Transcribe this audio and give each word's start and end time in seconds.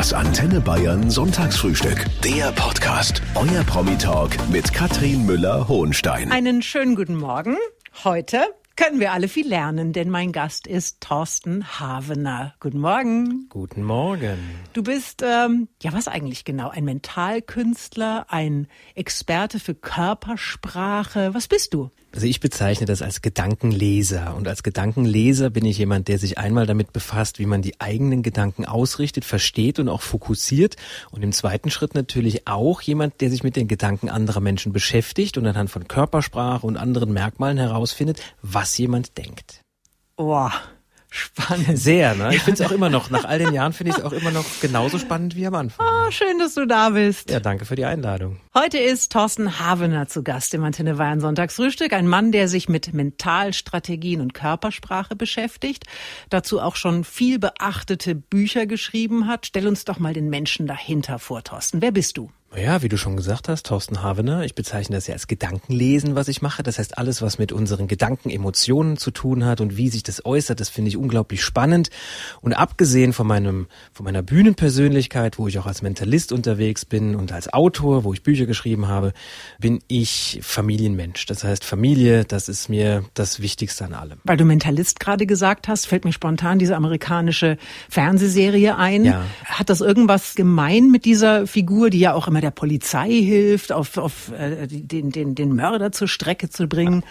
Das 0.00 0.14
Antenne 0.14 0.62
Bayern 0.62 1.10
Sonntagsfrühstück. 1.10 2.06
Der 2.24 2.52
Podcast. 2.52 3.20
Euer 3.34 3.62
Promi-Talk 3.64 4.30
mit 4.48 4.72
Katrin 4.72 5.26
Müller-Hohenstein. 5.26 6.32
Einen 6.32 6.62
schönen 6.62 6.94
guten 6.96 7.16
Morgen. 7.16 7.58
Heute 8.02 8.40
können 8.76 8.98
wir 8.98 9.12
alle 9.12 9.28
viel 9.28 9.46
lernen, 9.46 9.92
denn 9.92 10.08
mein 10.08 10.32
Gast 10.32 10.66
ist 10.66 11.02
Thorsten 11.02 11.78
Havener. 11.78 12.54
Guten 12.60 12.78
Morgen. 12.78 13.46
Guten 13.50 13.82
Morgen. 13.82 14.38
Du 14.72 14.82
bist, 14.82 15.22
ähm, 15.22 15.68
ja, 15.82 15.92
was 15.92 16.08
eigentlich 16.08 16.46
genau? 16.46 16.70
Ein 16.70 16.86
Mentalkünstler, 16.86 18.24
ein 18.30 18.68
Experte 18.94 19.60
für 19.60 19.74
Körpersprache. 19.74 21.34
Was 21.34 21.46
bist 21.46 21.74
du? 21.74 21.90
Also 22.12 22.26
ich 22.26 22.40
bezeichne 22.40 22.86
das 22.86 23.02
als 23.02 23.22
Gedankenleser. 23.22 24.34
Und 24.36 24.48
als 24.48 24.62
Gedankenleser 24.62 25.50
bin 25.50 25.64
ich 25.64 25.78
jemand, 25.78 26.08
der 26.08 26.18
sich 26.18 26.38
einmal 26.38 26.66
damit 26.66 26.92
befasst, 26.92 27.38
wie 27.38 27.46
man 27.46 27.62
die 27.62 27.80
eigenen 27.80 28.22
Gedanken 28.22 28.64
ausrichtet, 28.64 29.24
versteht 29.24 29.78
und 29.78 29.88
auch 29.88 30.02
fokussiert. 30.02 30.76
Und 31.12 31.22
im 31.22 31.32
zweiten 31.32 31.70
Schritt 31.70 31.94
natürlich 31.94 32.48
auch 32.48 32.80
jemand, 32.82 33.20
der 33.20 33.30
sich 33.30 33.44
mit 33.44 33.54
den 33.54 33.68
Gedanken 33.68 34.08
anderer 34.08 34.40
Menschen 34.40 34.72
beschäftigt 34.72 35.38
und 35.38 35.46
anhand 35.46 35.70
von 35.70 35.86
Körpersprache 35.86 36.66
und 36.66 36.76
anderen 36.76 37.12
Merkmalen 37.12 37.58
herausfindet, 37.58 38.20
was 38.42 38.76
jemand 38.76 39.16
denkt. 39.16 39.62
Boah. 40.16 40.52
Spannend. 41.10 41.76
Sehr, 41.76 42.14
ne? 42.14 42.34
Ich 42.34 42.42
finde 42.42 42.62
es 42.62 42.68
auch 42.68 42.72
immer 42.72 42.88
noch, 42.88 43.10
nach 43.10 43.24
all 43.24 43.40
den 43.40 43.52
Jahren 43.52 43.72
finde 43.72 43.90
ich 43.90 43.98
es 43.98 44.04
auch 44.04 44.12
immer 44.12 44.30
noch 44.30 44.44
genauso 44.60 44.98
spannend 44.98 45.34
wie 45.34 45.44
am 45.44 45.56
Anfang. 45.56 45.84
Oh, 45.86 46.10
schön, 46.10 46.38
dass 46.38 46.54
du 46.54 46.66
da 46.66 46.90
bist. 46.90 47.30
Ja, 47.30 47.40
danke 47.40 47.64
für 47.64 47.74
die 47.74 47.84
Einladung. 47.84 48.38
Heute 48.54 48.78
ist 48.78 49.10
Thorsten 49.10 49.58
Havener 49.58 50.06
zu 50.06 50.22
Gast 50.22 50.54
im 50.54 50.62
Antenne 50.62 50.94
Bayern 50.94 51.20
Sonntagsfrühstück. 51.20 51.92
Ein 51.92 52.06
Mann, 52.06 52.30
der 52.30 52.46
sich 52.46 52.68
mit 52.68 52.94
Mentalstrategien 52.94 54.20
und 54.20 54.34
Körpersprache 54.34 55.16
beschäftigt. 55.16 55.84
Dazu 56.28 56.60
auch 56.60 56.76
schon 56.76 57.02
viel 57.02 57.40
beachtete 57.40 58.14
Bücher 58.14 58.66
geschrieben 58.66 59.26
hat. 59.26 59.46
Stell 59.46 59.66
uns 59.66 59.84
doch 59.84 59.98
mal 59.98 60.14
den 60.14 60.30
Menschen 60.30 60.68
dahinter 60.68 61.18
vor, 61.18 61.42
Thorsten. 61.42 61.82
Wer 61.82 61.90
bist 61.90 62.16
du? 62.18 62.30
Ja, 62.56 62.82
wie 62.82 62.88
du 62.88 62.96
schon 62.96 63.16
gesagt 63.16 63.48
hast, 63.48 63.66
Thorsten 63.66 64.02
Havener. 64.02 64.44
Ich 64.44 64.56
bezeichne 64.56 64.96
das 64.96 65.06
ja 65.06 65.14
als 65.14 65.28
Gedankenlesen, 65.28 66.16
was 66.16 66.26
ich 66.26 66.42
mache. 66.42 66.64
Das 66.64 66.80
heißt, 66.80 66.98
alles, 66.98 67.22
was 67.22 67.38
mit 67.38 67.52
unseren 67.52 67.86
Gedanken, 67.86 68.28
Emotionen 68.28 68.96
zu 68.96 69.12
tun 69.12 69.44
hat 69.44 69.60
und 69.60 69.76
wie 69.76 69.88
sich 69.88 70.02
das 70.02 70.24
äußert, 70.26 70.58
das 70.58 70.68
finde 70.68 70.88
ich 70.88 70.96
unglaublich 70.96 71.44
spannend. 71.44 71.90
Und 72.40 72.54
abgesehen 72.54 73.12
von 73.12 73.28
meinem, 73.28 73.68
von 73.92 74.02
meiner 74.02 74.22
Bühnenpersönlichkeit, 74.22 75.38
wo 75.38 75.46
ich 75.46 75.60
auch 75.60 75.66
als 75.66 75.82
Mentalist 75.82 76.32
unterwegs 76.32 76.84
bin 76.84 77.14
und 77.14 77.30
als 77.30 77.52
Autor, 77.52 78.02
wo 78.02 78.12
ich 78.12 78.24
Bücher 78.24 78.46
geschrieben 78.46 78.88
habe, 78.88 79.12
bin 79.60 79.78
ich 79.86 80.40
Familienmensch. 80.42 81.26
Das 81.26 81.44
heißt, 81.44 81.64
Familie, 81.64 82.24
das 82.24 82.48
ist 82.48 82.68
mir 82.68 83.04
das 83.14 83.40
Wichtigste 83.40 83.84
an 83.84 83.94
allem. 83.94 84.18
Weil 84.24 84.36
du 84.36 84.44
Mentalist 84.44 84.98
gerade 84.98 85.24
gesagt 85.24 85.68
hast, 85.68 85.86
fällt 85.86 86.04
mir 86.04 86.12
spontan 86.12 86.58
diese 86.58 86.74
amerikanische 86.74 87.58
Fernsehserie 87.88 88.76
ein. 88.76 89.04
Ja. 89.04 89.22
Hat 89.44 89.70
das 89.70 89.80
irgendwas 89.80 90.34
gemein 90.34 90.90
mit 90.90 91.04
dieser 91.04 91.46
Figur, 91.46 91.90
die 91.90 92.00
ja 92.00 92.12
auch 92.12 92.26
immer 92.26 92.39
der 92.40 92.50
Polizei 92.50 93.10
hilft, 93.10 93.72
auf, 93.72 93.96
auf 93.96 94.32
äh, 94.32 94.66
den, 94.66 95.10
den, 95.10 95.34
den 95.34 95.54
Mörder 95.54 95.92
zur 95.92 96.08
Strecke 96.08 96.50
zu 96.50 96.66
bringen. 96.66 97.04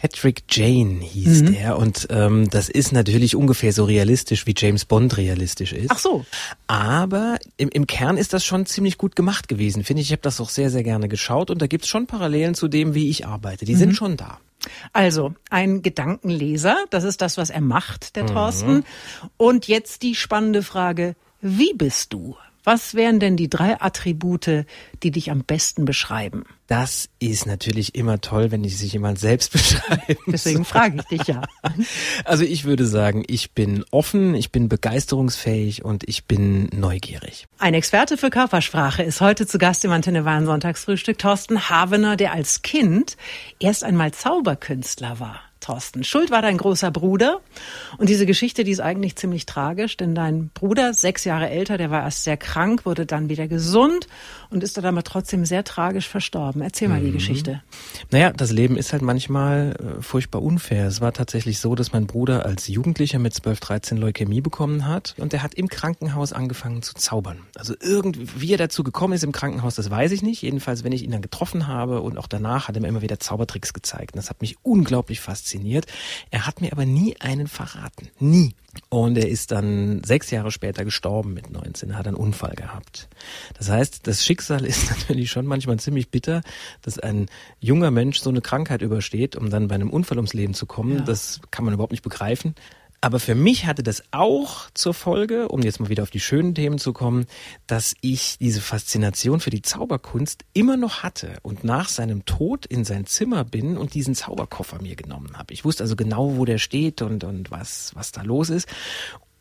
Patrick 0.00 0.44
Jane 0.50 1.00
hieß 1.00 1.42
mhm. 1.42 1.52
der 1.52 1.78
und 1.78 2.06
ähm, 2.10 2.48
das 2.50 2.68
ist 2.68 2.92
natürlich 2.92 3.34
ungefähr 3.34 3.72
so 3.72 3.84
realistisch 3.84 4.46
wie 4.46 4.54
James 4.56 4.84
Bond 4.84 5.16
realistisch 5.16 5.72
ist. 5.72 5.90
Ach 5.90 5.98
so. 5.98 6.24
Aber 6.66 7.38
im, 7.56 7.70
im 7.70 7.86
Kern 7.86 8.16
ist 8.16 8.32
das 8.32 8.44
schon 8.44 8.66
ziemlich 8.66 8.98
gut 8.98 9.16
gemacht 9.16 9.48
gewesen, 9.48 9.84
finde 9.84 10.02
ich. 10.02 10.08
Ich 10.08 10.12
habe 10.12 10.22
das 10.22 10.40
auch 10.40 10.50
sehr, 10.50 10.70
sehr 10.70 10.82
gerne 10.82 11.08
geschaut 11.08 11.50
und 11.50 11.60
da 11.60 11.66
gibt's 11.66 11.88
schon 11.88 12.06
Parallelen 12.06 12.54
zu 12.54 12.68
dem, 12.68 12.94
wie 12.94 13.08
ich 13.08 13.26
arbeite. 13.26 13.64
Die 13.64 13.74
mhm. 13.74 13.78
sind 13.78 13.96
schon 13.96 14.16
da. 14.16 14.38
Also 14.92 15.34
ein 15.50 15.82
Gedankenleser, 15.82 16.76
das 16.90 17.04
ist 17.04 17.20
das, 17.20 17.36
was 17.36 17.50
er 17.50 17.60
macht, 17.60 18.16
der 18.16 18.24
mhm. 18.24 18.28
Thorsten. 18.28 18.84
Und 19.36 19.68
jetzt 19.68 20.02
die 20.02 20.14
spannende 20.14 20.62
Frage, 20.62 21.14
wie 21.40 21.74
bist 21.74 22.12
du? 22.12 22.36
Was 22.66 22.94
wären 22.94 23.20
denn 23.20 23.36
die 23.36 23.48
drei 23.48 23.80
Attribute, 23.80 24.66
die 25.04 25.10
dich 25.12 25.30
am 25.30 25.44
besten 25.44 25.84
beschreiben? 25.84 26.42
Das 26.66 27.08
ist 27.20 27.46
natürlich 27.46 27.94
immer 27.94 28.20
toll, 28.20 28.50
wenn 28.50 28.64
ich 28.64 28.76
sich 28.76 28.92
jemand 28.92 29.20
selbst 29.20 29.52
beschreibt. 29.52 30.18
Deswegen 30.26 30.64
frage 30.64 30.98
ich 30.98 31.04
dich 31.04 31.28
ja. 31.28 31.42
Also 32.24 32.42
ich 32.42 32.64
würde 32.64 32.84
sagen, 32.84 33.22
ich 33.28 33.52
bin 33.52 33.84
offen, 33.92 34.34
ich 34.34 34.50
bin 34.50 34.68
begeisterungsfähig 34.68 35.84
und 35.84 36.08
ich 36.08 36.24
bin 36.24 36.68
neugierig. 36.74 37.46
Ein 37.58 37.74
Experte 37.74 38.16
für 38.16 38.30
Körpersprache 38.30 39.04
ist 39.04 39.20
heute 39.20 39.46
zu 39.46 39.58
Gast 39.58 39.84
im 39.84 39.92
Antenne 39.92 40.24
Sonntagsfrühstück, 40.44 41.18
Thorsten 41.18 41.70
Havener, 41.70 42.16
der 42.16 42.32
als 42.32 42.62
Kind 42.62 43.16
erst 43.60 43.84
einmal 43.84 44.10
Zauberkünstler 44.10 45.20
war. 45.20 45.40
Thorsten. 45.60 46.04
Schuld 46.04 46.30
war 46.30 46.42
dein 46.42 46.58
großer 46.58 46.90
Bruder. 46.90 47.40
Und 47.98 48.08
diese 48.08 48.26
Geschichte, 48.26 48.64
die 48.64 48.70
ist 48.70 48.80
eigentlich 48.80 49.16
ziemlich 49.16 49.46
tragisch, 49.46 49.96
denn 49.96 50.14
dein 50.14 50.50
Bruder, 50.54 50.94
sechs 50.94 51.24
Jahre 51.24 51.48
älter, 51.48 51.78
der 51.78 51.90
war 51.90 52.02
erst 52.02 52.24
sehr 52.24 52.36
krank, 52.36 52.84
wurde 52.86 53.06
dann 53.06 53.28
wieder 53.28 53.48
gesund 53.48 54.06
und 54.50 54.62
ist 54.62 54.76
dann 54.76 54.84
aber 54.84 55.02
trotzdem 55.02 55.44
sehr 55.44 55.64
tragisch 55.64 56.08
verstorben. 56.08 56.62
Erzähl 56.62 56.88
mal 56.88 57.00
mhm. 57.00 57.06
die 57.06 57.12
Geschichte. 57.12 57.62
Naja, 58.10 58.32
das 58.32 58.52
Leben 58.52 58.76
ist 58.76 58.92
halt 58.92 59.02
manchmal 59.02 59.76
äh, 59.78 60.02
furchtbar 60.02 60.42
unfair. 60.42 60.86
Es 60.86 61.00
war 61.00 61.12
tatsächlich 61.12 61.58
so, 61.58 61.74
dass 61.74 61.92
mein 61.92 62.06
Bruder 62.06 62.44
als 62.44 62.68
Jugendlicher 62.68 63.18
mit 63.18 63.34
12, 63.34 63.60
13 63.60 63.98
Leukämie 63.98 64.40
bekommen 64.40 64.86
hat 64.86 65.14
und 65.18 65.32
er 65.32 65.42
hat 65.42 65.54
im 65.54 65.68
Krankenhaus 65.68 66.32
angefangen 66.32 66.82
zu 66.82 66.94
zaubern. 66.94 67.38
Also 67.56 67.74
irgendwie, 67.80 68.28
wie 68.36 68.52
er 68.52 68.58
dazu 68.58 68.84
gekommen 68.84 69.14
ist 69.14 69.24
im 69.24 69.32
Krankenhaus, 69.32 69.74
das 69.74 69.90
weiß 69.90 70.12
ich 70.12 70.22
nicht. 70.22 70.42
Jedenfalls, 70.42 70.84
wenn 70.84 70.92
ich 70.92 71.02
ihn 71.02 71.10
dann 71.10 71.22
getroffen 71.22 71.66
habe 71.66 72.00
und 72.00 72.18
auch 72.18 72.26
danach 72.26 72.68
hat 72.68 72.76
er 72.76 72.82
mir 72.82 72.88
immer 72.88 73.02
wieder 73.02 73.18
Zaubertricks 73.18 73.72
gezeigt. 73.72 74.14
Und 74.14 74.18
das 74.18 74.30
hat 74.30 74.40
mich 74.40 74.56
unglaublich 74.62 75.20
fasziniert 75.20 75.36
fasziniert. 75.36 75.86
Er 76.30 76.46
hat 76.46 76.60
mir 76.60 76.72
aber 76.72 76.86
nie 76.86 77.16
einen 77.20 77.46
verraten. 77.48 78.08
Nie. 78.18 78.54
Und 78.88 79.18
er 79.18 79.28
ist 79.28 79.52
dann 79.52 80.02
sechs 80.04 80.30
Jahre 80.30 80.50
später 80.50 80.84
gestorben 80.84 81.34
mit 81.34 81.50
19. 81.50 81.90
Er 81.90 81.98
hat 81.98 82.06
einen 82.06 82.16
Unfall 82.16 82.54
gehabt. 82.54 83.08
Das 83.58 83.70
heißt, 83.70 84.06
das 84.06 84.24
Schicksal 84.24 84.64
ist 84.64 84.90
natürlich 84.98 85.30
schon 85.30 85.46
manchmal 85.46 85.78
ziemlich 85.78 86.10
bitter, 86.10 86.42
dass 86.82 86.98
ein 86.98 87.26
junger 87.60 87.90
Mensch 87.90 88.20
so 88.20 88.30
eine 88.30 88.40
Krankheit 88.40 88.82
übersteht, 88.82 89.36
um 89.36 89.50
dann 89.50 89.68
bei 89.68 89.74
einem 89.74 89.90
Unfall 89.90 90.18
ums 90.18 90.34
Leben 90.34 90.54
zu 90.54 90.66
kommen. 90.66 90.98
Ja. 90.98 91.04
Das 91.04 91.40
kann 91.50 91.64
man 91.64 91.74
überhaupt 91.74 91.92
nicht 91.92 92.04
begreifen. 92.04 92.54
Aber 93.00 93.20
für 93.20 93.34
mich 93.34 93.66
hatte 93.66 93.82
das 93.82 94.02
auch 94.10 94.70
zur 94.74 94.94
Folge, 94.94 95.48
um 95.48 95.62
jetzt 95.62 95.80
mal 95.80 95.88
wieder 95.88 96.02
auf 96.02 96.10
die 96.10 96.20
schönen 96.20 96.54
Themen 96.54 96.78
zu 96.78 96.92
kommen, 96.92 97.26
dass 97.66 97.94
ich 98.00 98.38
diese 98.38 98.60
Faszination 98.60 99.40
für 99.40 99.50
die 99.50 99.62
Zauberkunst 99.62 100.44
immer 100.54 100.76
noch 100.76 101.02
hatte 101.02 101.38
und 101.42 101.62
nach 101.62 101.88
seinem 101.88 102.24
Tod 102.24 102.66
in 102.66 102.84
sein 102.84 103.06
Zimmer 103.06 103.44
bin 103.44 103.76
und 103.76 103.94
diesen 103.94 104.14
Zauberkoffer 104.14 104.80
mir 104.80 104.96
genommen 104.96 105.36
habe. 105.36 105.52
Ich 105.52 105.64
wusste 105.64 105.84
also 105.84 105.96
genau, 105.96 106.36
wo 106.36 106.44
der 106.44 106.58
steht 106.58 107.02
und, 107.02 107.24
und 107.24 107.50
was, 107.50 107.92
was 107.94 108.12
da 108.12 108.22
los 108.22 108.50
ist. 108.50 108.68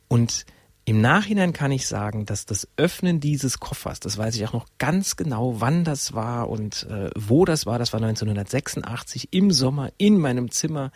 Und 0.07 0.45
im 0.87 1.01
Nachhinein 1.01 1.51
kann 1.51 1.71
ich 1.71 1.87
sagen, 1.87 2.27
dass 2.27 2.45
das 2.45 2.67
Öffnen 2.77 3.19
dieses 3.19 3.59
Koffers, 3.59 3.99
das 3.99 4.19
weiß 4.19 4.35
ich 4.35 4.45
auch 4.45 4.53
noch 4.53 4.67
ganz 4.77 5.15
genau, 5.15 5.59
wann 5.59 5.83
das 5.83 6.13
war 6.13 6.47
und 6.47 6.83
äh, 6.91 7.09
wo 7.15 7.43
das 7.43 7.65
war. 7.65 7.79
Das 7.79 7.91
war 7.91 7.99
1986 8.03 9.29
im 9.31 9.49
Sommer 9.49 9.91
in 9.97 10.19
meinem 10.19 10.51
Zimmer. 10.51 10.91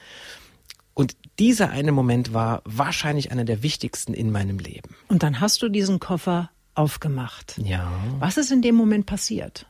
Und 1.00 1.16
dieser 1.40 1.70
eine 1.70 1.94
Moment 1.94 2.34
war 2.34 2.62
wahrscheinlich 2.66 3.32
einer 3.32 3.46
der 3.46 3.64
wichtigsten 3.64 4.14
in 4.14 4.34
meinem 4.34 4.60
Leben. 4.60 4.98
Und 5.08 5.24
dann 5.24 5.40
hast 5.40 5.62
du 5.62 5.70
diesen 5.70 6.02
Koffer 6.02 6.50
aufgemacht. 6.76 7.58
Ja. 7.64 7.90
Was 8.20 8.36
ist 8.36 8.52
in 8.52 8.62
dem 8.62 8.76
Moment 8.76 9.06
passiert? 9.06 9.66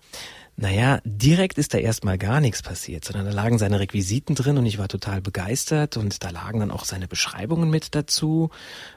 Naja, 0.56 1.00
direkt 1.06 1.60
ist 1.60 1.76
da 1.76 1.78
erstmal 1.78 2.18
gar 2.18 2.42
nichts 2.42 2.64
passiert, 2.64 3.06
sondern 3.06 3.26
da 3.26 3.32
lagen 3.32 3.60
seine 3.60 3.80
Requisiten 3.80 4.34
drin 4.34 4.58
und 4.58 4.66
ich 4.66 4.80
war 4.80 4.88
total 4.88 5.22
begeistert 5.22 5.98
und 5.98 6.24
da 6.24 6.32
lagen 6.32 6.60
dann 6.62 6.72
auch 6.72 6.84
seine 6.84 7.08
Beschreibungen 7.08 7.70
mit 7.70 7.94
dazu, 7.96 8.50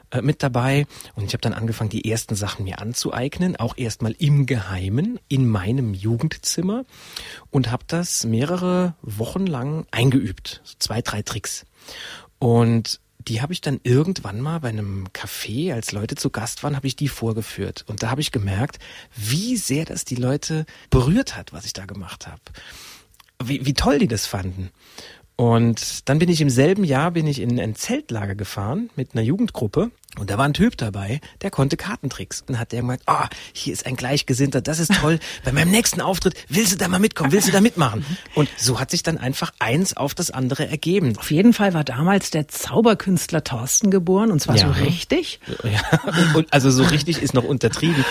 äh, 0.09 0.21
mit 0.21 0.43
dabei 0.43 0.87
und 1.15 1.23
ich 1.23 1.33
habe 1.33 1.41
dann 1.41 1.53
angefangen, 1.53 1.91
die 1.91 2.09
ersten 2.09 2.35
Sachen 2.35 2.65
mir 2.65 2.79
anzueignen, 2.79 3.55
auch 3.55 3.77
erstmal 3.77 4.13
im 4.17 4.45
Geheimen 4.45 5.19
in 5.29 5.47
meinem 5.47 5.93
Jugendzimmer 5.93 6.83
und 7.49 7.71
habe 7.71 7.83
das 7.87 8.25
mehrere 8.25 8.95
Wochen 9.01 9.45
lang 9.45 9.85
eingeübt, 9.91 10.59
so 10.65 10.75
zwei, 10.79 11.01
drei 11.01 11.21
Tricks. 11.21 11.65
Und 12.43 12.99
die 13.19 13.41
habe 13.41 13.53
ich 13.53 13.61
dann 13.61 13.79
irgendwann 13.83 14.41
mal 14.41 14.59
bei 14.59 14.67
einem 14.67 15.07
Café, 15.13 15.73
als 15.73 15.93
Leute 15.93 16.15
zu 16.15 16.29
Gast 16.29 16.61
waren, 16.61 16.75
habe 16.75 16.87
ich 16.87 16.97
die 16.97 17.07
vorgeführt. 17.07 17.85
Und 17.87 18.03
da 18.03 18.09
habe 18.09 18.19
ich 18.19 18.33
gemerkt, 18.33 18.79
wie 19.15 19.55
sehr 19.55 19.85
das 19.85 20.03
die 20.03 20.17
Leute 20.17 20.65
berührt 20.89 21.37
hat, 21.37 21.53
was 21.53 21.63
ich 21.63 21.71
da 21.71 21.85
gemacht 21.85 22.27
habe. 22.27 22.41
Wie, 23.41 23.65
wie 23.65 23.73
toll 23.73 23.97
die 23.97 24.09
das 24.09 24.25
fanden. 24.25 24.71
Und 25.37 26.09
dann 26.09 26.19
bin 26.19 26.27
ich 26.27 26.41
im 26.41 26.49
selben 26.49 26.83
Jahr 26.83 27.11
bin 27.11 27.27
ich 27.27 27.39
in 27.39 27.57
ein 27.57 27.75
Zeltlager 27.75 28.35
gefahren 28.35 28.89
mit 28.97 29.13
einer 29.13 29.23
Jugendgruppe 29.23 29.91
und 30.19 30.29
da 30.29 30.37
war 30.37 30.45
ein 30.45 30.53
Typ 30.53 30.77
dabei, 30.77 31.21
der 31.41 31.49
konnte 31.49 31.75
Kartentricks. 31.75 32.43
Und 32.47 32.59
hat 32.59 32.71
der 32.71 32.81
gemeint, 32.81 33.01
ah, 33.07 33.23
oh, 33.23 33.27
hier 33.51 33.73
ist 33.73 33.85
ein 33.85 33.95
Gleichgesinnter, 33.95 34.61
das 34.61 34.79
ist 34.79 34.93
toll. 34.93 35.19
Bei 35.43 35.51
meinem 35.51 35.71
nächsten 35.71 36.01
Auftritt 36.01 36.35
willst 36.49 36.73
du 36.73 36.77
da 36.77 36.87
mal 36.87 36.99
mitkommen, 36.99 37.31
willst 37.31 37.47
du 37.47 37.51
da 37.51 37.61
mitmachen? 37.61 38.05
Und 38.35 38.47
so 38.57 38.79
hat 38.79 38.91
sich 38.91 39.01
dann 39.01 39.17
einfach 39.17 39.51
eins 39.57 39.97
auf 39.97 40.13
das 40.13 40.29
andere 40.29 40.67
ergeben. 40.67 41.17
Auf 41.17 41.31
jeden 41.31 41.53
Fall 41.53 41.73
war 41.73 41.83
damals 41.83 42.29
der 42.29 42.47
Zauberkünstler 42.47 43.43
Thorsten 43.43 43.89
geboren 43.89 44.31
und 44.31 44.39
zwar 44.39 44.55
ja. 44.55 44.67
so 44.67 44.83
richtig. 44.83 45.39
Ja, 45.63 45.81
und 46.35 46.51
also 46.53 46.69
so 46.69 46.83
richtig 46.83 47.21
ist 47.21 47.33
noch 47.33 47.43
untertrieben. 47.43 48.05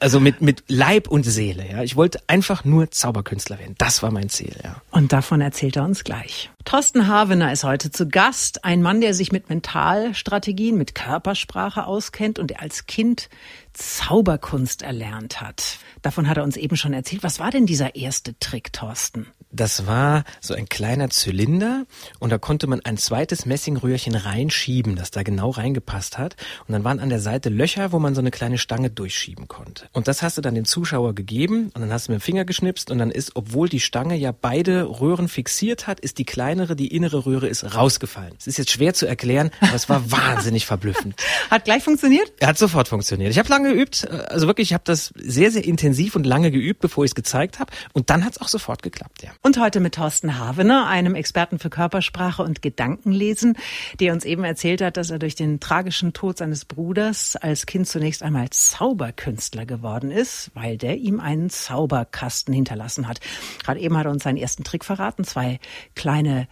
Also 0.00 0.18
mit, 0.18 0.40
mit 0.40 0.64
Leib 0.66 1.08
und 1.08 1.22
Seele, 1.24 1.64
ja. 1.70 1.82
Ich 1.82 1.94
wollte 1.94 2.20
einfach 2.26 2.64
nur 2.64 2.90
Zauberkünstler 2.90 3.58
werden. 3.58 3.74
Das 3.78 4.02
war 4.02 4.10
mein 4.10 4.28
Ziel, 4.30 4.56
ja. 4.64 4.82
Und 4.90 5.12
davon 5.12 5.40
erzählt 5.40 5.76
er 5.76 5.84
uns 5.84 6.02
gleich. 6.02 6.50
Thorsten 6.64 7.08
Havener 7.08 7.52
ist 7.52 7.62
heute 7.62 7.90
zu 7.90 8.08
Gast. 8.08 8.64
Ein 8.64 8.80
Mann, 8.80 9.02
der 9.02 9.12
sich 9.12 9.32
mit 9.32 9.50
Mentalstrategien, 9.50 10.78
mit 10.78 10.94
Körpersprache 11.04 11.84
auskennt 11.84 12.38
und 12.38 12.48
der 12.48 12.62
als 12.62 12.86
Kind 12.86 13.28
Zauberkunst 13.74 14.80
erlernt 14.80 15.42
hat. 15.42 15.78
Davon 16.00 16.30
hat 16.30 16.38
er 16.38 16.44
uns 16.44 16.56
eben 16.56 16.78
schon 16.78 16.94
erzählt. 16.94 17.22
Was 17.22 17.38
war 17.38 17.50
denn 17.50 17.66
dieser 17.66 17.94
erste 17.94 18.38
Trick, 18.38 18.72
Thorsten? 18.72 19.26
Das 19.54 19.86
war 19.86 20.24
so 20.40 20.52
ein 20.52 20.68
kleiner 20.68 21.10
Zylinder 21.10 21.86
und 22.18 22.30
da 22.30 22.38
konnte 22.38 22.66
man 22.66 22.80
ein 22.80 22.96
zweites 22.96 23.46
Messingröhrchen 23.46 24.16
reinschieben, 24.16 24.96
das 24.96 25.12
da 25.12 25.22
genau 25.22 25.50
reingepasst 25.50 26.18
hat. 26.18 26.34
Und 26.66 26.72
dann 26.72 26.82
waren 26.82 26.98
an 26.98 27.08
der 27.08 27.20
Seite 27.20 27.50
Löcher, 27.50 27.92
wo 27.92 28.00
man 28.00 28.16
so 28.16 28.20
eine 28.20 28.32
kleine 28.32 28.58
Stange 28.58 28.90
durchschieben 28.90 29.46
konnte. 29.46 29.86
Und 29.92 30.08
das 30.08 30.22
hast 30.22 30.38
du 30.38 30.40
dann 30.40 30.56
dem 30.56 30.64
Zuschauer 30.64 31.14
gegeben 31.14 31.70
und 31.72 31.80
dann 31.82 31.92
hast 31.92 32.08
du 32.08 32.12
mit 32.12 32.20
dem 32.20 32.24
Finger 32.24 32.44
geschnipst 32.44 32.90
und 32.90 32.98
dann 32.98 33.12
ist, 33.12 33.36
obwohl 33.36 33.68
die 33.68 33.78
Stange 33.78 34.16
ja 34.16 34.32
beide 34.32 35.00
Röhren 35.00 35.28
fixiert 35.28 35.86
hat, 35.86 36.00
ist 36.00 36.18
die 36.18 36.24
kleinere, 36.24 36.74
die 36.74 36.88
innere 36.88 37.24
Röhre 37.24 37.46
ist 37.46 37.76
rausgefallen. 37.76 38.34
Es 38.36 38.48
ist 38.48 38.58
jetzt 38.58 38.72
schwer 38.72 38.92
zu 38.92 39.06
erklären, 39.06 39.52
aber 39.60 39.74
es 39.74 39.88
war 39.88 40.10
wahnsinnig 40.10 40.66
verblüffend. 40.66 41.14
Hat 41.50 41.64
gleich 41.64 41.84
funktioniert? 41.84 42.32
Er 42.40 42.48
hat 42.48 42.58
sofort 42.58 42.88
funktioniert. 42.88 43.30
Ich 43.30 43.38
habe 43.38 43.48
lange 43.48 43.72
geübt, 43.72 44.10
also 44.10 44.48
wirklich, 44.48 44.70
ich 44.70 44.74
habe 44.74 44.84
das 44.84 45.14
sehr, 45.16 45.52
sehr 45.52 45.64
intensiv 45.64 46.16
und 46.16 46.26
lange 46.26 46.50
geübt, 46.50 46.80
bevor 46.80 47.04
ich 47.04 47.12
es 47.12 47.14
gezeigt 47.14 47.60
habe. 47.60 47.72
Und 47.92 48.10
dann 48.10 48.24
hat 48.24 48.32
es 48.32 48.40
auch 48.40 48.48
sofort 48.48 48.82
geklappt, 48.82 49.22
ja. 49.22 49.30
Und 49.46 49.58
heute 49.58 49.78
mit 49.80 49.96
Thorsten 49.96 50.38
Havener, 50.38 50.86
einem 50.86 51.14
Experten 51.14 51.58
für 51.58 51.68
Körpersprache 51.68 52.42
und 52.42 52.62
Gedankenlesen, 52.62 53.58
der 54.00 54.14
uns 54.14 54.24
eben 54.24 54.42
erzählt 54.42 54.80
hat, 54.80 54.96
dass 54.96 55.10
er 55.10 55.18
durch 55.18 55.34
den 55.34 55.60
tragischen 55.60 56.14
Tod 56.14 56.38
seines 56.38 56.64
Bruders 56.64 57.36
als 57.36 57.66
Kind 57.66 57.86
zunächst 57.86 58.22
einmal 58.22 58.48
Zauberkünstler 58.48 59.66
geworden 59.66 60.10
ist, 60.10 60.50
weil 60.54 60.78
der 60.78 60.96
ihm 60.96 61.20
einen 61.20 61.50
Zauberkasten 61.50 62.54
hinterlassen 62.54 63.06
hat. 63.06 63.20
Gerade 63.62 63.80
eben 63.80 63.98
hat 63.98 64.06
er 64.06 64.12
uns 64.12 64.24
seinen 64.24 64.38
ersten 64.38 64.64
Trick 64.64 64.82
verraten, 64.82 65.24
zwei 65.24 65.60
kleine 65.94 66.48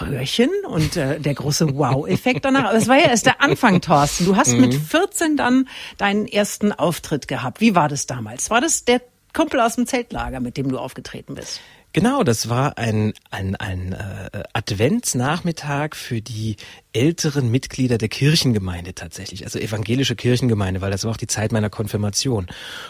Röhrchen 0.00 0.50
und 0.68 0.96
äh, 0.96 1.18
der 1.18 1.34
große 1.34 1.76
Wow-Effekt 1.76 2.44
danach. 2.44 2.66
Aber 2.66 2.78
es 2.78 2.86
war 2.86 2.96
ja 2.96 3.08
erst 3.08 3.26
der 3.26 3.40
Anfang, 3.40 3.80
Thorsten. 3.80 4.24
Du 4.24 4.36
hast 4.36 4.52
mhm. 4.52 4.60
mit 4.60 4.74
14 4.74 5.36
dann 5.36 5.68
deinen 5.98 6.28
ersten 6.28 6.70
Auftritt 6.70 7.26
gehabt. 7.26 7.60
Wie 7.60 7.74
war 7.74 7.88
das 7.88 8.06
damals? 8.06 8.50
War 8.50 8.60
das 8.60 8.84
der 8.84 9.02
Kumpel 9.32 9.58
aus 9.58 9.74
dem 9.74 9.88
Zeltlager, 9.88 10.38
mit 10.38 10.56
dem 10.56 10.70
du 10.70 10.78
aufgetreten 10.78 11.34
bist? 11.34 11.60
Genau, 11.96 12.24
das 12.24 12.50
war 12.50 12.76
ein, 12.76 13.14
ein, 13.30 13.56
ein 13.56 13.94
äh, 13.94 14.42
Adventsnachmittag 14.52 15.94
für 15.94 16.20
die 16.20 16.56
älteren 16.92 17.50
Mitglieder 17.50 17.96
der 17.96 18.10
Kirchengemeinde 18.10 18.94
tatsächlich, 18.94 19.44
also 19.44 19.58
evangelische 19.58 20.14
Kirchengemeinde, 20.14 20.82
weil 20.82 20.90
das 20.90 21.04
war 21.04 21.12
auch 21.12 21.16
die 21.16 21.26
Zeit 21.26 21.52
meiner 21.52 21.70
Konfirmation. 21.70 22.48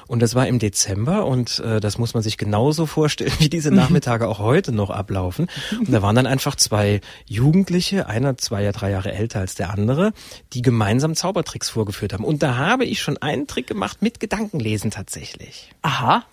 Und 0.08 0.22
das 0.22 0.34
war 0.34 0.48
im 0.48 0.58
Dezember 0.58 1.24
und 1.24 1.60
äh, 1.60 1.78
das 1.78 1.98
muss 1.98 2.14
man 2.14 2.24
sich 2.24 2.36
genauso 2.36 2.84
vorstellen, 2.86 3.30
wie 3.38 3.48
diese. 3.48 3.70
Nachmittage 3.70 4.26
auch 4.26 4.40
heute 4.40 4.72
noch 4.72 4.90
ablaufen. 4.90 5.46
Und 5.78 5.92
da 5.92 6.02
waren 6.02 6.16
dann 6.16 6.26
einfach 6.26 6.56
zwei 6.56 7.00
Jugendliche, 7.26 8.08
einer 8.08 8.36
zwei, 8.38 8.64
ja 8.64 8.72
drei 8.72 8.90
Jahre 8.90 9.12
älter 9.12 9.38
als 9.38 9.54
der 9.54 9.70
andere, 9.70 10.14
die 10.52 10.62
gemeinsam 10.62 11.14
Zaubertricks 11.14 11.70
vorgeführt 11.70 12.12
haben. 12.12 12.24
Und 12.24 12.42
da 12.42 12.56
habe 12.56 12.84
ich 12.84 13.00
schon 13.00 13.18
einen 13.18 13.46
Trick 13.46 13.68
gemacht 13.68 14.02
mit 14.02 14.18
Gedankenlesen 14.18 14.90
tatsächlich. 14.90 15.70
Aha. 15.82 16.24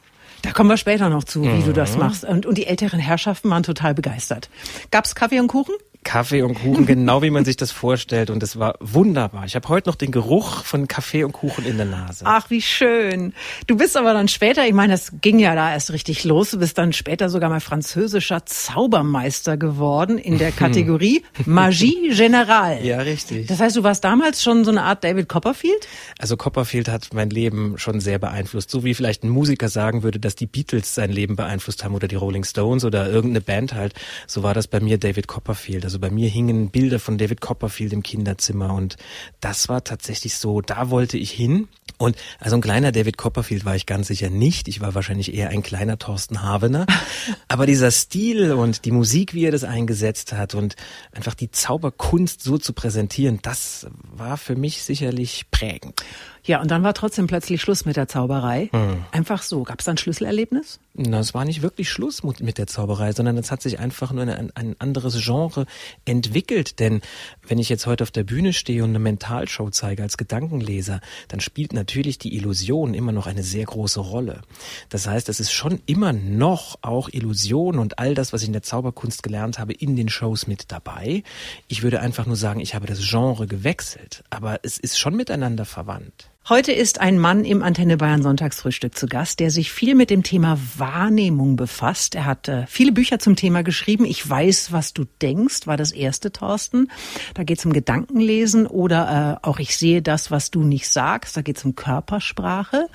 Da 0.44 0.52
kommen 0.52 0.70
wir 0.70 0.78
später 0.78 1.10
noch 1.10 1.24
zu, 1.24 1.42
wie 1.42 1.48
mhm. 1.48 1.66
du 1.66 1.74
das 1.74 1.94
mhm. 1.94 2.00
machst. 2.00 2.26
Und, 2.26 2.46
und 2.46 2.58
die 2.58 2.68
älteren 2.68 3.00
Herrschaften 3.00 3.50
waren 3.50 3.64
total 3.64 3.96
begeistert. 3.96 4.50
Gab's 4.92 5.16
Kaffee 5.16 5.40
und 5.40 5.48
Kuchen? 5.48 5.74
Kaffee 6.04 6.42
und 6.42 6.56
Kuchen, 6.56 6.86
genau 6.86 7.22
wie 7.22 7.30
man 7.30 7.46
sich 7.46 7.58
das 7.58 7.72
vorstellt. 7.72 8.30
Und 8.30 8.44
es 8.44 8.60
war 8.60 8.76
wunderbar. 8.80 9.46
Ich 9.46 9.56
habe 9.56 9.68
heute 9.70 9.90
noch 9.90 9.96
den 9.96 10.12
Geruch 10.12 10.64
von 10.64 10.88
Kaffee 10.88 11.24
und 11.24 11.32
Kuchen 11.32 11.66
in 11.66 11.78
der 11.78 11.86
Nase. 11.86 12.26
Ach, 12.28 12.50
wie 12.50 12.62
schön. 12.62 13.34
Du 13.68 13.78
bist 13.78 13.98
aber 13.98 14.14
dann 14.14 14.28
später, 14.28 14.66
ich 14.68 14.74
meine, 14.74 14.94
das 14.94 15.14
ging 15.22 15.40
ja 15.40 15.56
da 15.56 15.72
erst 15.72 15.92
richtig 15.92 16.24
los. 16.24 16.52
Du 16.52 16.60
bist 16.60 16.78
dann 16.78 16.94
später 16.94 17.30
sogar 17.30 17.50
mal 17.50 17.60
französischer 17.60 18.46
Zaubermeister 18.46 19.58
geworden 19.58 20.18
in 20.18 20.38
der 20.38 20.52
Kategorie 20.52 21.24
Magie 21.46 22.12
Générale. 22.12 22.82
Ja, 22.82 23.00
richtig. 23.00 23.48
Das 23.48 23.60
heißt, 23.60 23.76
du 23.76 23.84
warst 23.84 24.04
damals 24.04 24.44
schon 24.44 24.66
so 24.66 24.72
eine 24.72 24.84
Art 24.84 25.04
David 25.04 25.30
Copperfield? 25.30 25.88
Also 26.20 26.38
Copperfield 26.38 26.90
hat 26.90 27.10
mein 27.14 27.30
Leben 27.30 27.78
schon 27.78 28.00
sehr 28.00 28.20
beeinflusst. 28.20 28.70
So 28.70 28.84
wie 28.84 28.94
vielleicht 28.94 29.24
ein 29.24 29.30
Musiker 29.30 29.70
sagen 29.70 30.04
würde, 30.04 30.20
dass 30.20 30.36
die 30.36 30.48
Beatles 30.48 30.96
sein 30.96 31.12
Leben 31.12 31.36
beeinflusst 31.36 31.84
haben 31.84 31.96
oder 31.96 32.08
die 32.08 32.16
Rolling 32.16 32.44
Stones 32.44 32.86
oder 32.86 33.10
irgendeine 33.10 33.42
Band 33.42 33.74
halt. 33.74 33.94
So 34.28 34.44
war 34.44 34.54
das 34.54 34.68
bei 34.68 34.80
mir 34.80 34.98
David 34.98 35.28
Copperfield. 35.28 35.86
Also 35.86 35.93
also 35.94 36.00
bei 36.00 36.10
mir 36.10 36.28
hingen 36.28 36.72
Bilder 36.72 37.00
von 37.00 37.20
David 37.20 37.40
Copperfield 37.40 37.94
im 37.94 38.02
Kinderzimmer 38.02 38.74
und 38.74 38.98
das 39.42 39.70
war 39.70 39.84
tatsächlich 39.84 40.38
so, 40.38 40.60
da 40.60 40.90
wollte 40.90 41.20
ich 41.20 41.30
hin. 41.30 41.68
Und 42.00 42.16
also 42.40 42.56
ein 42.56 42.62
kleiner 42.62 42.92
David 42.92 43.20
Copperfield 43.20 43.64
war 43.64 43.76
ich 43.76 43.86
ganz 43.86 44.08
sicher 44.08 44.32
nicht. 44.32 44.68
Ich 44.68 44.82
war 44.82 44.96
wahrscheinlich 44.96 45.36
eher 45.36 45.50
ein 45.50 45.62
kleiner 45.62 46.00
Thorsten 46.00 46.42
Havener. 46.42 46.88
Aber 47.48 47.68
dieser 47.68 47.92
Stil 47.92 48.54
und 48.54 48.86
die 48.86 48.92
Musik, 48.92 49.36
wie 49.36 49.46
er 49.46 49.52
das 49.52 49.64
eingesetzt 49.64 50.34
hat 50.34 50.56
und 50.56 50.76
einfach 51.12 51.36
die 51.36 51.52
Zauberkunst 51.52 52.42
so 52.42 52.58
zu 52.58 52.74
präsentieren, 52.74 53.38
das 53.44 53.86
war 54.02 54.38
für 54.38 54.56
mich 54.56 54.82
sicherlich 54.82 55.46
prägend. 55.52 56.02
Ja, 56.46 56.62
und 56.62 56.70
dann 56.70 56.84
war 56.84 56.94
trotzdem 56.94 57.28
plötzlich 57.28 57.62
Schluss 57.62 57.86
mit 57.86 57.96
der 57.96 58.10
Zauberei. 58.10 58.70
Hm. 58.74 59.06
Einfach 59.12 59.44
so. 59.44 59.64
Gab 59.64 59.80
es 59.80 59.86
da 59.86 59.92
ein 59.92 59.98
Schlüsselerlebnis? 59.98 60.80
Na, 60.94 61.20
es 61.20 61.34
war 61.34 61.46
nicht 61.46 61.62
wirklich 61.62 61.90
Schluss 61.90 62.22
mit 62.24 62.58
der 62.58 62.68
Zauberei, 62.68 63.14
sondern 63.14 63.38
es 63.38 63.50
hat 63.50 63.62
sich 63.62 63.80
einfach 63.80 64.12
nur 64.12 64.24
ein, 64.24 64.52
ein 64.54 64.76
anderes 64.78 65.18
Genre 65.24 65.66
entwickelt. 66.04 66.80
Denn 66.80 67.02
wenn 67.48 67.60
ich 67.60 67.70
jetzt 67.70 67.88
heute 67.88 68.04
auf 68.04 68.12
der 68.12 68.26
Bühne 68.26 68.52
stehe 68.52 68.84
und 68.84 68.90
eine 68.90 69.00
Mentalshow 69.00 69.70
zeige 69.70 70.04
als 70.04 70.18
Gedankenleser, 70.18 71.00
dann 71.30 71.40
spielt 71.40 71.72
natürlich 71.72 72.20
die 72.20 72.36
Illusion 72.36 72.94
immer 72.94 73.14
noch 73.14 73.26
eine 73.26 73.44
sehr 73.44 73.66
große 73.66 74.02
Rolle. 74.02 74.42
Das 74.90 75.08
heißt, 75.08 75.30
es 75.30 75.40
ist 75.40 75.54
schon 75.54 75.82
immer 75.86 76.12
noch 76.12 76.78
auch 76.82 77.08
Illusion 77.10 77.80
und 77.80 78.00
all 78.00 78.16
das, 78.16 78.34
was 78.34 78.42
ich 78.42 78.48
in 78.48 78.54
der 78.54 78.64
Zauberkunst 78.64 79.24
gelernt 79.24 79.60
habe, 79.60 79.72
in 79.72 79.96
den 79.96 80.10
Shows 80.10 80.46
mit 80.46 80.72
dabei. 80.74 81.24
Ich 81.70 81.84
würde 81.84 82.02
einfach 82.02 82.26
nur 82.26 82.36
sagen, 82.36 82.60
ich 82.60 82.76
habe 82.76 82.86
das 82.86 83.00
Genre 83.00 83.48
gewechselt. 83.48 84.26
Aber 84.30 84.60
es 84.64 84.78
ist 84.78 85.00
schon 85.00 85.16
miteinander 85.16 85.64
verwandt. 85.64 86.33
Heute 86.50 86.74
ist 86.74 87.00
ein 87.00 87.20
Mann 87.20 87.46
im 87.46 87.64
Antenne 87.64 87.96
Bayern 87.96 88.22
Sonntagsfrühstück 88.22 88.98
zu 88.98 89.08
Gast, 89.08 89.40
der 89.40 89.50
sich 89.50 89.72
viel 89.72 89.96
mit 89.96 90.10
dem 90.10 90.24
Thema 90.24 90.60
Wahrnehmung 90.76 91.56
befasst. 91.56 92.16
Er 92.16 92.26
hat 92.26 92.50
äh, 92.50 92.68
viele 92.68 92.92
Bücher 92.92 93.18
zum 93.18 93.38
Thema 93.38 93.64
geschrieben. 93.64 94.04
Ich 94.04 94.30
weiß, 94.30 94.74
was 94.74 94.94
du 94.94 95.06
denkst, 95.22 95.68
war 95.68 95.78
das 95.78 95.94
erste, 95.94 96.34
Thorsten. 96.34 96.92
Da 97.34 97.44
geht 97.44 97.60
es 97.60 97.66
um 97.66 97.72
Gedankenlesen 97.72 98.68
oder 98.68 99.40
äh, 99.42 99.48
auch 99.48 99.58
ich 99.58 99.78
sehe 99.78 100.02
das, 100.02 100.32
was 100.32 100.52
du 100.52 100.64
nicht 100.64 100.90
sagst. 100.90 101.38
Da 101.38 101.42
geht 101.42 101.56
es 101.56 101.64
um 101.64 101.76
Körpersprache. 101.76 102.90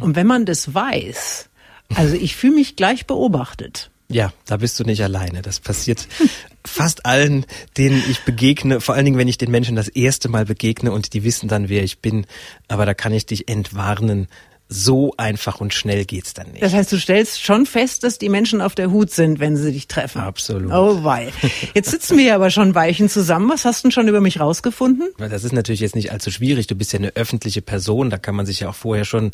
Und 0.00 0.16
wenn 0.16 0.26
man 0.26 0.46
das 0.46 0.72
weiß, 0.72 1.50
also 1.96 2.16
ich 2.16 2.34
fühle 2.34 2.54
mich 2.54 2.76
gleich 2.76 3.06
beobachtet. 3.06 3.90
Ja, 4.08 4.32
da 4.46 4.58
bist 4.58 4.78
du 4.78 4.84
nicht 4.84 5.02
alleine. 5.02 5.42
Das 5.42 5.60
passiert 5.60 6.06
fast 6.64 7.06
allen, 7.06 7.44
denen 7.76 8.02
ich 8.08 8.24
begegne, 8.24 8.80
vor 8.80 8.94
allen 8.94 9.04
Dingen, 9.04 9.18
wenn 9.18 9.28
ich 9.28 9.38
den 9.38 9.50
Menschen 9.50 9.76
das 9.76 9.88
erste 9.88 10.28
Mal 10.28 10.44
begegne 10.44 10.92
und 10.92 11.12
die 11.12 11.24
wissen 11.24 11.48
dann, 11.48 11.68
wer 11.68 11.82
ich 11.82 11.98
bin. 11.98 12.26
Aber 12.68 12.86
da 12.86 12.94
kann 12.94 13.12
ich 13.12 13.26
dich 13.26 13.48
entwarnen 13.48 14.28
so 14.68 15.14
einfach 15.16 15.60
und 15.60 15.72
schnell 15.74 16.04
geht's 16.04 16.34
dann 16.34 16.50
nicht. 16.50 16.62
Das 16.62 16.72
heißt, 16.72 16.90
du 16.90 16.98
stellst 16.98 17.42
schon 17.42 17.66
fest, 17.66 18.02
dass 18.02 18.18
die 18.18 18.28
Menschen 18.28 18.60
auf 18.60 18.74
der 18.74 18.90
Hut 18.90 19.12
sind, 19.12 19.38
wenn 19.38 19.56
sie 19.56 19.70
dich 19.70 19.86
treffen. 19.86 20.20
Absolut. 20.20 20.72
Oh 20.72 21.04
wei. 21.04 21.32
Jetzt 21.74 21.90
sitzen 21.90 22.18
wir 22.18 22.34
aber 22.34 22.50
schon 22.50 22.74
Weichen 22.74 23.08
zusammen. 23.08 23.48
Was 23.48 23.64
hast 23.64 23.84
du 23.84 23.88
denn 23.88 23.92
schon 23.92 24.08
über 24.08 24.20
mich 24.20 24.40
rausgefunden? 24.40 25.08
Das 25.18 25.44
ist 25.44 25.52
natürlich 25.52 25.80
jetzt 25.80 25.94
nicht 25.94 26.10
allzu 26.10 26.32
schwierig. 26.32 26.66
Du 26.66 26.74
bist 26.74 26.92
ja 26.92 26.98
eine 26.98 27.14
öffentliche 27.14 27.62
Person, 27.62 28.10
da 28.10 28.18
kann 28.18 28.34
man 28.34 28.44
sich 28.44 28.60
ja 28.60 28.68
auch 28.68 28.74
vorher 28.74 29.04
schon 29.04 29.30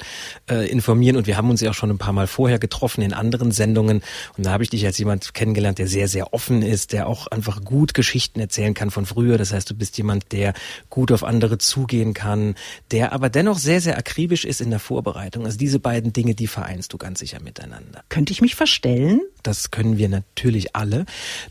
äh, 0.51 0.69
informieren 0.69 1.17
und 1.17 1.27
wir 1.27 1.39
haben 1.39 1.49
uns 1.49 1.62
ja 1.62 1.71
auch 1.71 1.75
schon 1.75 1.91
ein 1.91 1.99
paar 1.99 2.12
Mal 2.12 2.27
vorher 2.27 2.59
getroffen 2.59 3.01
in 3.01 3.15
anderen 3.15 3.53
Sendungen 3.53 4.03
und 4.37 4.45
da 4.45 4.53
habe 4.53 4.65
ich 4.65 4.71
dich 4.71 4.85
als 4.85 4.99
jemand 4.99 5.33
kennengelernt, 5.33 5.79
der 5.79 5.89
sehr, 5.89 6.09
sehr 6.09 6.35
offen 6.35 6.61
ist, 6.61 6.93
der 6.93 7.07
auch 7.07 7.27
einfach 7.29 7.65
gut 7.65 7.95
Geschichten 7.95 8.39
erzählen 8.39 8.75
kann 8.75 8.91
von 8.91 9.07
früher. 9.07 9.39
Das 9.39 9.53
heißt, 9.53 9.71
du 9.71 9.75
bist 9.75 9.97
jemand, 9.97 10.33
der 10.33 10.53
gut 10.91 11.11
auf 11.11 11.25
andere 11.25 11.57
zugehen 11.57 12.12
kann, 12.12 12.55
der 12.91 13.12
aber 13.12 13.31
dennoch 13.31 13.57
sehr, 13.57 13.81
sehr 13.81 13.97
akribisch 13.97 14.45
ist 14.45 14.61
in 14.61 14.69
der 14.69 14.79
Vorbereitung. 14.79 15.22
Vorbereitung. 15.23 15.45
Also 15.45 15.59
diese 15.59 15.79
beiden 15.79 16.12
Dinge, 16.12 16.35
die 16.35 16.47
vereinst 16.47 16.93
du 16.93 16.99
ganz 16.99 17.21
sicher 17.21 17.41
miteinander. 17.41 18.02
Könnte 18.09 18.33
ich 18.33 18.41
mich 18.41 18.55
verstellen? 18.55 19.21
Das 19.43 19.71
können 19.71 19.99
wir 19.99 20.09
natürlich 20.09 20.75
alle, 20.75 21.07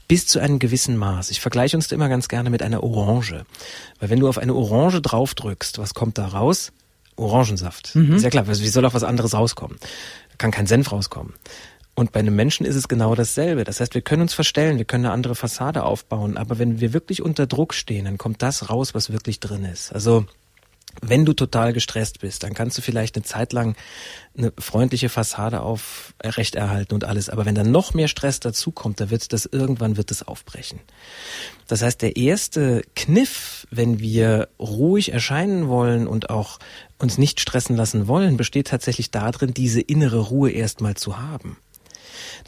bis 0.08 0.28
zu 0.28 0.40
einem 0.40 0.60
gewissen 0.60 0.98
Maß. 0.98 1.32
Ich 1.32 1.40
vergleiche 1.40 1.78
uns 1.78 1.88
da 1.88 1.96
immer 1.96 2.10
ganz 2.10 2.28
gerne 2.28 2.50
mit 2.50 2.62
einer 2.62 2.84
Orange. 2.84 3.46
Weil 4.00 4.10
wenn 4.10 4.20
du 4.20 4.28
auf 4.28 4.38
eine 4.38 4.54
Orange 4.54 5.02
draufdrückst, 5.02 5.78
was 5.78 5.94
kommt 5.94 6.18
da 6.18 6.28
raus? 6.28 6.72
Orangensaft. 7.16 7.96
Mhm. 7.96 8.16
Ist 8.16 8.24
ja 8.24 8.30
klar, 8.30 8.48
wie 8.48 8.68
soll 8.68 8.86
auch 8.86 8.94
was 8.94 9.04
anderes 9.04 9.34
rauskommen? 9.34 9.78
Da 10.30 10.36
kann 10.38 10.52
kein 10.52 10.68
Senf 10.68 10.92
rauskommen. 10.92 11.34
Und 11.94 12.14
bei 12.14 12.22
einem 12.22 12.36
Menschen 12.36 12.66
ist 12.66 12.76
es 12.76 12.88
genau 12.88 13.16
dasselbe. 13.16 13.64
Das 13.64 13.80
heißt, 13.80 13.94
wir 13.94 14.02
können 14.02 14.24
uns 14.24 14.34
verstellen, 14.34 14.78
wir 14.78 14.86
können 14.86 15.06
eine 15.06 15.14
andere 15.14 15.36
Fassade 15.36 15.84
aufbauen, 15.84 16.38
aber 16.38 16.58
wenn 16.58 16.80
wir 16.80 16.94
wirklich 16.94 17.22
unter 17.22 17.48
Druck 17.48 17.74
stehen, 17.74 18.06
dann 18.06 18.18
kommt 18.18 18.42
das 18.42 18.70
raus, 18.70 18.96
was 18.96 19.12
wirklich 19.12 19.42
drin 19.42 19.66
ist. 19.66 19.92
Also 19.94 20.26
wenn 21.02 21.26
du 21.26 21.34
total 21.34 21.74
gestresst 21.74 22.20
bist, 22.20 22.44
dann 22.44 22.54
kannst 22.54 22.78
du 22.78 22.82
vielleicht 22.82 23.16
eine 23.16 23.24
Zeit 23.24 23.54
lang 23.54 23.76
eine 24.38 24.54
freundliche 24.58 25.10
Fassade 25.10 25.62
aufrechterhalten 25.62 26.94
und 26.94 27.04
alles. 27.04 27.30
Aber 27.30 27.46
wenn 27.46 27.56
dann 27.56 27.72
noch 27.72 27.94
mehr 27.94 28.08
Stress 28.08 28.40
dazukommt, 28.40 29.00
da 29.00 29.10
wird 29.10 29.34
das 29.34 29.46
irgendwann 29.46 29.98
wird 29.98 30.12
es 30.12 30.26
aufbrechen. 30.26 30.80
Das 31.68 31.82
heißt, 31.82 32.02
der 32.02 32.16
erste 32.18 32.84
Kniff, 32.96 33.68
wenn 33.72 34.00
wir 34.00 34.50
ruhig 34.60 35.12
erscheinen 35.12 35.68
wollen 35.68 36.08
und 36.08 36.30
auch 36.30 36.60
uns 36.98 37.18
nicht 37.18 37.40
stressen 37.40 37.76
lassen 37.76 38.08
wollen, 38.08 38.38
besteht 38.38 38.68
tatsächlich 38.68 39.12
darin, 39.12 39.54
diese 39.54 39.82
innere 39.82 40.20
Ruhe 40.20 40.52
erstmal 40.52 40.96
zu 40.96 41.18
haben. 41.18 41.58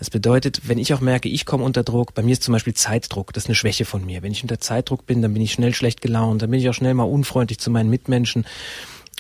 Das 0.04 0.10
bedeutet, 0.10 0.68
wenn 0.68 0.80
ich 0.80 0.94
auch 0.94 1.00
merke, 1.00 1.30
ich 1.30 1.46
komme 1.46 1.64
unter 1.64 1.82
Druck, 1.82 2.14
bei 2.14 2.24
mir 2.24 2.34
ist 2.34 2.44
zum 2.44 2.52
Beispiel 2.52 2.74
Zeitdruck, 2.74 3.32
das 3.32 3.46
ist 3.46 3.48
eine 3.48 3.56
Schwäche 3.56 3.86
von 3.86 4.06
mir. 4.06 4.22
Wenn 4.22 4.34
ich 4.34 4.42
unter 4.42 4.60
Zeitdruck 4.60 5.06
bin, 5.06 5.22
dann 5.22 5.32
bin 5.32 5.42
ich 5.42 5.54
schnell 5.54 5.74
schlecht 5.74 6.02
gelaunt, 6.02 6.42
dann 6.42 6.52
bin 6.52 6.60
ich 6.60 6.68
auch 6.68 6.74
schnell 6.74 6.94
mal 6.94 7.06
unfreundlich 7.06 7.58
zu 7.58 7.72
meinen 7.72 7.90
Mitmenschen. 7.90 8.46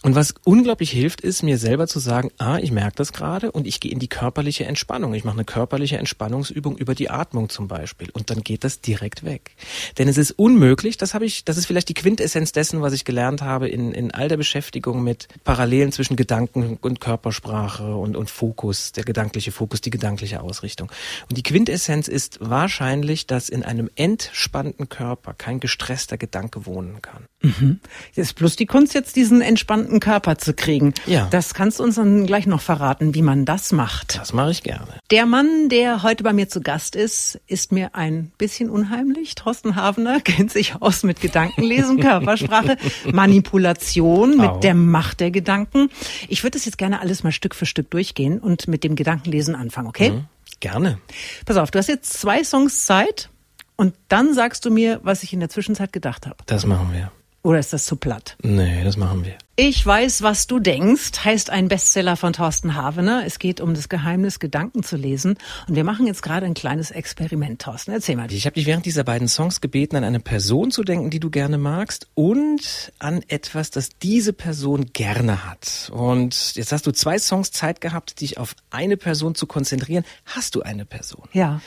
Und 0.04 0.16
was 0.16 0.36
unglaublich 0.44 0.92
hilft, 0.92 1.22
ist 1.22 1.44
mir 1.44 1.58
selber 1.58 1.88
zu 1.88 1.98
sagen, 1.98 2.30
ah, 2.38 2.58
ich 2.58 2.72
merke 2.74 2.98
das 2.98 3.14
gerade 3.14 3.54
und 3.54 3.66
ich 3.66 3.80
gehe 3.80 3.92
in 3.92 4.00
die 4.00 4.10
körperliche 4.10 4.66
Entspannung. 4.66 5.14
Ich 5.14 5.24
mache 5.24 5.36
eine 5.36 5.46
körperliche 5.46 5.98
Entspannungsübung 5.98 6.78
über 6.78 6.94
die 6.94 7.10
Atmung 7.10 7.48
zum 7.48 7.70
Beispiel 7.70 8.10
und 8.12 8.30
dann 8.30 8.44
geht 8.44 8.66
das 8.66 8.82
direkt 8.82 9.24
weg. 9.24 9.56
Denn 9.98 10.10
es 10.10 10.18
ist 10.18 10.32
unmöglich, 10.32 10.98
das 10.98 11.14
habe 11.14 11.26
ich, 11.26 11.46
das 11.46 11.56
ist 11.56 11.68
vielleicht 11.68 11.88
die 11.88 11.94
Quintessenz 11.94 12.52
dessen, 12.52 12.82
was 12.82 12.92
ich 12.92 13.06
gelernt 13.06 13.42
habe 13.42 13.70
in, 13.70 13.94
in 13.94 14.12
all 14.12 14.28
der 14.28 14.36
Beschäftigung 14.36 15.06
mit 15.06 15.30
Parallelen 15.46 15.94
zwischen 15.94 16.18
Gedanken 16.18 16.78
und 16.82 17.00
Körpersprache 17.00 17.96
und, 17.96 18.18
und 18.18 18.30
Fokus, 18.30 18.92
der 18.92 19.06
gedankliche 19.06 19.54
Fokus, 19.54 19.80
die 19.80 19.90
gedankliche 19.90 20.42
Ausrichtung. 20.42 20.92
Und 21.30 21.38
die 21.38 21.44
Quintessenz 21.44 22.10
ist 22.10 22.40
wahrscheinlich, 22.42 23.26
dass 23.26 23.48
in 23.48 23.64
einem 23.64 23.90
entspannten 23.96 24.90
Körper 24.90 25.34
kein 25.34 25.62
gestresster 25.62 26.18
Gedanke 26.18 26.66
wohnen 26.66 27.02
kann. 27.02 27.24
Mhm. 27.42 27.80
Ist 28.16 28.36
bloß 28.36 28.58
die 28.58 28.66
Kunst 28.66 28.94
jetzt 28.94 29.16
diesen 29.16 29.42
entspannten 29.42 29.93
gesunden 29.94 30.00
Körper 30.00 30.38
zu 30.38 30.54
kriegen. 30.54 30.94
Ja. 31.06 31.28
Das 31.30 31.54
kannst 31.54 31.80
du 31.80 31.84
uns 31.84 31.96
dann 31.96 32.26
gleich 32.26 32.46
noch 32.48 32.62
verraten, 32.62 33.14
wie 33.14 33.22
man 33.22 33.46
das 33.46 33.72
macht. 33.72 34.18
Das 34.18 34.34
mache 34.34 34.52
ich 34.52 34.64
gerne. 34.64 34.88
Der 35.12 35.26
Mann, 35.26 35.70
der 35.70 36.04
heute 36.04 36.24
bei 36.24 36.34
mir 36.34 36.50
zu 36.50 36.62
Gast 36.62 36.96
ist, 36.96 37.40
ist 37.48 37.72
mir 37.72 37.96
ein 37.96 38.32
bisschen 38.38 38.70
unheimlich. 38.70 39.36
Thorsten 39.36 39.76
Havener 39.76 40.20
kennt 40.24 40.52
sich 40.52 40.76
aus 40.80 41.04
mit 41.04 41.22
Gedankenlesen, 41.22 42.00
Körpersprache, 42.02 42.78
Manipulation, 43.12 44.38
mit 44.38 44.50
Au. 44.50 44.60
der 44.60 44.74
Macht 44.74 45.20
der 45.20 45.32
Gedanken. 45.32 45.90
Ich 46.28 46.44
würde 46.44 46.58
das 46.58 46.66
jetzt 46.66 46.78
gerne 46.78 47.00
alles 47.00 47.24
mal 47.24 47.32
Stück 47.32 47.56
für 47.56 47.66
Stück 47.66 47.90
durchgehen 47.92 48.40
und 48.40 48.68
mit 48.68 48.84
dem 48.84 48.96
Gedankenlesen 48.96 49.56
anfangen, 49.56 49.88
okay? 49.88 50.12
Mhm. 50.12 50.26
Gerne. 50.60 50.98
Pass 51.46 51.58
auf, 51.58 51.72
du 51.72 51.80
hast 51.80 51.88
jetzt 51.88 52.14
zwei 52.14 52.44
Songs 52.44 52.86
Zeit 52.86 53.30
und 53.76 53.96
dann 54.08 54.34
sagst 54.34 54.64
du 54.66 54.72
mir, 54.72 55.02
was 55.04 55.24
ich 55.24 55.34
in 55.34 55.42
der 55.42 55.50
Zwischenzeit 55.50 55.92
gedacht 55.92 56.26
habe. 56.26 56.38
Das 56.46 56.66
machen 56.66 56.90
wir. 56.94 57.12
Oder 57.44 57.60
ist 57.60 57.74
das 57.74 57.86
zu 57.86 57.98
platt? 57.98 58.38
Nee, 58.42 58.86
das 58.86 58.96
machen 58.96 59.26
wir. 59.26 59.36
Ich 59.58 59.86
weiß, 59.86 60.24
was 60.24 60.48
du 60.48 60.60
denkst, 60.60 61.26
heißt 61.26 61.50
ein 61.50 61.68
Bestseller 61.68 62.16
von 62.16 62.32
Thorsten 62.32 62.74
Havener. 62.74 63.24
Es 63.26 63.38
geht 63.38 63.60
um 63.60 63.74
das 63.74 63.90
Geheimnis, 63.90 64.40
Gedanken 64.40 64.82
zu 64.82 64.96
lesen. 64.96 65.38
Und 65.68 65.76
wir 65.76 65.84
machen 65.84 66.08
jetzt 66.08 66.24
gerade 66.24 66.46
ein 66.46 66.54
kleines 66.54 66.90
Experiment, 66.90 67.62
Thorsten. 67.62 67.92
Erzähl 67.92 68.16
mal. 68.16 68.32
Ich 68.32 68.46
habe 68.46 68.56
dich 68.56 68.66
während 68.66 68.86
dieser 68.86 69.04
beiden 69.04 69.28
Songs 69.28 69.60
gebeten, 69.60 69.98
an 69.98 70.06
eine 70.06 70.22
Person 70.22 70.72
zu 70.72 70.84
denken, 70.84 71.10
die 71.10 71.20
du 71.20 71.30
gerne 71.30 71.58
magst 71.58 72.08
und 72.16 72.94
an 72.98 73.22
etwas, 73.28 73.70
das 73.72 73.90
diese 74.02 74.32
Person 74.32 74.86
gerne 74.94 75.46
hat. 75.46 75.92
Und 75.94 76.56
jetzt 76.56 76.72
hast 76.72 76.88
du 76.88 76.92
zwei 76.92 77.20
Songs 77.20 77.52
Zeit 77.52 77.82
gehabt, 77.82 78.22
dich 78.22 78.38
auf 78.38 78.56
eine 78.72 78.96
Person 78.96 79.36
zu 79.36 79.48
konzentrieren. 79.48 80.06
Hast 80.26 80.56
du 80.56 80.62
eine 80.62 80.86
Person? 80.86 81.28
Ja. 81.34 81.62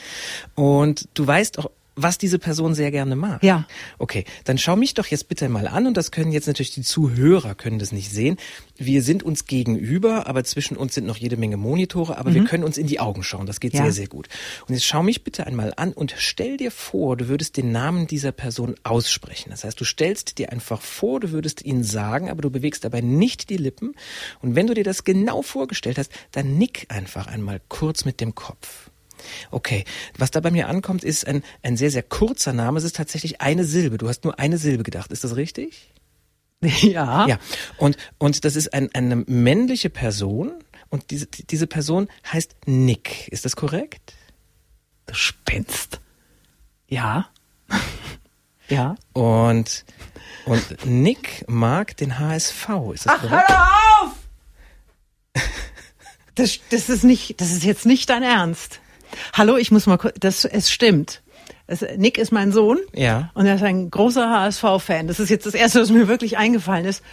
Und 0.55 1.07
du 1.13 1.25
weißt 1.25 1.59
auch, 1.59 1.69
was 1.97 2.17
diese 2.17 2.39
Person 2.39 2.73
sehr 2.73 2.91
gerne 2.91 3.15
mag. 3.15 3.43
Ja. 3.43 3.67
Okay, 3.97 4.23
dann 4.45 4.57
schau 4.57 4.75
mich 4.75 4.93
doch 4.93 5.07
jetzt 5.07 5.27
bitte 5.27 5.49
mal 5.49 5.67
an 5.67 5.87
und 5.87 5.97
das 5.97 6.11
können 6.11 6.31
jetzt 6.31 6.47
natürlich 6.47 6.73
die 6.73 6.83
Zuhörer 6.83 7.55
können 7.55 7.79
das 7.79 7.91
nicht 7.91 8.11
sehen. 8.11 8.37
Wir 8.77 9.01
sind 9.01 9.23
uns 9.23 9.45
gegenüber, 9.45 10.27
aber 10.27 10.43
zwischen 10.43 10.77
uns 10.77 10.93
sind 10.93 11.05
noch 11.05 11.17
jede 11.17 11.35
Menge 11.37 11.57
Monitore, 11.57 12.17
aber 12.17 12.33
wir 12.33 12.43
können 12.45 12.63
uns 12.63 12.77
in 12.77 12.87
die 12.87 12.99
Augen 12.99 13.23
schauen. 13.23 13.45
Das 13.45 13.59
geht 13.59 13.73
Mhm. 13.73 13.77
Ja. 13.77 13.83
sehr, 13.85 13.93
sehr 13.93 14.07
gut. 14.07 14.29
Und 14.67 14.73
jetzt 14.75 14.85
schau 14.85 15.03
mich 15.03 15.23
bitte 15.23 15.45
einmal 15.47 15.73
an 15.75 15.91
und 15.93 16.13
stell 16.17 16.57
dir 16.57 16.71
vor, 16.71 17.17
du 17.17 17.27
würdest 17.27 17.57
den 17.57 17.71
Namen 17.71 18.07
dieser 18.07 18.31
Person 18.31 18.75
aussprechen. 18.83 19.49
Das 19.49 19.63
heißt, 19.63 19.79
du 19.79 19.83
stellst 19.83 20.37
dir 20.37 20.51
einfach 20.51 20.81
vor, 20.81 21.19
du 21.19 21.31
würdest 21.31 21.65
ihn 21.65 21.83
sagen, 21.83 22.29
aber 22.29 22.41
du 22.41 22.49
bewegst 22.49 22.83
dabei 22.83 23.01
nicht 23.01 23.49
die 23.49 23.57
Lippen. 23.57 23.93
Und 24.41 24.55
wenn 24.55 24.67
du 24.67 24.73
dir 24.73 24.83
das 24.83 25.03
genau 25.03 25.41
vorgestellt 25.41 25.97
hast, 25.97 26.11
dann 26.31 26.57
nick 26.57 26.85
einfach 26.89 27.27
einmal 27.27 27.59
kurz 27.67 28.05
mit 28.05 28.21
dem 28.21 28.35
Kopf. 28.35 28.89
Okay, 29.51 29.85
was 30.17 30.31
da 30.31 30.39
bei 30.39 30.51
mir 30.51 30.67
ankommt, 30.67 31.03
ist 31.03 31.27
ein, 31.27 31.43
ein 31.63 31.77
sehr, 31.77 31.91
sehr 31.91 32.03
kurzer 32.03 32.53
Name. 32.53 32.77
Es 32.77 32.83
ist 32.83 32.95
tatsächlich 32.95 33.41
eine 33.41 33.63
Silbe. 33.63 33.97
Du 33.97 34.07
hast 34.07 34.23
nur 34.23 34.39
eine 34.39 34.57
Silbe 34.57 34.83
gedacht. 34.83 35.11
Ist 35.11 35.23
das 35.23 35.35
richtig? 35.35 35.93
Ja. 36.81 37.27
Ja. 37.27 37.39
Und, 37.77 37.97
und 38.17 38.43
das 38.43 38.55
ist 38.55 38.73
ein, 38.73 38.89
eine 38.93 39.15
männliche 39.15 39.89
Person. 39.89 40.51
Und 40.89 41.11
diese, 41.11 41.27
diese 41.27 41.67
Person 41.67 42.07
heißt 42.31 42.55
Nick. 42.65 43.27
Ist 43.27 43.45
das 43.45 43.55
korrekt? 43.55 44.13
Du 45.05 45.13
spinnst. 45.13 45.99
Ja. 46.87 47.29
ja. 48.69 48.95
Und, 49.13 49.85
und 50.45 50.85
Nick 50.85 51.45
mag 51.47 51.95
den 51.97 52.19
HSV. 52.19 52.69
Ist 52.93 53.05
das 53.05 53.21
korrekt? 53.21 53.49
Hör 53.49 53.67
auf! 54.01 54.11
Das, 56.35 56.59
das 56.69 56.87
ist 56.87 57.03
nicht, 57.03 57.41
das 57.41 57.51
ist 57.51 57.63
jetzt 57.63 57.87
nicht 57.87 58.11
dein 58.11 58.21
Ernst. 58.21 58.79
Hallo, 59.33 59.57
ich 59.57 59.71
muss 59.71 59.85
mal 59.85 59.97
kurz, 59.97 60.15
das, 60.19 60.45
es 60.45 60.71
stimmt. 60.71 61.21
Es, 61.67 61.85
Nick 61.97 62.17
ist 62.17 62.31
mein 62.31 62.51
Sohn. 62.51 62.79
Ja. 62.93 63.29
Und 63.33 63.45
er 63.45 63.55
ist 63.55 63.63
ein 63.63 63.91
großer 63.91 64.29
HSV-Fan. 64.29 65.07
Das 65.07 65.19
ist 65.19 65.29
jetzt 65.29 65.45
das 65.45 65.53
erste, 65.53 65.81
was 65.81 65.89
mir 65.89 66.07
wirklich 66.07 66.37
eingefallen 66.37 66.85
ist. 66.85 67.03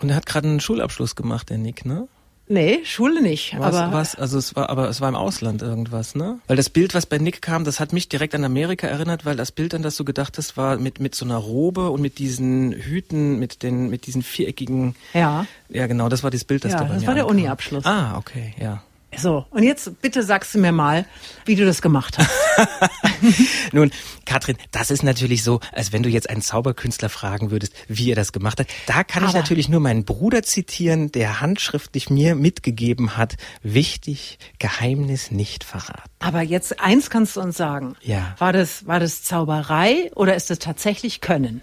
Und 0.00 0.10
er 0.10 0.16
hat 0.16 0.26
gerade 0.26 0.48
einen 0.48 0.60
Schulabschluss 0.60 1.16
gemacht, 1.16 1.50
der 1.50 1.58
Nick, 1.58 1.84
ne? 1.84 2.08
Nee, 2.48 2.84
Schule 2.84 3.22
nicht. 3.22 3.56
Was, 3.58 3.74
aber 3.74 3.92
was, 3.92 4.14
also 4.14 4.38
es 4.38 4.54
war, 4.54 4.70
aber 4.70 4.88
es 4.88 5.00
war 5.00 5.08
im 5.08 5.16
Ausland 5.16 5.62
irgendwas, 5.62 6.14
ne? 6.14 6.38
Weil 6.46 6.56
das 6.56 6.70
Bild, 6.70 6.94
was 6.94 7.04
bei 7.04 7.18
Nick 7.18 7.42
kam, 7.42 7.64
das 7.64 7.80
hat 7.80 7.92
mich 7.92 8.08
direkt 8.08 8.36
an 8.36 8.44
Amerika 8.44 8.86
erinnert, 8.86 9.24
weil 9.24 9.34
das 9.34 9.50
Bild, 9.50 9.74
an 9.74 9.82
das 9.82 9.96
du 9.96 10.04
gedacht 10.04 10.38
hast, 10.38 10.56
war 10.56 10.76
mit, 10.78 11.00
mit 11.00 11.16
so 11.16 11.24
einer 11.24 11.38
Robe 11.38 11.90
und 11.90 12.00
mit 12.00 12.18
diesen 12.18 12.72
Hüten, 12.72 13.40
mit 13.40 13.64
den, 13.64 13.90
mit 13.90 14.06
diesen 14.06 14.22
viereckigen, 14.22 14.94
ja. 15.12 15.44
ja 15.68 15.88
genau, 15.88 16.08
das 16.08 16.22
war 16.22 16.30
das 16.30 16.44
Bild, 16.44 16.64
das 16.64 16.72
Ja, 16.72 16.78
da 16.78 16.84
bei 16.84 16.94
das 16.94 17.06
war 17.06 17.14
der. 17.14 17.26
Uni-Abschluss. 17.26 17.84
Ah, 17.84 18.16
okay, 18.16 18.54
ja. 18.60 18.84
So, 19.16 19.46
und 19.50 19.62
jetzt 19.62 20.00
bitte 20.02 20.22
sagst 20.22 20.54
du 20.54 20.58
mir 20.58 20.72
mal, 20.72 21.06
wie 21.44 21.54
du 21.56 21.64
das 21.64 21.80
gemacht 21.82 22.18
hast. 22.18 22.30
Nun, 23.72 23.90
Katrin, 24.24 24.56
das 24.72 24.90
ist 24.90 25.02
natürlich 25.02 25.42
so, 25.42 25.60
als 25.72 25.92
wenn 25.92 26.02
du 26.02 26.08
jetzt 26.08 26.28
einen 26.30 26.42
Zauberkünstler 26.42 27.08
fragen 27.08 27.50
würdest, 27.50 27.72
wie 27.88 28.10
er 28.10 28.16
das 28.16 28.32
gemacht 28.32 28.60
hat. 28.60 28.66
Da 28.86 29.04
kann 29.04 29.22
ich 29.24 29.30
Aber- 29.30 29.38
natürlich 29.38 29.68
nur 29.68 29.80
meinen 29.80 30.04
Bruder 30.04 30.42
zitieren, 30.42 31.12
der 31.12 31.40
handschriftlich 31.40 32.10
mir 32.10 32.34
mitgegeben 32.34 33.16
hat, 33.16 33.36
wichtig, 33.62 34.38
Geheimnis 34.58 35.30
nicht 35.30 35.64
verraten. 35.64 36.10
Aber 36.18 36.42
jetzt 36.42 36.80
eins 36.80 37.10
kannst 37.10 37.36
du 37.36 37.40
uns 37.40 37.56
sagen. 37.56 37.94
Ja. 38.02 38.34
War 38.38 38.52
das, 38.52 38.86
war 38.86 39.00
das 39.00 39.22
Zauberei 39.22 40.10
oder 40.14 40.34
ist 40.34 40.50
das 40.50 40.58
tatsächlich 40.58 41.20
Können? 41.20 41.60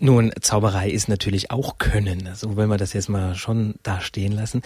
Nun, 0.00 0.32
Zauberei 0.40 0.90
ist 0.90 1.08
natürlich 1.08 1.50
auch 1.52 1.78
Können, 1.78 2.28
so 2.34 2.56
wenn 2.56 2.68
wir 2.68 2.76
das 2.76 2.92
jetzt 2.92 3.08
mal 3.08 3.36
schon 3.36 3.74
da 3.84 4.00
stehen 4.00 4.32
lassen. 4.32 4.62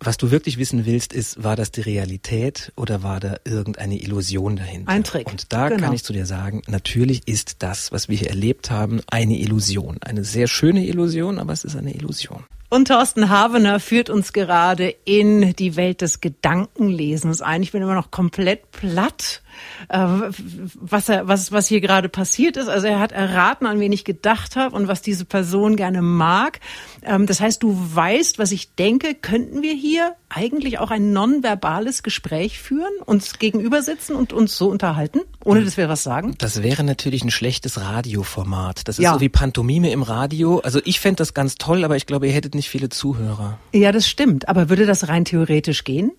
Was 0.00 0.18
du 0.18 0.30
wirklich 0.30 0.58
wissen 0.58 0.84
willst, 0.84 1.12
ist, 1.12 1.42
war 1.42 1.56
das 1.56 1.70
die 1.70 1.80
Realität 1.80 2.72
oder 2.76 3.02
war 3.02 3.18
da 3.18 3.36
irgendeine 3.44 3.98
Illusion 4.00 4.56
dahinter? 4.56 4.90
Ein 4.90 5.04
Trick, 5.04 5.26
Und 5.26 5.52
da 5.52 5.68
genau. 5.68 5.84
kann 5.84 5.94
ich 5.94 6.04
zu 6.04 6.12
dir 6.12 6.26
sagen, 6.26 6.62
natürlich 6.66 7.26
ist 7.26 7.62
das, 7.62 7.92
was 7.92 8.08
wir 8.08 8.16
hier 8.16 8.28
erlebt 8.28 8.70
haben, 8.70 9.00
eine 9.10 9.38
Illusion. 9.38 9.98
Eine 10.02 10.22
sehr 10.24 10.48
schöne 10.48 10.86
Illusion, 10.86 11.38
aber 11.38 11.52
es 11.52 11.64
ist 11.64 11.76
eine 11.76 11.94
Illusion. 11.94 12.44
Und 12.68 12.88
Thorsten 12.88 13.30
Havener 13.30 13.80
führt 13.80 14.10
uns 14.10 14.32
gerade 14.32 14.94
in 15.04 15.54
die 15.54 15.76
Welt 15.76 16.02
des 16.02 16.20
Gedankenlesens 16.20 17.40
ein. 17.40 17.62
Ich 17.62 17.72
bin 17.72 17.80
immer 17.80 17.94
noch 17.94 18.10
komplett 18.10 18.72
platt, 18.72 19.42
was, 19.88 21.08
er, 21.08 21.28
was, 21.28 21.52
was 21.52 21.66
hier 21.66 21.80
gerade 21.80 22.08
passiert 22.08 22.56
ist. 22.56 22.68
Also 22.68 22.86
er 22.86 22.98
hat 23.00 23.12
erraten, 23.12 23.66
an 23.66 23.80
wen 23.80 23.92
ich 23.92 24.04
gedacht 24.04 24.56
habe 24.56 24.74
und 24.74 24.88
was 24.88 25.02
diese 25.02 25.24
Person 25.24 25.76
gerne 25.76 26.02
mag. 26.02 26.60
Ähm, 27.02 27.26
das 27.26 27.40
heißt, 27.40 27.62
du 27.62 27.76
weißt, 27.94 28.38
was 28.38 28.52
ich 28.52 28.74
denke. 28.74 29.14
Könnten 29.14 29.62
wir 29.62 29.74
hier 29.74 30.14
eigentlich 30.28 30.78
auch 30.78 30.90
ein 30.90 31.12
nonverbales 31.12 32.02
Gespräch 32.02 32.58
führen, 32.60 32.92
uns 33.04 33.38
gegenüber 33.38 33.82
sitzen 33.82 34.14
und 34.16 34.32
uns 34.32 34.56
so 34.56 34.68
unterhalten, 34.68 35.20
ohne 35.44 35.64
dass 35.64 35.76
wir 35.76 35.88
was 35.88 36.02
sagen? 36.02 36.34
Das 36.38 36.62
wäre 36.62 36.82
natürlich 36.84 37.24
ein 37.24 37.30
schlechtes 37.30 37.80
Radioformat. 37.80 38.88
Das 38.88 38.98
ist 38.98 39.04
Ja. 39.04 39.14
so 39.14 39.20
wie 39.20 39.28
Pantomime 39.28 39.90
im 39.90 40.02
Radio. 40.02 40.58
Also 40.60 40.80
ich 40.84 41.00
fände 41.00 41.16
das 41.18 41.34
ganz 41.34 41.56
toll, 41.56 41.84
aber 41.84 41.96
ich 41.96 42.06
glaube, 42.06 42.26
ihr 42.26 42.32
hättet 42.32 42.54
nicht 42.54 42.68
viele 42.68 42.88
Zuhörer. 42.88 43.58
Ja, 43.72 43.92
das 43.92 44.08
stimmt. 44.08 44.48
Aber 44.48 44.68
würde 44.68 44.86
das 44.86 45.08
rein 45.08 45.24
theoretisch 45.24 45.84
gehen? 45.84 46.12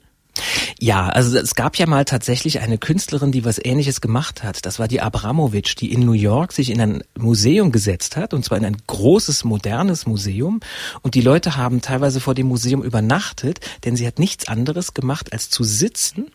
Ja, 0.80 1.10
also 1.10 1.36
es 1.38 1.56
gab 1.56 1.78
ja 1.78 1.88
mal 1.88 2.06
tatsächlich 2.06 2.60
eine 2.60 2.78
Künstlerin, 2.78 3.32
die 3.32 3.44
was 3.44 3.60
ähnliches 3.64 4.00
gemacht 4.00 4.44
hat. 4.44 4.66
Das 4.66 4.78
war 4.78 4.88
die 4.88 5.02
Abramowitsch, 5.02 5.76
die 5.80 5.92
in 5.92 6.02
New 6.02 6.12
York 6.12 6.54
sich 6.54 6.70
in 6.70 6.80
ein 6.80 7.04
Museum 7.18 7.72
gesetzt 7.72 8.16
hat, 8.16 8.34
und 8.34 8.46
zwar 8.46 8.60
in 8.60 8.66
ein 8.66 8.78
großes, 8.86 9.44
modernes 9.44 10.06
Museum. 10.06 10.60
Und 11.02 11.16
die 11.16 11.22
Leute 11.22 11.58
haben 11.58 11.82
teilweise 11.82 12.20
vor 12.20 12.36
dem 12.36 12.48
Museum 12.48 12.84
übernachtet, 12.84 13.60
denn 13.86 13.96
sie 13.96 14.06
hat 14.06 14.20
nichts 14.20 14.48
anderes 14.48 14.94
gemacht, 14.94 15.34
als 15.34 15.50
zu 15.50 15.64
sitzen. 15.64 16.28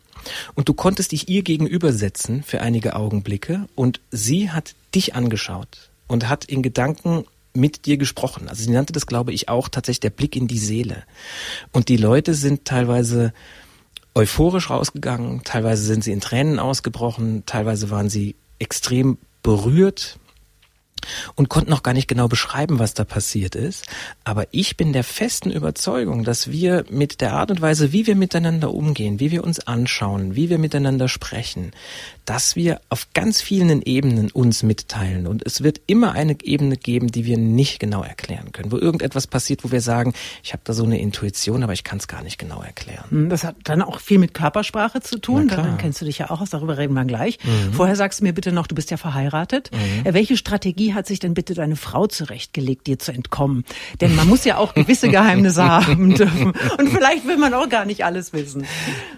Und 0.54 0.68
du 0.68 0.74
konntest 0.74 1.12
dich 1.12 1.28
ihr 1.28 1.42
gegenübersetzen 1.42 2.42
für 2.42 2.62
einige 2.62 2.96
Augenblicke. 2.96 3.68
Und 3.76 4.00
sie 4.10 4.50
hat 4.50 4.74
dich 4.92 5.14
angeschaut 5.14 5.90
und 6.08 6.28
hat 6.28 6.44
in 6.44 6.62
Gedanken 6.62 7.24
mit 7.54 7.86
dir 7.86 7.96
gesprochen. 7.96 8.48
Also 8.48 8.64
sie 8.64 8.70
nannte 8.70 8.92
das, 8.92 9.06
glaube 9.06 9.32
ich, 9.32 9.48
auch 9.48 9.68
tatsächlich 9.68 10.00
der 10.00 10.10
Blick 10.10 10.34
in 10.34 10.48
die 10.48 10.58
Seele. 10.58 11.04
Und 11.70 11.88
die 11.88 11.96
Leute 11.96 12.34
sind 12.34 12.64
teilweise 12.64 13.32
euphorisch 14.14 14.70
rausgegangen, 14.70 15.42
teilweise 15.44 15.82
sind 15.82 16.04
sie 16.04 16.12
in 16.12 16.20
Tränen 16.20 16.58
ausgebrochen, 16.58 17.44
teilweise 17.46 17.90
waren 17.90 18.08
sie 18.08 18.36
extrem 18.58 19.18
berührt. 19.42 20.18
und 21.34 21.48
konnten 21.48 21.70
noch 21.70 21.82
gar 21.82 21.94
nicht 21.94 22.06
genau 22.06 22.28
beschreiben, 22.28 22.78
was 22.78 22.94
da 22.94 23.04
passiert 23.04 23.54
ist. 23.54 23.86
Aber 24.22 24.46
ich 24.52 24.76
bin 24.76 24.92
der 24.92 25.02
festen 25.02 25.50
Überzeugung, 25.50 26.22
dass 26.22 26.50
wir 26.50 26.84
mit 26.90 27.20
der 27.20 27.32
Art 27.32 27.50
und 27.50 27.60
Weise, 27.60 27.92
wie 27.92 28.06
wir 28.06 28.14
miteinander 28.14 28.72
umgehen, 28.72 29.18
wie 29.18 29.32
wir 29.32 29.42
uns 29.42 29.58
anschauen, 29.66 30.36
wie 30.36 30.48
wir 30.48 30.58
miteinander 30.58 31.08
sprechen, 31.08 31.72
dass 32.24 32.56
wir 32.56 32.80
auf 32.88 33.08
ganz 33.14 33.40
vielen 33.40 33.82
Ebenen 33.82 34.30
uns 34.30 34.62
mitteilen. 34.62 35.26
Und 35.26 35.44
es 35.44 35.62
wird 35.62 35.80
immer 35.86 36.12
eine 36.12 36.36
Ebene 36.42 36.76
geben, 36.76 37.08
die 37.08 37.24
wir 37.24 37.38
nicht 37.38 37.80
genau 37.80 38.02
erklären 38.02 38.52
können, 38.52 38.70
wo 38.70 38.78
irgendetwas 38.78 39.26
passiert, 39.26 39.64
wo 39.64 39.72
wir 39.72 39.80
sagen, 39.80 40.12
ich 40.42 40.52
habe 40.52 40.62
da 40.64 40.72
so 40.72 40.84
eine 40.84 41.00
Intuition, 41.00 41.62
aber 41.62 41.72
ich 41.72 41.84
kann 41.84 41.98
es 41.98 42.08
gar 42.08 42.22
nicht 42.22 42.38
genau 42.38 42.62
erklären. 42.62 43.04
Hm, 43.10 43.28
das 43.28 43.44
hat 43.44 43.56
dann 43.64 43.82
auch 43.82 44.00
viel 44.00 44.18
mit 44.18 44.34
Körpersprache 44.34 45.00
zu 45.00 45.18
tun. 45.18 45.48
Dann 45.48 45.78
kennst 45.78 46.00
du 46.00 46.04
dich 46.04 46.18
ja 46.18 46.30
auch 46.30 46.40
aus, 46.40 46.50
darüber 46.50 46.78
reden 46.78 46.94
wir 46.94 47.04
gleich. 47.04 47.38
Mhm. 47.44 47.72
Vorher 47.72 47.96
sagst 47.96 48.20
du 48.20 48.24
mir 48.24 48.32
bitte 48.32 48.52
noch, 48.52 48.66
du 48.66 48.74
bist 48.74 48.90
ja 48.90 48.96
verheiratet. 48.96 49.70
Mhm. 49.72 50.06
Äh, 50.06 50.14
welche 50.14 50.36
Strategie 50.36 50.94
hat 50.94 51.06
sich 51.06 51.18
denn 51.18 51.34
bitte 51.34 51.54
deine 51.54 51.76
Frau 51.76 52.06
zurechtgelegt, 52.06 52.86
dir 52.86 52.98
zu 52.98 53.12
entkommen? 53.12 53.64
Denn 54.00 54.14
man 54.14 54.28
muss 54.28 54.44
ja 54.44 54.58
auch 54.58 54.74
gewisse 54.74 55.08
Geheimnisse 55.08 55.64
haben 55.68 56.14
dürfen. 56.14 56.52
Und 56.78 56.88
vielleicht 56.88 57.26
will 57.26 57.38
man 57.38 57.54
auch 57.54 57.68
gar 57.68 57.84
nicht 57.84 58.04
alles 58.04 58.32
wissen. 58.32 58.64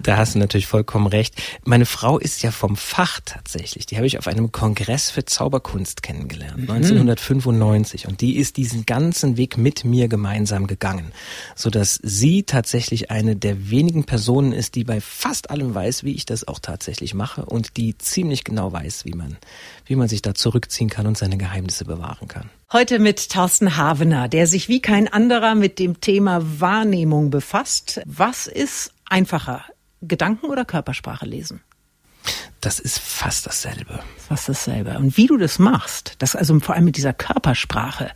Da 0.02 0.16
hast 0.16 0.34
du 0.34 0.38
natürlich 0.38 0.66
vollkommen 0.66 1.06
recht. 1.06 1.34
Meine 1.64 1.86
Frau 1.86 2.18
ist 2.18 2.42
ja 2.42 2.50
vom 2.50 2.76
Fach 2.94 3.18
tatsächlich. 3.24 3.86
Die 3.86 3.96
habe 3.96 4.06
ich 4.06 4.18
auf 4.18 4.28
einem 4.28 4.52
Kongress 4.52 5.10
für 5.10 5.24
Zauberkunst 5.24 6.04
kennengelernt, 6.04 6.58
mhm. 6.58 6.70
1995. 6.70 8.06
Und 8.06 8.20
die 8.20 8.36
ist 8.36 8.56
diesen 8.56 8.86
ganzen 8.86 9.36
Weg 9.36 9.58
mit 9.58 9.84
mir 9.84 10.06
gemeinsam 10.06 10.68
gegangen, 10.68 11.10
so 11.56 11.70
dass 11.70 11.98
sie 12.04 12.44
tatsächlich 12.44 13.10
eine 13.10 13.34
der 13.34 13.68
wenigen 13.68 14.04
Personen 14.04 14.52
ist, 14.52 14.76
die 14.76 14.84
bei 14.84 15.00
fast 15.00 15.50
allem 15.50 15.74
weiß, 15.74 16.04
wie 16.04 16.12
ich 16.12 16.24
das 16.24 16.46
auch 16.46 16.60
tatsächlich 16.60 17.14
mache 17.14 17.44
und 17.44 17.76
die 17.78 17.98
ziemlich 17.98 18.44
genau 18.44 18.72
weiß, 18.72 19.04
wie 19.06 19.14
man, 19.14 19.38
wie 19.86 19.96
man 19.96 20.06
sich 20.06 20.22
da 20.22 20.32
zurückziehen 20.32 20.88
kann 20.88 21.08
und 21.08 21.18
seine 21.18 21.36
Geheimnisse 21.36 21.86
bewahren 21.86 22.28
kann. 22.28 22.48
Heute 22.72 23.00
mit 23.00 23.28
Thorsten 23.28 23.76
Havener, 23.76 24.28
der 24.28 24.46
sich 24.46 24.68
wie 24.68 24.80
kein 24.80 25.08
anderer 25.08 25.56
mit 25.56 25.80
dem 25.80 26.00
Thema 26.00 26.60
Wahrnehmung 26.60 27.30
befasst. 27.30 28.02
Was 28.06 28.46
ist 28.46 28.92
einfacher? 29.06 29.64
Gedanken 30.00 30.46
oder 30.46 30.64
Körpersprache 30.64 31.26
lesen? 31.26 31.60
Das 32.60 32.78
ist 32.78 32.98
fast 32.98 33.46
dasselbe. 33.46 34.00
Fast 34.16 34.48
dasselbe. 34.48 34.96
Und 34.98 35.16
wie 35.16 35.26
du 35.26 35.36
das 35.36 35.58
machst, 35.58 36.14
das 36.18 36.34
also 36.34 36.58
vor 36.60 36.74
allem 36.74 36.86
mit 36.86 36.96
dieser 36.96 37.12
Körpersprache, 37.12 38.10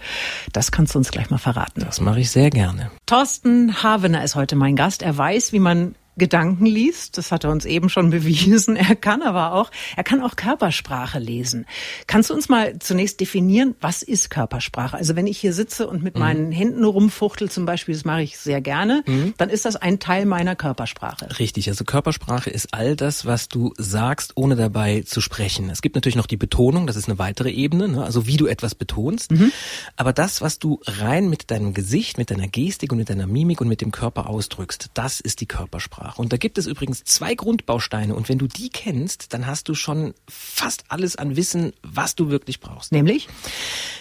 das 0.53 0.73
kannst 0.73 0.95
du 0.95 0.99
uns 0.99 1.11
gleich 1.11 1.29
mal 1.29 1.39
verraten. 1.39 1.81
Das 1.81 2.01
mache 2.01 2.21
ich 2.21 2.31
sehr 2.31 2.51
gerne. 2.51 2.91
Thorsten 3.07 3.83
Havener 3.83 4.25
ist 4.25 4.35
heute 4.35 4.57
mein 4.57 4.75
Gast. 4.75 5.03
Er 5.03 5.17
weiß, 5.17 5.53
wie 5.53 5.59
man 5.59 5.95
Gedanken 6.19 6.67
liest. 6.67 7.17
Das 7.17 7.33
hat 7.33 7.45
er 7.45 7.51
uns 7.51 7.65
eben 7.65 7.89
schon 7.89 8.11
bewiesen. 8.19 8.77
Er 8.77 8.97
kann 8.97 9.23
aber 9.23 9.53
auch, 9.53 9.71
er 9.97 10.05
kann 10.05 10.21
auch 10.21 10.37
Körpersprache 10.37 11.19
lesen. 11.19 11.67
Kannst 12.07 12.31
du 12.31 12.35
uns 12.35 12.49
mal 12.49 12.79
zunächst 12.79 13.21
definieren, 13.21 13.75
was 13.81 14.03
ist 14.03 14.31
Körpersprache? 14.31 14.97
Also 14.97 15.17
wenn 15.17 15.27
ich 15.27 15.39
hier 15.39 15.53
sitze 15.53 15.87
und 15.89 16.03
mit 16.03 16.15
mhm. 16.15 16.21
meinen 16.21 16.53
Händen 16.53 16.85
rumfuchtel 16.85 17.51
zum 17.51 17.65
Beispiel, 17.65 17.95
das 17.95 18.05
mache 18.05 18.23
ich 18.23 18.39
sehr 18.39 18.61
gerne, 18.61 19.03
mhm. 19.07 19.35
dann 19.37 19.51
ist 19.51 19.65
das 19.65 19.77
ein 19.77 19.99
Teil 19.99 20.27
meiner 20.27 20.57
Körpersprache. 20.57 21.39
Richtig. 21.39 21.69
Also 21.69 21.85
Körpersprache 21.85 22.51
ist 22.51 22.75
all 22.75 22.97
das, 22.97 23.27
was 23.27 23.49
du 23.49 23.73
sagst, 23.77 24.33
ohne 24.35 24.57
dabei 24.57 25.03
zu 25.03 25.21
sprechen. 25.21 25.71
Es 25.71 25.83
gibt 25.83 25.95
natürlich 25.95 26.17
noch 26.17 26.27
die 26.27 26.37
Betonung. 26.37 26.87
Das 26.87 26.97
ist 26.97 27.09
eine 27.09 27.19
weitere 27.19 27.51
Ebene. 27.51 27.89
Ne? 27.89 28.05
Also 28.05 28.27
wie 28.27 28.37
du 28.37 28.47
etwas 28.47 28.75
betonst. 28.75 29.31
Mhm. 29.31 29.53
Aber 29.97 30.13
das, 30.13 30.41
was 30.41 30.59
du 30.59 30.81
rein 30.85 31.29
mit 31.31 31.51
deinem 31.51 31.75
Gesicht, 31.75 32.19
mit 32.19 32.31
deiner 32.31 32.49
Gestik 32.49 32.93
und 32.93 32.99
mit 32.99 33.11
deiner 33.11 33.27
Mimik 33.27 33.61
und 33.61 33.69
mit 33.69 33.81
dem 33.81 33.93
Körper 33.93 34.29
ausdrückst, 34.29 34.91
das 34.95 35.21
ist 35.21 35.41
die 35.41 35.47
Körpersprache. 35.47 36.08
Sprache. 36.09 36.21
Und 36.21 36.33
da 36.33 36.37
gibt 36.37 36.59
es 36.59 36.67
übrigens 36.67 37.05
zwei 37.05 37.35
Grundbausteine. 37.35 38.15
Und 38.15 38.29
wenn 38.29 38.39
du 38.39 38.47
die 38.47 38.71
kennst, 38.71 39.33
dann 39.33 39.47
hast 39.47 39.69
du 39.69 39.75
schon 39.75 40.15
fast 40.29 40.85
alles 40.89 41.17
an 41.17 41.37
Wissen, 41.37 41.73
was 41.83 42.15
du 42.15 42.31
wirklich 42.31 42.61
brauchst. 42.61 42.93
Nämlich? 42.93 43.29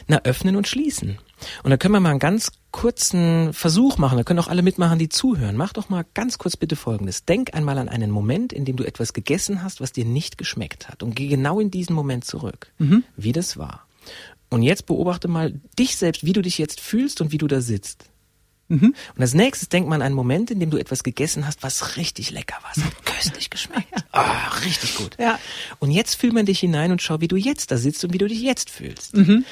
Na, 0.07 0.21
öffnen 0.23 0.55
und 0.55 0.67
schließen. 0.67 1.17
Und 1.63 1.69
da 1.69 1.77
können 1.77 1.93
wir 1.93 1.99
mal 1.99 2.11
einen 2.11 2.19
ganz 2.19 2.51
kurzen 2.71 3.53
Versuch 3.53 3.97
machen. 3.97 4.17
Da 4.17 4.23
können 4.23 4.39
auch 4.39 4.47
alle 4.47 4.61
mitmachen, 4.61 4.99
die 4.99 5.09
zuhören. 5.09 5.55
Mach 5.55 5.73
doch 5.73 5.89
mal 5.89 6.05
ganz 6.13 6.37
kurz 6.37 6.57
bitte 6.57 6.75
Folgendes. 6.75 7.25
Denk 7.25 7.53
einmal 7.53 7.77
an 7.77 7.89
einen 7.89 8.11
Moment, 8.11 8.53
in 8.53 8.65
dem 8.65 8.75
du 8.75 8.83
etwas 8.83 9.13
gegessen 9.13 9.63
hast, 9.63 9.81
was 9.81 9.91
dir 9.91 10.05
nicht 10.05 10.37
geschmeckt 10.37 10.89
hat. 10.89 11.03
Und 11.03 11.15
geh 11.15 11.27
genau 11.27 11.59
in 11.59 11.71
diesen 11.71 11.95
Moment 11.95 12.25
zurück, 12.25 12.71
mhm. 12.77 13.03
wie 13.15 13.33
das 13.33 13.57
war. 13.57 13.85
Und 14.49 14.63
jetzt 14.63 14.85
beobachte 14.85 15.27
mal 15.27 15.59
dich 15.77 15.97
selbst, 15.97 16.23
wie 16.23 16.31
du 16.31 16.41
dich 16.41 16.57
jetzt 16.57 16.79
fühlst 16.79 17.19
und 17.19 17.33
wie 17.33 17.37
du 17.37 17.47
da 17.47 17.59
sitzt. 17.59 18.09
Mhm. 18.69 18.93
Und 19.15 19.21
als 19.21 19.33
nächstes 19.33 19.69
denkt 19.69 19.89
man 19.89 20.01
an 20.01 20.07
einen 20.07 20.15
Moment, 20.15 20.51
in 20.51 20.59
dem 20.59 20.69
du 20.69 20.77
etwas 20.77 21.03
gegessen 21.03 21.47
hast, 21.47 21.63
was 21.63 21.97
richtig 21.97 22.31
lecker 22.31 22.57
war. 22.61 22.71
Es 22.75 22.83
hat 22.83 23.05
köstlich 23.05 23.49
geschmeckt. 23.49 23.87
Ah, 24.11 24.49
oh, 24.49 24.59
richtig 24.63 24.95
gut. 24.95 25.15
Ja. 25.19 25.39
Und 25.79 25.91
jetzt 25.91 26.15
fühl 26.15 26.31
man 26.31 26.45
dich 26.45 26.59
hinein 26.59 26.91
und 26.91 27.01
schau, 27.01 27.21
wie 27.21 27.27
du 27.27 27.35
jetzt 27.35 27.71
da 27.71 27.77
sitzt 27.77 28.03
und 28.03 28.13
wie 28.13 28.17
du 28.17 28.27
dich 28.27 28.41
jetzt 28.41 28.69
fühlst. 28.69 29.15
Mhm. 29.15 29.45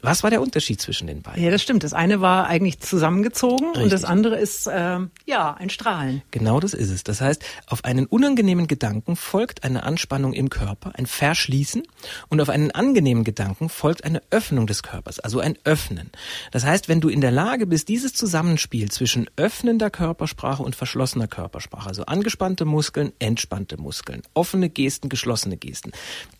Was 0.00 0.22
war 0.22 0.30
der 0.30 0.40
Unterschied 0.40 0.80
zwischen 0.80 1.08
den 1.08 1.22
beiden? 1.22 1.42
Ja, 1.42 1.50
das 1.50 1.60
stimmt. 1.60 1.82
Das 1.82 1.92
eine 1.92 2.20
war 2.20 2.46
eigentlich 2.46 2.78
zusammengezogen 2.78 3.66
Richtig. 3.66 3.82
und 3.82 3.92
das 3.92 4.04
andere 4.04 4.38
ist 4.38 4.68
äh, 4.68 5.00
ja 5.26 5.54
ein 5.54 5.70
Strahlen. 5.70 6.22
Genau 6.30 6.60
das 6.60 6.72
ist 6.72 6.90
es. 6.90 7.02
Das 7.02 7.20
heißt, 7.20 7.44
auf 7.66 7.84
einen 7.84 8.06
unangenehmen 8.06 8.68
Gedanken 8.68 9.16
folgt 9.16 9.64
eine 9.64 9.82
Anspannung 9.82 10.34
im 10.34 10.50
Körper, 10.50 10.92
ein 10.96 11.06
Verschließen 11.06 11.82
und 12.28 12.40
auf 12.40 12.48
einen 12.48 12.70
angenehmen 12.70 13.24
Gedanken 13.24 13.68
folgt 13.68 14.04
eine 14.04 14.22
Öffnung 14.30 14.68
des 14.68 14.84
Körpers, 14.84 15.18
also 15.18 15.40
ein 15.40 15.58
Öffnen. 15.64 16.10
Das 16.52 16.64
heißt, 16.64 16.88
wenn 16.88 17.00
du 17.00 17.08
in 17.08 17.20
der 17.20 17.32
Lage 17.32 17.66
bist, 17.66 17.88
dieses 17.88 18.14
Zusammenspiel 18.14 18.90
zwischen 18.92 19.28
öffnender 19.36 19.90
Körpersprache 19.90 20.62
und 20.62 20.76
verschlossener 20.76 21.26
Körpersprache, 21.26 21.88
also 21.88 22.04
angespannte 22.06 22.64
Muskeln, 22.64 23.12
entspannte 23.18 23.76
Muskeln, 23.76 24.22
offene 24.34 24.70
Gesten, 24.70 25.08
geschlossene 25.08 25.56
Gesten, 25.56 25.90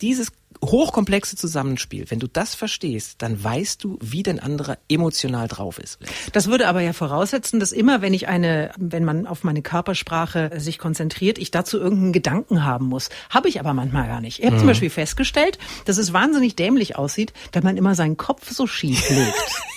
dieses 0.01 0.31
hochkomplexe 0.65 1.37
Zusammenspiel, 1.37 2.07
wenn 2.09 2.19
du 2.19 2.27
das 2.27 2.55
verstehst, 2.55 3.17
dann 3.19 3.43
weißt 3.43 3.83
du, 3.83 3.99
wie 4.03 4.23
dein 4.23 4.41
anderer 4.41 4.79
emotional 4.89 5.47
drauf 5.47 5.79
ist. 5.79 5.99
Das 6.33 6.49
würde 6.49 6.69
aber 6.69 6.81
ja 6.81 6.93
voraussetzen, 6.93 7.61
dass 7.61 7.73
immer, 7.73 8.03
wenn 8.03 8.13
ich 8.13 8.29
eine, 8.29 8.73
wenn 8.77 9.05
man 9.05 9.27
auf 9.27 9.45
meine 9.45 9.63
Körpersprache 9.63 10.51
sich 10.57 10.79
konzentriert, 10.79 11.39
ich 11.39 11.51
dazu 11.51 11.79
irgendeinen 11.79 12.13
Gedanken 12.13 12.65
haben 12.65 12.87
muss. 12.87 13.09
Habe 13.31 13.49
ich 13.49 13.61
aber 13.61 13.73
manchmal 13.73 14.09
gar 14.09 14.21
nicht. 14.21 14.41
Ich 14.41 14.47
habe 14.47 14.57
mhm. 14.57 14.61
zum 14.61 14.69
Beispiel 14.69 14.91
festgestellt, 14.91 15.59
dass 15.85 15.99
es 15.99 16.13
wahnsinnig 16.13 16.57
dämlich 16.57 16.97
aussieht, 16.97 17.33
wenn 17.53 17.63
man 17.63 17.77
immer 17.77 17.95
seinen 17.95 18.17
Kopf 18.17 18.51
so 18.51 18.67
schief 18.67 19.09
legt. 19.11 19.35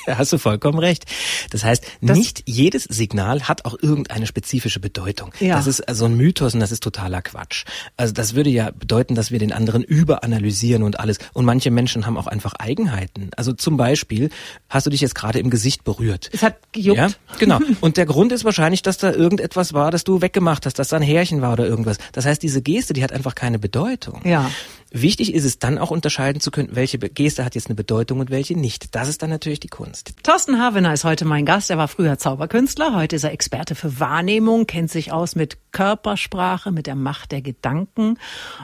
da 0.07 0.17
hast 0.17 0.33
du 0.33 0.39
vollkommen 0.39 0.79
recht. 0.79 1.05
Das 1.51 1.63
heißt, 1.63 1.85
das 2.01 2.17
nicht 2.17 2.43
jedes 2.47 2.85
Signal 2.85 3.43
hat 3.43 3.65
auch 3.65 3.75
irgendeine 3.79 4.25
spezifische 4.25 4.79
Bedeutung. 4.79 5.31
Ja. 5.39 5.55
Das 5.55 5.67
ist 5.67 5.81
also 5.81 6.05
ein 6.05 6.17
Mythos 6.17 6.55
und 6.55 6.59
das 6.59 6.71
ist 6.71 6.81
totaler 6.81 7.21
Quatsch. 7.21 7.65
Also 7.97 8.13
das 8.13 8.33
würde 8.33 8.49
ja 8.49 8.71
bedeuten, 8.71 9.13
dass 9.13 9.29
wir 9.29 9.37
den 9.37 9.51
anderen 9.51 9.83
überanalysieren 9.83 10.60
analysieren 10.61 10.83
und 10.83 10.99
alles. 10.99 11.17
Und 11.33 11.45
manche 11.45 11.71
Menschen 11.71 12.05
haben 12.05 12.17
auch 12.17 12.27
einfach 12.27 12.53
Eigenheiten. 12.53 13.31
Also 13.35 13.53
zum 13.53 13.77
Beispiel 13.77 14.29
hast 14.69 14.85
du 14.85 14.89
dich 14.89 15.01
jetzt 15.01 15.15
gerade 15.15 15.39
im 15.39 15.49
Gesicht 15.49 15.83
berührt. 15.83 16.29
Es 16.31 16.43
hat 16.43 16.57
gejuckt. 16.71 16.97
Ja, 16.97 17.09
genau. 17.39 17.59
Und 17.81 17.97
der 17.97 18.05
Grund 18.05 18.31
ist 18.31 18.45
wahrscheinlich, 18.45 18.81
dass 18.81 18.97
da 18.97 19.11
irgendetwas 19.11 19.73
war, 19.73 19.91
das 19.91 20.03
du 20.03 20.21
weggemacht 20.21 20.65
hast, 20.65 20.77
dass 20.79 20.89
da 20.89 20.97
ein 20.97 21.01
Härchen 21.01 21.41
war 21.41 21.53
oder 21.53 21.65
irgendwas. 21.65 21.97
Das 22.13 22.25
heißt, 22.25 22.41
diese 22.43 22.61
Geste, 22.61 22.93
die 22.93 23.03
hat 23.03 23.11
einfach 23.11 23.35
keine 23.35 23.59
Bedeutung. 23.59 24.21
Ja. 24.23 24.49
Wichtig 24.93 25.33
ist 25.33 25.45
es 25.45 25.57
dann 25.57 25.77
auch 25.77 25.89
unterscheiden 25.89 26.41
zu 26.41 26.51
können, 26.51 26.75
welche 26.75 26.99
Geste 26.99 27.45
hat 27.45 27.55
jetzt 27.55 27.67
eine 27.67 27.75
Bedeutung 27.75 28.19
und 28.19 28.29
welche 28.29 28.59
nicht. 28.59 28.93
Das 28.93 29.07
ist 29.07 29.21
dann 29.21 29.29
natürlich 29.29 29.61
die 29.61 29.69
Kunst. 29.69 30.13
Thorsten 30.23 30.59
Havener 30.59 30.91
ist 30.91 31.05
heute 31.05 31.23
mein 31.23 31.45
Gast. 31.45 31.69
Er 31.69 31.77
war 31.77 31.87
früher 31.87 32.17
Zauberkünstler. 32.17 32.93
Heute 32.93 33.15
ist 33.15 33.23
er 33.23 33.31
Experte 33.31 33.73
für 33.75 34.01
Wahrnehmung, 34.01 34.67
kennt 34.67 34.91
sich 34.91 35.13
aus 35.13 35.35
mit 35.35 35.57
Körpersprache, 35.71 36.71
mit 36.71 36.87
der 36.87 36.95
Macht 36.95 37.31
der 37.31 37.41
Gedanken. 37.41 38.17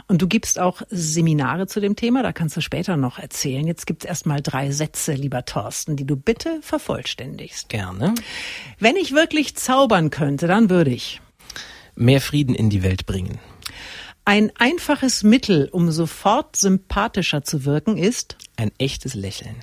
Und 0.10 0.22
du 0.22 0.28
gibst 0.28 0.60
auch 0.60 0.82
Seminare 0.90 1.66
zu 1.66 1.80
dem 1.80 1.96
Thema. 1.96 2.24
Da 2.24 2.34
kannst 2.34 2.58
du 2.58 2.62
später 2.62 2.98
noch 2.98 3.20
erzählen. 3.20 3.66
Jetzt 3.66 3.88
gibt's 3.88 4.04
erst 4.04 4.26
mal 4.26 4.42
drei 4.42 4.72
Sätze, 4.72 5.14
lieber 5.14 5.46
Thorsten, 5.46 5.96
die 5.96 6.06
du 6.06 6.18
bitte 6.18 6.60
vervollständigst. 6.62 7.70
Gerne. 7.70 8.16
Wenn 8.80 8.98
ich 8.98 9.14
wirklich 9.14 9.56
zaubern 9.56 10.10
könnte, 10.10 10.48
dann 10.48 10.70
würde 10.70 10.92
ich 10.92 11.22
mehr 11.96 12.20
Frieden 12.20 12.54
in 12.54 12.70
die 12.70 12.84
Welt 12.84 13.06
bringen 13.06 13.40
ein 14.28 14.52
einfaches 14.58 15.24
Mittel, 15.24 15.70
um 15.72 15.90
sofort 15.90 16.58
sympathischer 16.58 17.46
zu 17.46 17.64
wirken, 17.64 17.98
ist 17.98 18.36
ein 18.58 18.74
echtes 18.78 19.14
Lächeln. 19.14 19.56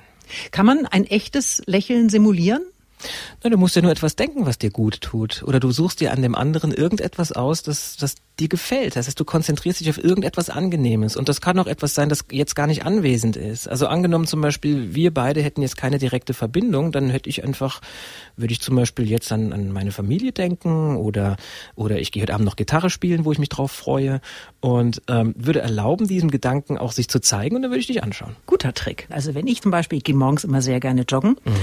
Kann 0.49 0.65
man 0.65 0.87
ein 0.87 1.05
echtes 1.05 1.61
Lächeln 1.67 2.09
simulieren? 2.09 2.63
Na, 3.43 3.49
du 3.49 3.57
musst 3.57 3.75
ja 3.75 3.81
nur 3.81 3.91
etwas 3.91 4.15
denken, 4.15 4.45
was 4.45 4.57
dir 4.57 4.71
gut 4.71 5.01
tut. 5.01 5.43
Oder 5.43 5.59
du 5.59 5.71
suchst 5.71 5.99
dir 6.01 6.11
an 6.11 6.21
dem 6.21 6.35
anderen 6.35 6.71
irgendetwas 6.71 7.31
aus, 7.31 7.63
das, 7.63 7.97
das 7.97 8.15
dir 8.39 8.49
gefällt. 8.49 8.95
Das 8.95 9.07
heißt, 9.07 9.19
du 9.19 9.25
konzentrierst 9.25 9.79
dich 9.79 9.89
auf 9.89 10.03
irgendetwas 10.03 10.49
Angenehmes. 10.49 11.15
Und 11.15 11.29
das 11.29 11.41
kann 11.41 11.57
auch 11.59 11.67
etwas 11.67 11.93
sein, 11.93 12.09
das 12.09 12.25
jetzt 12.31 12.55
gar 12.55 12.67
nicht 12.67 12.85
anwesend 12.85 13.37
ist. 13.37 13.67
Also 13.67 13.87
angenommen 13.87 14.27
zum 14.27 14.41
Beispiel, 14.41 14.93
wir 14.93 15.13
beide 15.13 15.41
hätten 15.41 15.61
jetzt 15.61 15.77
keine 15.77 15.97
direkte 15.99 16.33
Verbindung, 16.33 16.91
dann 16.91 17.09
hätte 17.09 17.29
ich 17.29 17.43
einfach, 17.43 17.81
würde 18.35 18.51
ich 18.51 18.61
zum 18.61 18.75
Beispiel 18.75 19.09
jetzt 19.09 19.31
an, 19.31 19.53
an 19.53 19.71
meine 19.71 19.91
Familie 19.91 20.31
denken 20.31 20.97
oder, 20.97 21.37
oder 21.75 21.99
ich 21.99 22.11
gehe 22.11 22.23
heute 22.23 22.33
Abend 22.33 22.45
noch 22.45 22.55
Gitarre 22.57 22.89
spielen, 22.89 23.25
wo 23.25 23.31
ich 23.31 23.39
mich 23.39 23.49
drauf 23.49 23.71
freue 23.71 24.19
und 24.59 25.01
ähm, 25.07 25.33
würde 25.37 25.61
erlauben, 25.61 26.07
diesem 26.07 26.29
Gedanken 26.29 26.77
auch 26.77 26.91
sich 26.91 27.07
zu 27.07 27.19
zeigen 27.19 27.55
und 27.55 27.61
dann 27.61 27.71
würde 27.71 27.79
ich 27.79 27.87
dich 27.87 28.03
anschauen. 28.03 28.35
Guter 28.45 28.73
Trick. 28.73 29.07
Also 29.09 29.33
wenn 29.33 29.47
ich 29.47 29.61
zum 29.61 29.71
Beispiel, 29.71 29.97
ich 29.97 30.03
gehe 30.03 30.15
morgens 30.15 30.43
immer 30.43 30.61
sehr 30.61 30.79
gerne 30.79 31.03
joggen. 31.07 31.37
Mhm. 31.45 31.53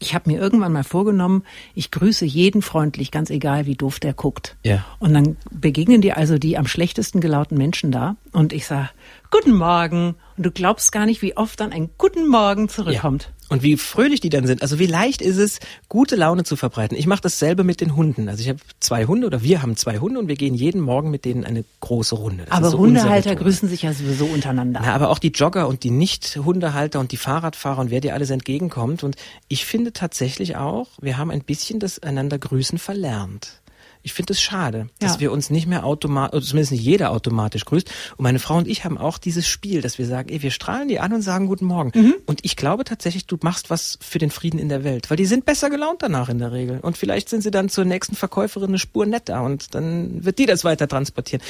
Ich 0.00 0.14
habe 0.14 0.30
mir 0.30 0.40
irgendwann 0.40 0.72
mal 0.72 0.77
mal 0.78 0.84
vorgenommen, 0.84 1.42
ich 1.74 1.90
grüße 1.90 2.24
jeden 2.24 2.62
freundlich, 2.62 3.10
ganz 3.10 3.30
egal, 3.30 3.66
wie 3.66 3.74
doof 3.74 4.00
der 4.00 4.14
guckt. 4.14 4.56
Ja. 4.64 4.84
Und 4.98 5.12
dann 5.14 5.36
begegnen 5.50 6.00
dir 6.00 6.16
also 6.16 6.38
die 6.38 6.56
am 6.56 6.66
schlechtesten 6.66 7.20
gelauten 7.20 7.56
Menschen 7.56 7.90
da. 7.90 8.16
Und 8.32 8.52
ich 8.52 8.66
sage, 8.66 8.90
Guten 9.30 9.52
Morgen. 9.52 10.14
Und 10.36 10.46
du 10.46 10.50
glaubst 10.50 10.90
gar 10.92 11.04
nicht, 11.04 11.20
wie 11.20 11.36
oft 11.36 11.60
dann 11.60 11.72
ein 11.72 11.90
Guten 11.98 12.28
Morgen 12.28 12.68
zurückkommt. 12.68 13.24
Ja. 13.24 13.37
Und 13.48 13.62
wie 13.62 13.76
fröhlich 13.76 14.20
die 14.20 14.28
dann 14.28 14.46
sind. 14.46 14.62
Also 14.62 14.78
wie 14.78 14.86
leicht 14.86 15.22
ist 15.22 15.38
es, 15.38 15.58
gute 15.88 16.16
Laune 16.16 16.44
zu 16.44 16.56
verbreiten. 16.56 16.96
Ich 16.96 17.06
mache 17.06 17.22
dasselbe 17.22 17.64
mit 17.64 17.80
den 17.80 17.96
Hunden. 17.96 18.28
Also 18.28 18.42
ich 18.42 18.48
habe 18.48 18.58
zwei 18.80 19.06
Hunde 19.06 19.26
oder 19.26 19.42
wir 19.42 19.62
haben 19.62 19.76
zwei 19.76 19.98
Hunde 19.98 20.20
und 20.20 20.28
wir 20.28 20.36
gehen 20.36 20.54
jeden 20.54 20.80
Morgen 20.80 21.10
mit 21.10 21.24
denen 21.24 21.44
eine 21.44 21.64
große 21.80 22.14
Runde. 22.14 22.44
Das 22.44 22.54
aber 22.54 22.70
so 22.70 22.78
Hundehalter 22.78 23.34
grüßen 23.36 23.68
sich 23.68 23.82
ja 23.82 23.92
sowieso 23.92 24.26
untereinander. 24.26 24.80
Na, 24.82 24.94
aber 24.94 25.08
auch 25.08 25.18
die 25.18 25.28
Jogger 25.28 25.66
und 25.66 25.82
die 25.82 25.90
Nicht-Hundehalter 25.90 27.00
und 27.00 27.12
die 27.12 27.16
Fahrradfahrer 27.16 27.80
und 27.80 27.90
wer 27.90 28.00
dir 28.00 28.14
alles 28.14 28.30
entgegenkommt. 28.30 29.02
Und 29.02 29.16
ich 29.48 29.64
finde 29.64 29.92
tatsächlich 29.92 30.56
auch, 30.56 30.88
wir 31.00 31.16
haben 31.16 31.30
ein 31.30 31.42
bisschen 31.42 31.80
das 31.80 31.98
einander 32.02 32.38
Grüßen 32.38 32.78
verlernt. 32.78 33.60
Ich 34.08 34.14
finde 34.14 34.32
es 34.32 34.40
schade, 34.40 34.88
dass 35.00 35.16
ja. 35.16 35.20
wir 35.20 35.32
uns 35.32 35.50
nicht 35.50 35.66
mehr 35.66 35.84
automatisch, 35.84 36.46
zumindest 36.46 36.72
nicht 36.72 36.82
jeder 36.82 37.10
automatisch 37.10 37.66
grüßt. 37.66 37.90
Und 38.16 38.22
meine 38.22 38.38
Frau 38.38 38.56
und 38.56 38.66
ich 38.66 38.86
haben 38.86 38.96
auch 38.96 39.18
dieses 39.18 39.46
Spiel, 39.46 39.82
dass 39.82 39.98
wir 39.98 40.06
sagen, 40.06 40.30
ey, 40.30 40.40
wir 40.40 40.50
strahlen 40.50 40.88
die 40.88 40.98
an 40.98 41.12
und 41.12 41.20
sagen 41.20 41.46
Guten 41.46 41.66
Morgen. 41.66 41.92
Mhm. 41.94 42.14
Und 42.24 42.42
ich 42.42 42.56
glaube 42.56 42.84
tatsächlich, 42.84 43.26
du 43.26 43.36
machst 43.42 43.68
was 43.68 43.98
für 44.00 44.18
den 44.18 44.30
Frieden 44.30 44.58
in 44.58 44.70
der 44.70 44.82
Welt, 44.82 45.10
weil 45.10 45.18
die 45.18 45.26
sind 45.26 45.44
besser 45.44 45.68
gelaunt 45.68 46.00
danach 46.00 46.30
in 46.30 46.38
der 46.38 46.52
Regel. 46.52 46.80
Und 46.80 46.96
vielleicht 46.96 47.28
sind 47.28 47.42
sie 47.42 47.50
dann 47.50 47.68
zur 47.68 47.84
nächsten 47.84 48.16
Verkäuferin 48.16 48.68
eine 48.68 48.78
Spur 48.78 49.04
netter 49.04 49.42
und 49.42 49.74
dann 49.74 50.24
wird 50.24 50.38
die 50.38 50.46
das 50.46 50.64
weiter 50.64 50.88
transportieren 50.88 51.42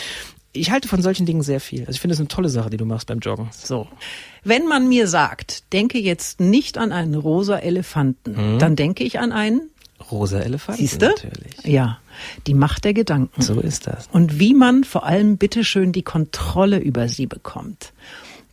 ich 0.53 0.71
halte 0.71 0.89
von 0.89 1.03
solchen 1.03 1.27
Dingen 1.27 1.43
sehr 1.43 1.61
viel. 1.61 1.81
Also 1.81 1.93
ich 1.93 2.01
finde 2.01 2.15
es 2.15 2.21
eine 2.21 2.29
tolle 2.29 2.49
Sache, 2.49 2.71
die 2.71 2.79
du 2.79 2.87
machst 2.87 3.07
beim 3.07 3.19
Joggen. 3.19 3.51
So. 3.53 3.87
Wenn 4.45 4.67
man 4.67 4.89
mir 4.89 5.07
sagt, 5.07 5.73
denke 5.73 5.99
jetzt 5.99 6.41
nicht 6.41 6.79
an 6.79 6.91
einen 6.91 7.15
rosa 7.15 7.59
Elefanten, 7.59 8.55
mhm. 8.55 8.59
dann 8.59 8.75
denke 8.75 9.05
ich 9.05 9.21
an 9.21 9.31
einen 9.31 9.71
rosa 10.11 10.41
Elefanten 10.41 10.81
Siehste? 10.81 11.09
natürlich. 11.09 11.65
Ja, 11.65 11.99
die 12.47 12.55
Macht 12.55 12.85
der 12.85 12.95
Gedanken. 12.95 13.43
So 13.43 13.61
ist 13.61 13.87
das. 13.87 14.09
Und 14.13 14.39
wie 14.39 14.55
man 14.55 14.85
vor 14.85 15.05
allem 15.05 15.37
bitteschön 15.37 15.93
die 15.93 16.03
Kontrolle 16.03 16.79
über 16.79 17.09
sie 17.09 17.27
bekommt. 17.27 17.93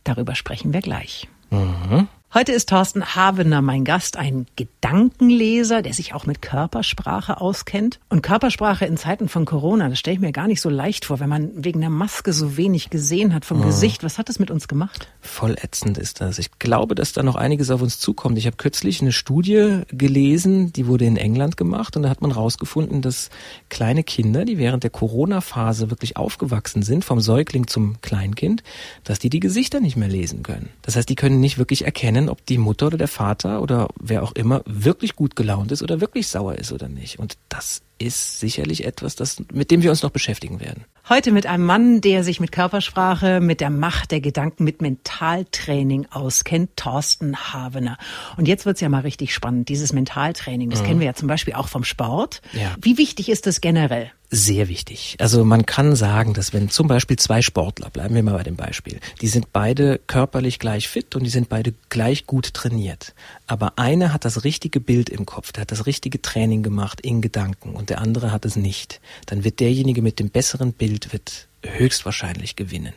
Darüber 0.04 0.34
sprechen 0.34 0.72
wir 0.72 0.80
gleich. 0.80 1.28
Mhm. 1.50 2.08
Heute 2.36 2.52
ist 2.52 2.68
Thorsten 2.68 3.02
Havener 3.14 3.62
mein 3.62 3.86
Gast, 3.86 4.18
ein 4.18 4.46
Gedankenleser, 4.56 5.80
der 5.80 5.94
sich 5.94 6.12
auch 6.12 6.26
mit 6.26 6.42
Körpersprache 6.42 7.40
auskennt. 7.40 7.98
Und 8.10 8.20
Körpersprache 8.20 8.84
in 8.84 8.98
Zeiten 8.98 9.30
von 9.30 9.46
Corona, 9.46 9.88
das 9.88 9.98
stelle 9.98 10.16
ich 10.16 10.20
mir 10.20 10.32
gar 10.32 10.46
nicht 10.46 10.60
so 10.60 10.68
leicht 10.68 11.06
vor, 11.06 11.18
wenn 11.18 11.30
man 11.30 11.64
wegen 11.64 11.80
der 11.80 11.88
Maske 11.88 12.34
so 12.34 12.58
wenig 12.58 12.90
gesehen 12.90 13.32
hat 13.32 13.46
vom 13.46 13.62
oh. 13.62 13.64
Gesicht. 13.64 14.04
Was 14.04 14.18
hat 14.18 14.28
das 14.28 14.38
mit 14.38 14.50
uns 14.50 14.68
gemacht? 14.68 15.08
Voll 15.22 15.56
ätzend 15.62 15.96
ist 15.96 16.20
das. 16.20 16.38
Ich 16.38 16.58
glaube, 16.58 16.94
dass 16.94 17.14
da 17.14 17.22
noch 17.22 17.36
einiges 17.36 17.70
auf 17.70 17.80
uns 17.80 18.00
zukommt. 18.00 18.36
Ich 18.36 18.44
habe 18.44 18.58
kürzlich 18.58 19.00
eine 19.00 19.12
Studie 19.12 19.80
gelesen, 19.88 20.74
die 20.74 20.86
wurde 20.86 21.06
in 21.06 21.16
England 21.16 21.56
gemacht 21.56 21.96
und 21.96 22.02
da 22.02 22.10
hat 22.10 22.20
man 22.20 22.32
rausgefunden, 22.32 23.00
dass 23.00 23.30
kleine 23.70 24.04
Kinder, 24.04 24.44
die 24.44 24.58
während 24.58 24.82
der 24.82 24.90
Corona-Phase 24.90 25.88
wirklich 25.88 26.18
aufgewachsen 26.18 26.82
sind, 26.82 27.02
vom 27.02 27.18
Säugling 27.18 27.66
zum 27.66 27.98
Kleinkind, 28.02 28.62
dass 29.04 29.18
die 29.20 29.30
die 29.30 29.40
Gesichter 29.40 29.80
nicht 29.80 29.96
mehr 29.96 30.08
lesen 30.08 30.42
können. 30.42 30.68
Das 30.82 30.96
heißt, 30.96 31.08
die 31.08 31.14
können 31.16 31.40
nicht 31.40 31.56
wirklich 31.56 31.86
erkennen, 31.86 32.25
erkennen, 32.26 32.28
ob 32.28 32.46
die 32.46 32.58
Mutter 32.58 32.86
oder 32.88 32.98
der 32.98 33.08
Vater 33.08 33.62
oder 33.62 33.88
wer 34.00 34.22
auch 34.22 34.32
immer 34.32 34.62
wirklich 34.66 35.16
gut 35.16 35.36
gelaunt 35.36 35.72
ist 35.72 35.82
oder 35.82 36.00
wirklich 36.00 36.28
sauer 36.28 36.56
ist 36.56 36.72
oder 36.72 36.88
nicht. 36.88 37.18
Und 37.18 37.36
das 37.48 37.82
ist 37.98 38.40
sicherlich 38.40 38.84
etwas, 38.84 39.16
das, 39.16 39.42
mit 39.52 39.70
dem 39.70 39.82
wir 39.82 39.90
uns 39.90 40.02
noch 40.02 40.10
beschäftigen 40.10 40.60
werden. 40.60 40.84
Heute 41.08 41.30
mit 41.30 41.46
einem 41.46 41.64
Mann, 41.64 42.00
der 42.00 42.24
sich 42.24 42.40
mit 42.40 42.50
Körpersprache, 42.50 43.40
mit 43.40 43.60
der 43.60 43.70
Macht 43.70 44.10
der 44.10 44.20
Gedanken, 44.20 44.64
mit 44.64 44.82
Mentaltraining 44.82 46.06
auskennt, 46.10 46.70
Thorsten 46.76 47.36
Havener. 47.36 47.96
Und 48.36 48.48
jetzt 48.48 48.66
wird's 48.66 48.80
ja 48.80 48.88
mal 48.88 49.02
richtig 49.02 49.32
spannend, 49.32 49.68
dieses 49.68 49.92
Mentaltraining. 49.92 50.68
Das 50.68 50.82
mhm. 50.82 50.86
kennen 50.86 51.00
wir 51.00 51.06
ja 51.06 51.14
zum 51.14 51.28
Beispiel 51.28 51.54
auch 51.54 51.68
vom 51.68 51.84
Sport. 51.84 52.42
Ja. 52.52 52.74
Wie 52.80 52.98
wichtig 52.98 53.28
ist 53.28 53.46
das 53.46 53.60
generell? 53.60 54.10
sehr 54.30 54.68
wichtig. 54.68 55.16
Also 55.20 55.44
man 55.44 55.66
kann 55.66 55.94
sagen, 55.94 56.34
dass 56.34 56.52
wenn 56.52 56.68
zum 56.68 56.88
Beispiel 56.88 57.16
zwei 57.16 57.42
Sportler, 57.42 57.90
bleiben 57.90 58.14
wir 58.14 58.22
mal 58.22 58.34
bei 58.36 58.42
dem 58.42 58.56
Beispiel, 58.56 58.98
die 59.20 59.28
sind 59.28 59.52
beide 59.52 60.00
körperlich 60.06 60.58
gleich 60.58 60.88
fit 60.88 61.14
und 61.14 61.24
die 61.24 61.30
sind 61.30 61.48
beide 61.48 61.74
gleich 61.88 62.26
gut 62.26 62.52
trainiert. 62.54 63.14
Aber 63.46 63.78
einer 63.78 64.12
hat 64.12 64.24
das 64.24 64.44
richtige 64.44 64.80
Bild 64.80 65.08
im 65.10 65.26
Kopf, 65.26 65.52
der 65.52 65.62
hat 65.62 65.72
das 65.72 65.86
richtige 65.86 66.20
Training 66.20 66.62
gemacht 66.62 67.00
in 67.00 67.20
Gedanken 67.20 67.74
und 67.74 67.85
der 67.90 68.00
andere 68.00 68.32
hat 68.32 68.44
es 68.44 68.56
nicht. 68.56 69.00
Dann 69.26 69.44
wird 69.44 69.60
derjenige 69.60 70.02
mit 70.02 70.18
dem 70.18 70.30
besseren 70.30 70.72
Bild 70.72 71.12
wird 71.12 71.48
höchstwahrscheinlich 71.62 72.56
gewinnen. 72.56 72.92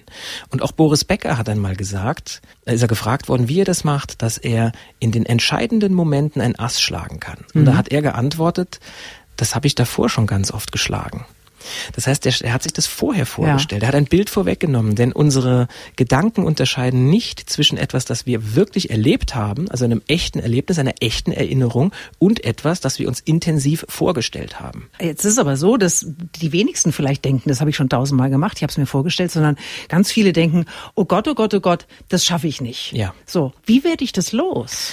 Und 0.50 0.62
auch 0.62 0.72
Boris 0.72 1.04
Becker 1.04 1.38
hat 1.38 1.50
einmal 1.50 1.76
gesagt, 1.76 2.42
da 2.66 2.72
ist 2.72 2.82
er 2.82 2.88
gefragt 2.88 3.28
worden, 3.28 3.48
wie 3.50 3.62
er 3.62 3.66
das 3.66 3.84
macht, 3.84 4.22
dass 4.22 4.38
er 4.38 4.72
in 5.00 5.12
den 5.12 5.26
entscheidenden 5.26 5.94
Momenten 5.94 6.42
ein 6.42 6.58
Ass 6.58 6.82
schlagen 6.82 7.20
kann. 7.20 7.40
Und 7.54 7.62
mhm. 7.62 7.66
da 7.66 7.78
hat 7.78 7.90
er 7.90 8.02
geantwortet, 8.02 8.80
das 9.36 9.56
habe 9.56 9.68
ich 9.68 9.76
davor 9.76 10.10
schon 10.10 10.28
ganz 10.28 10.52
oft 10.52 10.72
geschlagen. 10.72 11.26
Das 11.96 12.08
heißt, 12.08 12.26
er, 12.26 12.34
er, 12.42 12.54
hat 12.54 12.64
sich 12.64 12.74
das 12.74 12.88
vorher 12.88 13.26
vorgestellt. 13.26 13.82
Ja. 13.82 13.88
Er 13.88 13.90
hat 13.90 13.96
ein 13.96 14.06
Bild 14.06 14.30
vorweggenommen, 14.30 14.96
denn 14.96 15.12
unsere 15.12 15.68
Gedanken 15.96 16.44
unterscheiden 16.44 17.10
nicht 17.10 17.50
zwischen 17.50 17.78
etwas, 17.78 18.06
das 18.06 18.26
wir 18.26 18.56
wirklich 18.56 18.90
erlebt 18.90 19.36
haben, 19.36 19.70
also 19.70 19.86
einem 19.86 20.02
echten 20.08 20.40
Erlebnis, 20.40 20.80
einer 20.80 20.96
echten 21.00 21.32
Erinnerung 21.32 21.94
und 22.18 22.44
etwas, 22.44 22.80
das 22.80 23.00
wir 23.00 23.08
uns 23.08 23.20
intensiv 23.20 23.86
vorgestellt 23.88 24.60
haben. 24.60 24.90
Jetzt 25.02 25.26
ist 25.26 25.34
es 25.34 25.40
aber 25.40 25.58
so, 25.58 25.78
dass 25.78 26.06
die 26.42 26.52
wenigsten 26.52 26.92
vielleicht 26.92 27.26
denken, 27.26 27.50
das 27.50 27.60
habe 27.60 27.70
ich 27.70 27.76
schon 27.76 27.90
tausendmal 27.90 28.30
gemacht, 28.30 28.58
ich 28.58 28.64
habe 28.64 28.72
es 28.72 28.78
mir 28.78 28.86
vorgestellt, 28.86 29.32
sondern 29.32 29.58
ganz 29.88 30.12
viele 30.12 30.34
denken, 30.34 30.66
oh 30.96 31.06
Gott, 31.06 31.28
oh 31.28 31.36
Gott, 31.36 31.54
oh 31.54 31.60
Gott, 31.60 31.88
das 32.10 32.26
schaffe 32.26 32.48
ich 32.48 32.62
nicht. 32.62 32.94
Ja. 32.94 33.14
So, 33.26 33.54
wie 33.66 33.84
werde 33.84 34.04
ich 34.04 34.12
das 34.12 34.32
los? 34.32 34.92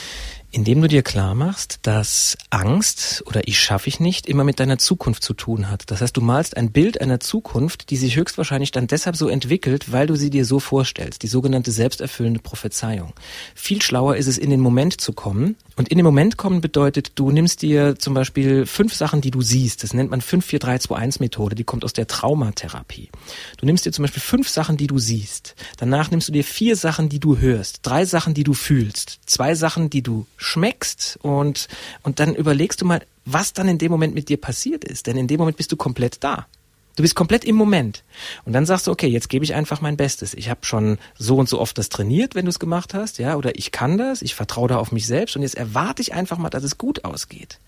Indem 0.57 0.81
du 0.81 0.89
dir 0.89 1.03
klar 1.03 1.35
machst, 1.35 1.81
dass 1.83 2.39
Angst 2.49 3.23
oder 3.27 3.47
ich 3.47 3.61
schaffe 3.61 3.91
ich 3.91 4.01
nicht 4.01 4.27
immer 4.27 4.43
mit 4.43 4.59
deiner 4.59 4.79
Zukunft 4.79 5.23
zu 5.23 5.35
tun 5.35 5.71
hat. 5.71 5.91
Das 5.91 6.01
heißt, 6.01 6.17
du 6.17 6.23
malst 6.23 6.57
ein 6.57 6.73
Bild 6.73 6.99
einer 7.03 7.21
Zukunft, 7.21 7.91
die 7.91 7.99
sich 7.99 8.17
höchstwahrscheinlich 8.17 8.71
dann 8.71 8.87
deshalb 8.87 9.17
so 9.17 9.29
entwickelt, 9.29 9.93
weil 9.93 10.07
du 10.07 10.17
sie 10.17 10.31
dir 10.31 10.47
so 10.47 10.59
vorstellst. 10.59 11.23
Die 11.23 11.27
sogenannte 11.27 11.73
selbsterfüllende 11.73 12.41
Prophezeiung. 12.41 13.13
Viel 13.55 13.83
schlauer 13.83 14.17
ist 14.17 14.29
es, 14.29 14.39
in 14.39 14.49
den 14.49 14.61
Moment 14.61 14.99
zu 14.99 15.13
kommen. 15.13 15.57
Und 15.77 15.89
in 15.89 15.99
den 15.99 16.07
Moment 16.07 16.39
kommen 16.39 16.63
bedeutet, 16.63 17.13
du 17.17 17.31
nimmst 17.31 17.61
dir 17.61 17.99
zum 17.99 18.15
Beispiel 18.15 18.65
fünf 18.65 18.95
Sachen, 18.95 19.21
die 19.21 19.31
du 19.31 19.43
siehst. 19.43 19.83
Das 19.83 19.93
nennt 19.93 20.11
man 20.11 20.23
5-4-3-2-1 20.23 21.21
Methode. 21.21 21.55
Die 21.55 21.65
kommt 21.65 21.85
aus 21.85 21.93
der 21.93 22.07
Traumatherapie. 22.07 23.11
Du 23.59 23.67
nimmst 23.67 23.85
dir 23.85 23.93
zum 23.93 24.05
Beispiel 24.05 24.23
fünf 24.23 24.49
Sachen, 24.49 24.79
die 24.79 24.87
du 24.87 24.99
siehst. 24.99 25.55
Danach 25.77 26.11
nimmst 26.11 26.29
du 26.29 26.33
dir 26.33 26.45
vier 26.45 26.77
Sachen, 26.77 27.11
die 27.11 27.21
du 27.21 27.37
hörst. 27.37 27.81
Drei 27.83 28.07
Sachen, 28.07 28.33
die 28.33 28.45
du 28.45 28.55
fühlst. 28.55 29.21
Zwei 29.27 29.55
Sachen, 29.55 29.91
die 29.91 30.03
du 30.03 30.27
schmeckst 30.39 31.19
und, 31.21 31.69
und 32.03 32.21
dann 32.21 32.35
überlegst 32.35 32.81
du 32.81 32.87
mal, 32.87 33.03
was 33.27 33.53
dann 33.53 33.69
in 33.69 33.79
dem 33.79 33.93
Moment 33.93 34.15
mit 34.15 34.31
dir 34.31 34.41
passiert 34.41 34.83
ist. 34.83 35.07
Denn 35.07 35.19
in 35.19 35.29
dem 35.29 35.39
Moment 35.39 35.59
bist 35.59 35.73
du 35.73 35.77
komplett 35.77 36.25
da. 36.25 36.47
Du 36.97 37.03
bist 37.03 37.15
komplett 37.15 37.45
im 37.45 37.57
Moment. 37.57 38.03
Und 38.45 38.55
dann 38.55 38.65
sagst 38.65 38.87
du, 38.87 38.91
okay, 38.91 39.07
jetzt 39.07 39.29
gebe 39.29 39.45
ich 39.45 39.55
einfach 39.55 39.83
mein 39.83 39.99
Bestes. 39.99 40.33
Ich 40.33 40.49
habe 40.49 40.61
schon 40.65 40.99
so 41.19 41.37
und 41.37 41.49
so 41.49 41.61
oft 41.61 41.77
das 41.77 41.91
trainiert, 41.91 42.35
wenn 42.35 42.47
du 42.47 42.49
es 42.49 42.59
gemacht 42.59 42.95
hast, 42.95 43.19
ja, 43.19 43.37
oder 43.37 43.57
ich 43.57 43.71
kann 43.71 43.99
das, 43.99 44.23
ich 44.23 44.35
vertraue 44.35 44.69
da 44.69 44.79
auf 44.79 44.93
mich 44.93 45.07
selbst 45.07 45.37
und 45.37 45.43
jetzt 45.43 45.57
erwarte 45.57 46.01
ich 46.01 46.15
einfach 46.15 46.39
mal, 46.39 46.49
dass 46.49 46.65
es 46.65 46.79
gut 46.79 47.05
ausgeht. 47.05 47.61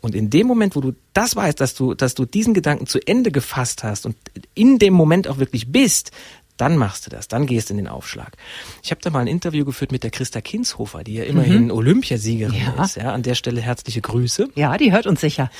Und 0.00 0.14
in 0.14 0.30
dem 0.30 0.46
Moment, 0.46 0.76
wo 0.76 0.80
du 0.80 0.94
das 1.12 1.34
weißt, 1.34 1.60
dass 1.60 1.74
du, 1.74 1.94
dass 1.94 2.14
du 2.14 2.24
diesen 2.24 2.54
Gedanken 2.54 2.86
zu 2.86 3.00
Ende 3.04 3.32
gefasst 3.32 3.82
hast 3.82 4.06
und 4.06 4.16
in 4.54 4.78
dem 4.78 4.94
Moment 4.94 5.26
auch 5.26 5.38
wirklich 5.38 5.72
bist, 5.72 6.12
dann 6.58 6.76
machst 6.76 7.06
du 7.06 7.10
das, 7.10 7.28
dann 7.28 7.46
gehst 7.46 7.70
du 7.70 7.74
in 7.74 7.78
den 7.78 7.88
Aufschlag. 7.88 8.36
Ich 8.82 8.90
habe 8.90 9.00
da 9.00 9.10
mal 9.10 9.20
ein 9.20 9.26
Interview 9.26 9.64
geführt 9.64 9.92
mit 9.92 10.02
der 10.02 10.10
Christa 10.10 10.40
Kinshofer, 10.40 11.04
die 11.04 11.14
ja 11.14 11.24
immerhin 11.24 11.64
mhm. 11.64 11.70
Olympiasiegerin 11.70 12.54
ja. 12.76 12.84
ist. 12.84 12.96
Ja, 12.96 13.12
an 13.12 13.22
der 13.22 13.34
Stelle 13.34 13.60
herzliche 13.60 14.00
Grüße. 14.00 14.48
Ja, 14.54 14.76
die 14.76 14.92
hört 14.92 15.06
uns 15.06 15.20
sicher. 15.20 15.50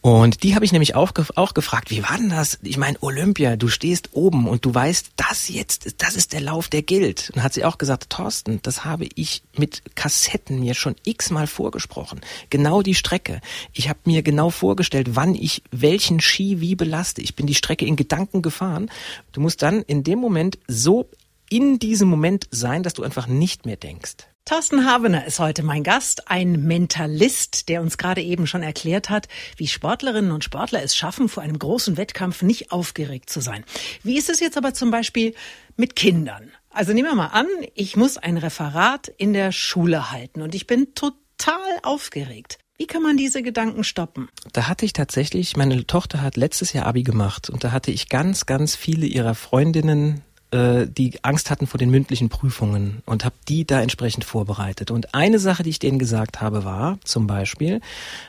Und 0.00 0.42
die 0.42 0.54
habe 0.54 0.64
ich 0.64 0.72
nämlich 0.72 0.94
auch, 0.94 1.12
auch 1.36 1.54
gefragt, 1.54 1.90
wie 1.90 2.02
war 2.02 2.16
denn 2.16 2.30
das? 2.30 2.58
Ich 2.62 2.76
meine, 2.76 2.98
Olympia, 3.02 3.56
du 3.56 3.68
stehst 3.68 4.10
oben 4.12 4.48
und 4.48 4.64
du 4.64 4.74
weißt, 4.74 5.12
das 5.16 5.48
jetzt, 5.48 6.02
das 6.02 6.16
ist 6.16 6.32
der 6.32 6.40
Lauf, 6.40 6.68
der 6.68 6.82
gilt. 6.82 7.30
Und 7.34 7.42
hat 7.42 7.52
sie 7.52 7.64
auch 7.64 7.78
gesagt, 7.78 8.10
Thorsten, 8.10 8.60
das 8.62 8.84
habe 8.84 9.06
ich 9.14 9.42
mit 9.56 9.94
Kassetten 9.94 10.58
mir 10.60 10.74
schon 10.74 10.96
x-mal 11.04 11.46
vorgesprochen. 11.46 12.20
Genau 12.50 12.82
die 12.82 12.94
Strecke. 12.94 13.40
Ich 13.72 13.88
habe 13.88 14.00
mir 14.04 14.22
genau 14.22 14.50
vorgestellt, 14.50 15.14
wann 15.14 15.34
ich 15.34 15.62
welchen 15.70 16.20
Ski 16.20 16.60
wie 16.60 16.74
belaste. 16.74 17.20
Ich 17.20 17.36
bin 17.36 17.46
die 17.46 17.54
Strecke 17.54 17.84
in 17.84 17.96
Gedanken 17.96 18.42
gefahren. 18.42 18.90
Du 19.32 19.40
musst 19.40 19.62
dann 19.62 19.82
in 19.82 20.02
dem 20.02 20.21
Moment 20.22 20.58
so 20.66 21.10
in 21.50 21.78
diesem 21.78 22.08
Moment 22.08 22.48
sein, 22.50 22.82
dass 22.82 22.94
du 22.94 23.02
einfach 23.02 23.26
nicht 23.26 23.66
mehr 23.66 23.76
denkst. 23.76 24.16
Thorsten 24.44 24.84
Habener 24.84 25.24
ist 25.24 25.38
heute 25.38 25.62
mein 25.62 25.84
Gast, 25.84 26.28
ein 26.28 26.64
Mentalist, 26.64 27.68
der 27.68 27.80
uns 27.80 27.96
gerade 27.96 28.22
eben 28.22 28.48
schon 28.48 28.64
erklärt 28.64 29.08
hat, 29.08 29.28
wie 29.56 29.68
Sportlerinnen 29.68 30.32
und 30.32 30.42
Sportler 30.42 30.82
es 30.82 30.96
schaffen, 30.96 31.28
vor 31.28 31.44
einem 31.44 31.58
großen 31.58 31.96
Wettkampf 31.96 32.42
nicht 32.42 32.72
aufgeregt 32.72 33.30
zu 33.30 33.40
sein. 33.40 33.64
Wie 34.02 34.18
ist 34.18 34.28
es 34.28 34.40
jetzt 34.40 34.56
aber 34.56 34.74
zum 34.74 34.90
Beispiel 34.90 35.34
mit 35.76 35.94
Kindern? 35.94 36.50
Also 36.70 36.92
nehmen 36.92 37.08
wir 37.08 37.14
mal 37.14 37.26
an, 37.26 37.46
ich 37.74 37.96
muss 37.96 38.16
ein 38.16 38.36
Referat 38.36 39.06
in 39.08 39.32
der 39.32 39.52
Schule 39.52 40.10
halten 40.10 40.42
und 40.42 40.56
ich 40.56 40.66
bin 40.66 40.94
total 40.94 41.78
aufgeregt. 41.84 42.58
Wie 42.82 42.88
kann 42.88 43.04
man 43.04 43.16
diese 43.16 43.44
Gedanken 43.44 43.84
stoppen? 43.84 44.28
Da 44.52 44.66
hatte 44.66 44.84
ich 44.84 44.92
tatsächlich, 44.92 45.56
meine 45.56 45.86
Tochter 45.86 46.20
hat 46.20 46.36
letztes 46.36 46.72
Jahr 46.72 46.86
Abi 46.86 47.04
gemacht 47.04 47.48
und 47.48 47.62
da 47.62 47.70
hatte 47.70 47.92
ich 47.92 48.08
ganz, 48.08 48.44
ganz 48.44 48.74
viele 48.74 49.06
ihrer 49.06 49.36
Freundinnen 49.36 50.22
äh, 50.52 50.86
die 50.86 51.18
Angst 51.22 51.50
hatten 51.50 51.66
vor 51.66 51.78
den 51.78 51.90
mündlichen 51.90 52.28
Prüfungen 52.28 53.02
und 53.06 53.24
habe 53.24 53.34
die 53.48 53.66
da 53.66 53.80
entsprechend 53.80 54.24
vorbereitet. 54.24 54.90
Und 54.90 55.14
eine 55.14 55.38
Sache, 55.38 55.62
die 55.62 55.70
ich 55.70 55.78
denen 55.78 55.98
gesagt 55.98 56.40
habe, 56.40 56.64
war 56.64 56.98
zum 57.04 57.26
Beispiel, 57.26 57.80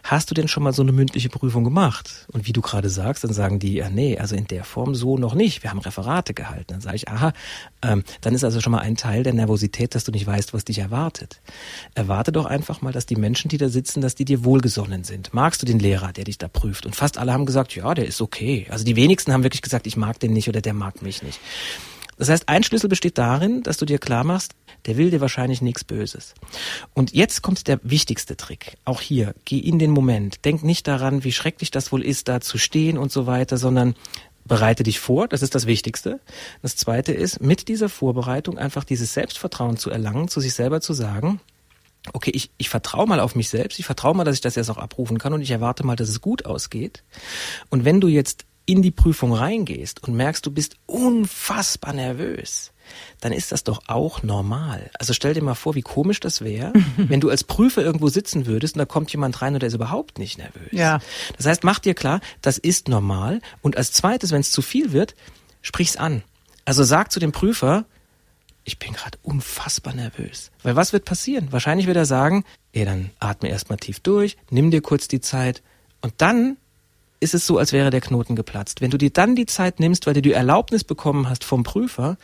hast 0.04 0.32
du 0.32 0.34
denn 0.34 0.48
schon 0.48 0.64
mal 0.64 0.74
so 0.74 0.82
eine 0.82 0.94
mündliche 0.94 1.30
Prüfung 1.30 1.64
gemacht? 1.64 2.26
Und 2.32 2.48
wie 2.48 2.54
du 2.54 2.62
gerade 2.62 2.90
sagst, 2.90 3.24
dann 3.24 3.34
sagen 3.34 3.60
die, 3.60 3.74
ja 3.74 3.90
nee, 3.90 4.18
also 4.18 4.36
in 4.36 4.48
der 4.48 4.64
Form 4.64 4.96
so 4.96 5.18
noch 5.18 5.36
nicht. 5.36 5.64
Wir 5.64 5.70
haben 5.70 5.80
Referate 5.80 6.34
gehalten. 6.34 6.66
Dann 6.68 6.82
sage 6.82 6.96
ich, 6.96 7.10
aha, 7.10 7.34
ähm, 7.82 8.04
dann 8.22 8.34
ist 8.34 8.44
also 8.44 8.62
schon 8.62 8.72
mal 8.72 8.80
ein 8.80 8.96
Teil 8.96 9.24
der 9.24 9.34
Nervosität, 9.34 9.94
dass 9.94 10.06
du 10.06 10.12
nicht 10.12 10.26
weißt, 10.26 10.54
was 10.54 10.64
dich 10.64 10.80
erwartet. 10.80 11.42
Erwarte 11.94 12.32
doch 12.32 12.46
einfach 12.46 12.82
mal, 12.82 12.94
dass 12.94 13.06
die 13.06 13.18
Menschen, 13.18 13.50
die 13.50 13.58
da 13.58 13.68
sitzen, 13.68 14.02
dass 14.02 14.16
die 14.16 14.26
dir 14.26 14.46
wohlgesonnen 14.46 15.04
sind. 15.04 15.34
Magst 15.34 15.62
du 15.62 15.66
den 15.66 15.80
Lehrer, 15.80 16.14
der 16.14 16.24
dich 16.24 16.38
da 16.38 16.48
prüft? 16.48 16.86
Und 16.86 16.96
fast 16.96 17.18
alle 17.18 17.34
haben 17.34 17.46
gesagt, 17.46 17.76
ja, 17.76 17.94
der 17.94 18.08
ist 18.08 18.22
okay. 18.22 18.68
Also 18.70 18.86
die 18.86 18.96
wenigsten 18.96 19.34
haben 19.34 19.44
wirklich 19.44 19.62
gesagt, 19.62 19.88
ich 19.88 19.98
mag 19.98 20.20
den 20.20 20.32
nicht 20.32 20.48
oder 20.48 20.62
der 20.62 20.74
mag 20.74 21.02
mich 21.02 21.22
nicht. 21.22 21.40
Das 22.24 22.30
heißt, 22.30 22.48
ein 22.48 22.64
Schlüssel 22.64 22.88
besteht 22.88 23.18
darin, 23.18 23.64
dass 23.64 23.76
du 23.76 23.84
dir 23.84 24.00
klar 24.00 24.24
machst, 24.24 24.56
der 24.86 24.96
will 24.96 25.12
dir 25.12 25.20
wahrscheinlich 25.20 25.62
nichts 25.62 25.84
Böses. 25.84 26.36
Und 26.94 27.12
jetzt 27.12 27.42
kommt 27.42 27.68
der 27.68 27.82
wichtigste 27.84 28.38
Trick. 28.38 28.78
Auch 28.86 29.02
hier, 29.02 29.36
geh 29.44 29.60
in 29.60 29.78
den 29.78 29.92
Moment. 29.92 30.46
Denk 30.46 30.64
nicht 30.64 30.88
daran, 30.88 31.26
wie 31.26 31.34
schrecklich 31.34 31.70
das 31.70 31.92
wohl 31.92 32.02
ist, 32.02 32.30
da 32.30 32.40
zu 32.40 32.58
stehen 32.58 32.98
und 32.98 33.12
so 33.12 33.28
weiter, 33.28 33.58
sondern 33.58 33.96
bereite 34.46 34.84
dich 34.84 35.02
vor. 35.02 35.28
Das 35.28 35.42
ist 35.42 35.54
das 35.54 35.66
Wichtigste. 35.66 36.22
Das 36.62 36.78
zweite 36.78 37.12
ist, 37.12 37.42
mit 37.42 37.68
dieser 37.68 37.90
Vorbereitung 37.90 38.58
einfach 38.58 38.86
dieses 38.86 39.14
Selbstvertrauen 39.14 39.76
zu 39.76 39.90
erlangen, 39.90 40.30
zu 40.30 40.40
sich 40.40 40.54
selber 40.54 40.80
zu 40.80 40.94
sagen, 40.94 41.42
okay, 42.14 42.32
ich, 42.34 42.52
ich 42.58 42.70
vertraue 42.70 43.06
mal 43.06 43.20
auf 43.20 43.36
mich 43.36 43.50
selbst, 43.50 43.80
ich 43.80 43.86
vertraue 43.86 44.16
mal, 44.16 44.24
dass 44.24 44.36
ich 44.36 44.42
das 44.42 44.56
jetzt 44.56 44.70
auch 44.70 44.78
abrufen 44.78 45.18
kann 45.18 45.34
und 45.34 45.42
ich 45.42 45.52
erwarte 45.52 45.86
mal, 45.86 45.98
dass 45.98 46.08
es 46.08 46.22
gut 46.22 46.46
ausgeht. 46.46 47.04
Und 47.70 47.84
wenn 47.84 48.00
du 48.00 48.08
jetzt 48.08 48.46
in 48.66 48.82
die 48.82 48.92
Prüfung 48.92 49.34
reingehst 49.34 50.04
und 50.04 50.16
merkst, 50.16 50.46
du 50.46 50.52
bist 50.52 50.78
unfassbar 50.86 51.94
nervös, 51.94 52.72
dann 53.20 53.32
ist 53.32 53.52
das 53.52 53.64
doch 53.64 53.82
auch 53.88 54.24
normal. 54.24 54.90
Also 55.00 55.14
stell 55.14 55.34
dir 55.34 55.44
mal 55.44 55.56
vor, 55.56 55.76
wie 55.76 55.82
komisch 55.82 56.20
das 56.20 56.42
wäre, 56.42 56.74
wenn 56.98 57.20
du 57.20 57.30
als 57.30 57.44
Prüfer 57.44 57.84
irgendwo 57.84 58.08
sitzen 58.08 58.46
würdest 58.46 58.76
und 58.76 58.80
da 58.80 58.86
kommt 58.86 59.12
jemand 59.12 59.42
rein 59.42 59.54
und 59.54 59.62
der 59.62 59.68
ist 59.68 59.74
überhaupt 59.74 60.18
nicht 60.18 60.38
nervös. 60.38 60.70
Ja. 60.72 61.00
Das 61.38 61.46
heißt, 61.46 61.64
mach 61.64 61.80
dir 61.80 61.94
klar, 61.94 62.22
das 62.42 62.58
ist 62.58 62.88
normal. 62.88 63.42
Und 63.62 63.78
als 63.78 63.92
zweites, 63.92 64.32
wenn 64.32 64.42
es 64.42 64.52
zu 64.52 64.62
viel 64.62 64.92
wird, 64.94 65.16
sprich's 65.62 65.98
an. 65.98 66.24
Also 66.66 66.84
sag 66.84 67.12
zu 67.12 67.20
dem 67.20 67.34
Prüfer, 67.34 67.86
ich 68.64 68.80
bin 68.80 68.94
gerade 68.94 69.18
unfassbar 69.24 69.94
nervös. 69.94 70.52
Weil 70.62 70.76
was 70.76 70.94
wird 70.94 71.04
passieren? 71.04 71.52
Wahrscheinlich 71.52 71.88
wird 71.88 71.98
er 71.98 72.06
sagen, 72.06 72.46
ey, 72.72 72.86
dann 72.86 73.10
atme 73.20 73.50
erstmal 73.50 73.78
tief 73.78 74.00
durch, 74.00 74.38
nimm 74.50 74.72
dir 74.72 74.82
kurz 74.82 75.10
die 75.10 75.20
Zeit 75.20 75.62
und 76.02 76.14
dann 76.18 76.58
ist 77.24 77.34
es 77.34 77.48
so, 77.48 77.58
als 77.58 77.74
wäre 77.74 77.90
der 77.90 78.02
Knoten 78.02 78.36
geplatzt. 78.36 78.82
Wenn 78.82 78.92
du 78.92 78.98
dir 78.98 79.10
dann 79.10 79.36
die 79.36 79.46
Zeit 79.46 79.80
nimmst, 79.80 80.06
weil 80.06 80.14
du 80.14 80.22
die 80.22 80.34
Erlaubnis 80.34 80.84
bekommen 80.84 81.30
hast 81.30 81.44
vom 81.44 81.64
Prüfer, 81.64 82.18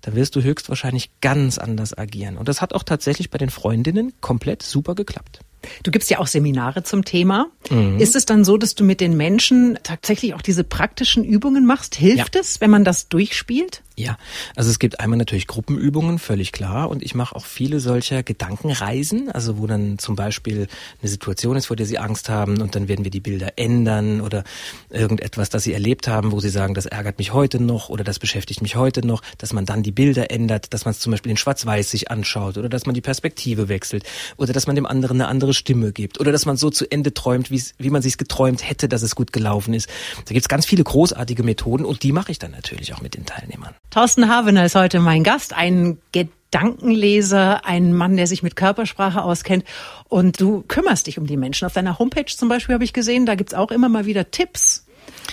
dann 0.00 0.14
wirst 0.14 0.34
du 0.36 0.42
höchstwahrscheinlich 0.42 1.10
ganz 1.20 1.58
anders 1.58 1.96
agieren. 1.96 2.36
Und 2.36 2.48
das 2.48 2.60
hat 2.60 2.72
auch 2.72 2.82
tatsächlich 2.82 3.30
bei 3.30 3.38
den 3.38 3.50
Freundinnen 3.50 4.12
komplett 4.20 4.62
super 4.62 4.94
geklappt. 4.94 5.40
Du 5.82 5.90
gibst 5.90 6.08
ja 6.08 6.18
auch 6.20 6.28
Seminare 6.28 6.84
zum 6.84 7.04
Thema. 7.04 7.46
Mhm. 7.70 7.98
Ist 7.98 8.14
es 8.14 8.24
dann 8.24 8.44
so, 8.44 8.56
dass 8.56 8.74
du 8.76 8.84
mit 8.84 9.00
den 9.00 9.16
Menschen 9.16 9.78
tatsächlich 9.82 10.34
auch 10.34 10.42
diese 10.42 10.62
praktischen 10.64 11.24
Übungen 11.24 11.66
machst? 11.66 11.96
Hilft 11.96 12.34
Ja. 12.36 12.40
es, 12.40 12.60
wenn 12.60 12.70
man 12.70 12.84
das 12.84 13.08
durchspielt? 13.08 13.82
Ja, 13.98 14.16
also 14.54 14.70
es 14.70 14.78
gibt 14.78 15.00
einmal 15.00 15.16
natürlich 15.16 15.48
Gruppenübungen, 15.48 16.20
völlig 16.20 16.52
klar. 16.52 16.88
Und 16.88 17.02
ich 17.02 17.16
mache 17.16 17.34
auch 17.34 17.44
viele 17.44 17.80
solcher 17.80 18.22
Gedankenreisen, 18.22 19.28
also 19.28 19.58
wo 19.58 19.66
dann 19.66 19.98
zum 19.98 20.14
Beispiel 20.14 20.68
eine 21.02 21.10
Situation 21.10 21.56
ist, 21.56 21.66
vor 21.66 21.74
der 21.74 21.84
sie 21.84 21.98
Angst 21.98 22.28
haben 22.28 22.60
und 22.60 22.76
dann 22.76 22.86
werden 22.86 23.02
wir 23.02 23.10
die 23.10 23.18
Bilder 23.18 23.54
ändern 23.56 24.20
oder 24.20 24.44
irgendetwas, 24.88 25.48
das 25.50 25.64
sie 25.64 25.72
erlebt 25.72 26.06
haben, 26.06 26.30
wo 26.30 26.38
sie 26.38 26.48
sagen, 26.48 26.74
das 26.74 26.86
ärgert 26.86 27.18
mich 27.18 27.32
heute 27.32 27.60
noch 27.60 27.88
oder 27.88 28.04
das 28.04 28.20
beschäftigt 28.20 28.62
mich 28.62 28.76
heute 28.76 29.04
noch, 29.04 29.20
dass 29.36 29.52
man 29.52 29.66
dann 29.66 29.82
die 29.82 29.90
Bilder 29.90 30.30
ändert, 30.30 30.72
dass 30.72 30.84
man 30.84 30.92
es 30.92 31.00
zum 31.00 31.10
Beispiel 31.10 31.30
in 31.30 31.36
Schwarz-Weiß 31.36 31.90
sich 31.90 32.08
anschaut 32.08 32.56
oder 32.56 32.68
dass 32.68 32.86
man 32.86 32.94
die 32.94 33.00
Perspektive 33.00 33.68
wechselt 33.68 34.04
oder 34.36 34.52
dass 34.52 34.68
man 34.68 34.76
dem 34.76 34.86
anderen 34.86 35.20
eine 35.20 35.26
andere 35.26 35.54
Stimme 35.54 35.90
gibt 35.90 36.20
oder 36.20 36.30
dass 36.30 36.46
man 36.46 36.56
so 36.56 36.70
zu 36.70 36.88
Ende 36.88 37.14
träumt, 37.14 37.50
wie 37.50 37.90
man 37.90 38.02
sich 38.02 38.16
geträumt 38.16 38.68
hätte, 38.68 38.88
dass 38.88 39.02
es 39.02 39.16
gut 39.16 39.32
gelaufen 39.32 39.74
ist. 39.74 39.88
Da 40.26 40.34
gibt's 40.34 40.48
ganz 40.48 40.66
viele 40.66 40.84
großartige 40.84 41.42
Methoden 41.42 41.84
und 41.84 42.04
die 42.04 42.12
mache 42.12 42.30
ich 42.30 42.38
dann 42.38 42.52
natürlich 42.52 42.94
auch 42.94 43.00
mit 43.00 43.16
den 43.16 43.26
Teilnehmern. 43.26 43.74
Thorsten 43.90 44.28
Havener 44.28 44.66
ist 44.66 44.74
heute 44.74 45.00
mein 45.00 45.24
Gast, 45.24 45.54
ein 45.54 45.96
Gedankenleser, 46.12 47.64
ein 47.64 47.94
Mann, 47.94 48.18
der 48.18 48.26
sich 48.26 48.42
mit 48.42 48.54
Körpersprache 48.54 49.22
auskennt. 49.22 49.64
Und 50.08 50.38
du 50.40 50.62
kümmerst 50.68 51.06
dich 51.06 51.18
um 51.18 51.26
die 51.26 51.38
Menschen. 51.38 51.64
Auf 51.64 51.72
deiner 51.72 51.98
Homepage 51.98 52.26
zum 52.26 52.50
Beispiel 52.50 52.74
habe 52.74 52.84
ich 52.84 52.92
gesehen, 52.92 53.24
da 53.24 53.34
gibt's 53.34 53.54
auch 53.54 53.70
immer 53.70 53.88
mal 53.88 54.04
wieder 54.04 54.30
Tipps. 54.30 54.84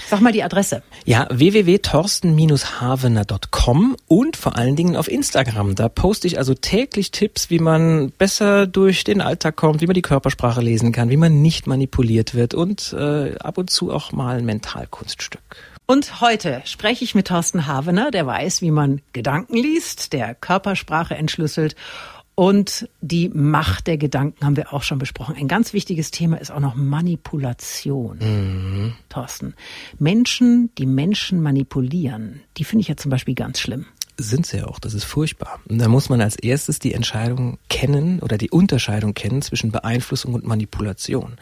Sag 0.08 0.22
mal 0.22 0.32
die 0.32 0.44
Adresse. 0.44 0.84
Ja, 1.04 1.28
www.torsten-havener.com 1.32 3.98
und 4.08 4.38
vor 4.38 4.56
allen 4.56 4.78
Dingen 4.78 4.96
auf 4.96 5.10
Instagram. 5.10 5.76
Da 5.76 5.89
poste 5.89 6.28
ich 6.28 6.38
also 6.38 6.54
täglich 6.54 7.12
Tipps, 7.12 7.50
wie 7.50 7.60
man 7.60 8.12
besser 8.12 8.68
durch 8.68 9.04
den 9.04 9.20
Alltag 9.20 9.58
kommt, 9.58 9.82
wie 9.82 9.88
man 9.88 9.96
die 9.96 10.02
Körpersprache 10.02 10.62
lesen 10.62 10.94
kann, 10.94 11.10
wie 11.10 11.18
man 11.18 11.41
nicht 11.41 11.68
manipuliert 11.68 12.36
wird 12.36 12.54
und 12.54 12.94
äh, 12.94 13.36
ab 13.38 13.58
und 13.58 13.70
zu 13.70 13.91
auch 13.91 14.13
mal 14.13 14.38
ein 14.38 14.46
Mentalkunststück. 14.46 15.41
Und 15.88 16.19
heute 16.19 16.63
spreche 16.65 17.04
ich 17.04 17.13
mit 17.13 17.28
Thorsten 17.28 17.67
Havener, 17.67 18.10
der 18.10 18.26
weiß, 18.26 18.62
wie 18.63 18.71
man 18.71 19.02
Gedanken 19.13 19.56
liest, 19.56 20.13
der 20.13 20.34
Körpersprache 20.34 21.15
entschlüsselt. 21.15 21.76
Und 22.34 22.89
die 23.00 23.30
Macht 23.30 23.88
der 23.88 23.98
Gedanken 23.98 24.43
haben 24.43 24.58
wir 24.58 24.74
auch 24.74 24.84
schon 24.84 24.98
besprochen. 24.98 25.36
Ein 25.38 25.48
ganz 25.48 25.71
wichtiges 25.71 26.12
Thema 26.12 26.41
ist 26.41 26.52
auch 26.52 26.60
noch 26.60 26.76
Manipulation. 26.76 28.17
Thorsten, 29.10 29.54
Menschen, 30.00 30.69
die 30.78 30.86
Menschen 30.86 31.41
manipulieren, 31.41 32.41
die 32.58 32.65
finde 32.65 32.82
ich 32.82 32.88
ja 32.89 32.98
zum 32.98 33.12
Beispiel 33.12 33.36
ganz 33.36 33.60
schlimm. 33.60 33.86
Sind 34.17 34.45
sie 34.45 34.58
ja 34.58 34.67
auch, 34.67 34.80
das 34.80 34.93
ist 34.93 35.04
furchtbar. 35.04 35.60
Und 35.67 35.80
da 35.80 35.89
muss 35.89 36.08
man 36.08 36.21
als 36.21 36.38
erstes 36.38 36.80
die 36.80 36.93
Entscheidung 36.93 37.58
kennen 37.69 38.19
oder 38.19 38.38
die 38.38 38.49
Unterscheidung 38.49 39.13
kennen 39.13 39.41
zwischen 39.41 39.71
Beeinflussung 39.71 40.34
und 40.34 40.45
Manipulation. 40.45 41.36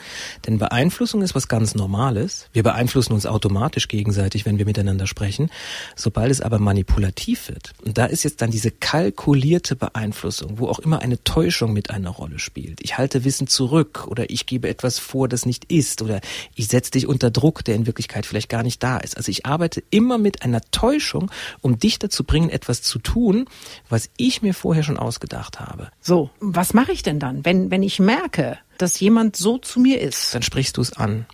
Denn 0.47 0.57
Beeinflussung 0.57 1.21
ist 1.21 1.35
was 1.35 1.47
ganz 1.47 1.75
Normales. 1.75 2.49
Wir 2.51 2.63
beeinflussen 2.63 3.13
uns 3.13 3.27
automatisch 3.27 3.87
gegenseitig, 3.87 4.45
wenn 4.45 4.57
wir 4.57 4.65
miteinander 4.65 5.05
sprechen. 5.05 5.51
Sobald 5.95 6.31
es 6.31 6.41
aber 6.41 6.57
manipulativ 6.57 7.49
wird, 7.49 7.73
und 7.85 7.97
da 7.97 8.05
ist 8.05 8.23
jetzt 8.23 8.41
dann 8.41 8.49
diese 8.49 8.71
kalkulierte 8.71 9.75
Beeinflussung, 9.75 10.57
wo 10.57 10.67
auch 10.67 10.79
immer 10.79 10.99
eine 11.03 11.23
Täuschung 11.23 11.73
mit 11.73 11.91
einer 11.91 12.09
Rolle 12.09 12.39
spielt. 12.39 12.81
Ich 12.81 12.97
halte 12.97 13.23
Wissen 13.23 13.47
zurück 13.47 14.07
oder 14.07 14.31
ich 14.31 14.47
gebe 14.47 14.67
etwas 14.67 14.97
vor, 14.97 15.27
das 15.27 15.45
nicht 15.45 15.65
ist 15.71 16.01
oder 16.01 16.21
ich 16.55 16.67
setze 16.67 16.91
dich 16.91 17.07
unter 17.07 17.29
Druck, 17.29 17.63
der 17.63 17.75
in 17.75 17.85
Wirklichkeit 17.85 18.25
vielleicht 18.25 18.49
gar 18.49 18.63
nicht 18.63 18.81
da 18.81 18.97
ist. 18.97 19.15
Also 19.15 19.29
ich 19.29 19.45
arbeite 19.45 19.83
immer 19.91 20.17
mit 20.17 20.41
einer 20.41 20.61
Täuschung, 20.71 21.29
um 21.61 21.77
dich 21.77 21.99
dazu 21.99 22.23
bringen, 22.23 22.49
etwas 22.63 22.81
zu 22.81 22.99
tun, 22.99 23.45
was 23.89 24.09
ich 24.17 24.41
mir 24.41 24.53
vorher 24.53 24.83
schon 24.83 24.97
ausgedacht 24.97 25.59
habe. 25.59 25.89
So, 26.01 26.29
was 26.39 26.73
mache 26.73 26.91
ich 26.91 27.03
denn 27.03 27.19
dann, 27.19 27.45
wenn, 27.45 27.71
wenn 27.71 27.83
ich 27.83 27.99
merke, 27.99 28.57
dass 28.77 28.99
jemand 28.99 29.35
so 29.35 29.57
zu 29.57 29.79
mir 29.79 29.99
ist? 30.01 30.33
Dann 30.33 30.41
sprichst 30.41 30.77
du 30.77 30.81
es 30.81 30.93
an. 30.93 31.25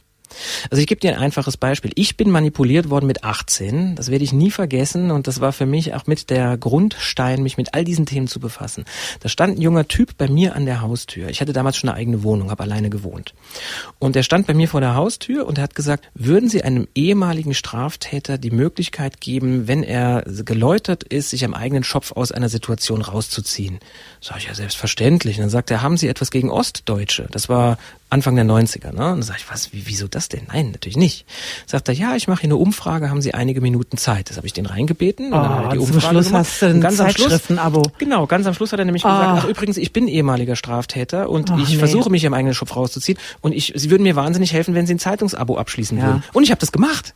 Also 0.70 0.82
ich 0.82 0.88
gebe 0.88 1.02
dir 1.02 1.12
ein 1.12 1.20
einfaches 1.20 1.58
Beispiel. 1.58 1.92
Ich 1.96 2.18
bin 2.18 2.30
manipuliert 2.30 2.90
worden 2.90 3.08
mit 3.08 3.24
18. 3.24 3.96
Das 3.96 4.12
werde 4.12 4.24
ich 4.24 4.34
nie 4.34 4.52
vergessen 4.52 5.12
und 5.12 5.28
das 5.28 5.42
war 5.42 5.54
für 5.54 5.66
mich 5.66 5.94
auch 5.94 6.08
mit 6.08 6.30
der 6.30 6.58
Grundstein, 6.58 7.44
mich 7.44 7.58
mit 7.58 7.74
all 7.74 7.84
diesen 7.84 8.06
Themen 8.06 8.28
zu 8.28 8.40
befassen. 8.40 8.86
Da 9.22 9.30
stand 9.30 9.58
ein 9.58 9.62
junger 9.62 9.88
Typ 9.88 10.18
bei 10.18 10.28
mir 10.28 10.56
an 10.56 10.66
der 10.66 10.82
Haustür. 10.82 11.30
Ich 11.30 11.42
hatte 11.42 11.54
damals 11.54 11.78
schon 11.78 11.90
eine 11.90 11.98
eigene 11.98 12.24
Wohnung, 12.24 12.52
habe 12.52 12.64
alleine 12.64 12.90
gewohnt. 12.90 13.34
Und 14.00 14.16
er 14.16 14.24
stand 14.24 14.48
bei 14.48 14.54
mir 14.54 14.68
vor 14.68 14.82
der 14.82 14.96
Haustür 14.96 15.48
und 15.48 15.58
er 15.58 15.64
hat 15.64 15.76
gesagt, 15.76 16.10
würden 16.14 16.50
Sie 16.50 16.64
einem 16.64 16.88
ehemaligen 16.96 17.54
Straftäter 17.54 18.38
die 18.38 18.52
Möglichkeit 18.52 19.22
geben, 19.22 19.68
wenn 19.68 19.84
er 19.84 20.24
geläutert 20.26 21.04
ist, 21.04 21.30
sich 21.30 21.46
am 21.46 21.54
eigenen 21.54 21.84
Schopf 21.84 22.12
aus 22.12 22.32
einer 22.32 22.50
Situation 22.50 23.02
rauszuziehen? 23.02 23.80
Sag 24.22 24.38
ich 24.38 24.48
ja 24.48 24.56
selbstverständlich. 24.56 25.38
Und 25.38 25.44
dann 25.44 25.50
sagt 25.50 25.72
er, 25.72 25.82
haben 25.82 25.98
Sie 25.98 26.08
etwas 26.08 26.32
gegen 26.32 26.50
Ostdeutsche? 26.50 27.28
Das 27.32 27.50
war 27.50 27.78
Anfang 28.12 28.36
der 28.36 28.44
90er, 28.46 28.86
ne? 28.86 28.90
Und 28.92 28.98
dann 28.98 29.22
sag 29.22 29.38
ich, 29.38 29.50
was, 29.52 29.72
wie, 29.72 29.84
wieso 29.86 30.08
das 30.08 30.30
denn? 30.30 30.42
Nein, 30.48 30.72
natürlich 30.72 30.98
nicht. 30.98 31.26
Sagt 31.68 31.88
er, 31.90 31.94
ja, 31.94 32.16
ich 32.16 32.28
mache 32.28 32.42
hier 32.42 32.48
eine 32.48 32.56
Umfrage, 32.56 33.10
haben 33.12 33.22
Sie 33.22 33.36
einige 33.36 33.62
Minuten 33.62 33.98
Zeit. 33.98 34.30
Das 34.32 34.38
habe 34.38 34.48
ich 34.48 34.54
den 34.54 34.66
reingebeten. 34.66 35.28
Und 35.28 35.32
dann 35.34 35.52
Oh, 35.52 35.56
hat 35.56 35.64
er 35.66 35.70
die 35.72 35.78
zum 35.86 35.96
Umfrage 35.96 36.14
Schluss 36.16 36.26
gemacht. 36.28 36.40
hast 36.48 36.62
du 36.62 36.66
ein 36.66 36.76
Und 36.78 36.82
ganz 36.82 37.00
am 37.00 37.10
Schluss, 37.10 37.28
Zeitschriftenabo. 37.30 37.84
genau, 38.00 38.26
ganz 38.26 38.48
am 38.48 38.54
Schluss 38.56 38.72
hat 38.74 38.80
er 38.80 38.86
nämlich 38.86 39.06
Ah. 39.06 39.20
gesagt, 39.34 39.44
ach 39.46 39.50
übrigens, 39.50 39.78
ich 39.78 39.94
bin 39.94 40.08
ehemaliger 40.08 40.56
Straftäter 40.56 41.30
und 41.30 41.52
Ach, 41.52 41.60
ich 41.60 41.70
nee. 41.70 41.76
versuche 41.76 42.10
mich 42.10 42.26
am 42.26 42.34
eigenen 42.34 42.56
Schopf 42.56 42.76
rauszuziehen 42.76 43.20
und 43.42 43.52
ich, 43.54 43.74
Sie 43.76 43.92
würden 43.92 44.04
mir 44.04 44.16
wahnsinnig 44.16 44.54
helfen, 44.54 44.74
wenn 44.74 44.88
Sie 44.88 44.96
ein 44.96 45.00
Zeitungsabo 45.00 45.58
abschließen 45.58 45.98
Ja. 45.98 46.06
würden. 46.06 46.24
Und 46.34 46.44
ich 46.44 46.50
habe 46.52 46.60
das 46.60 46.72
gemacht. 46.72 47.14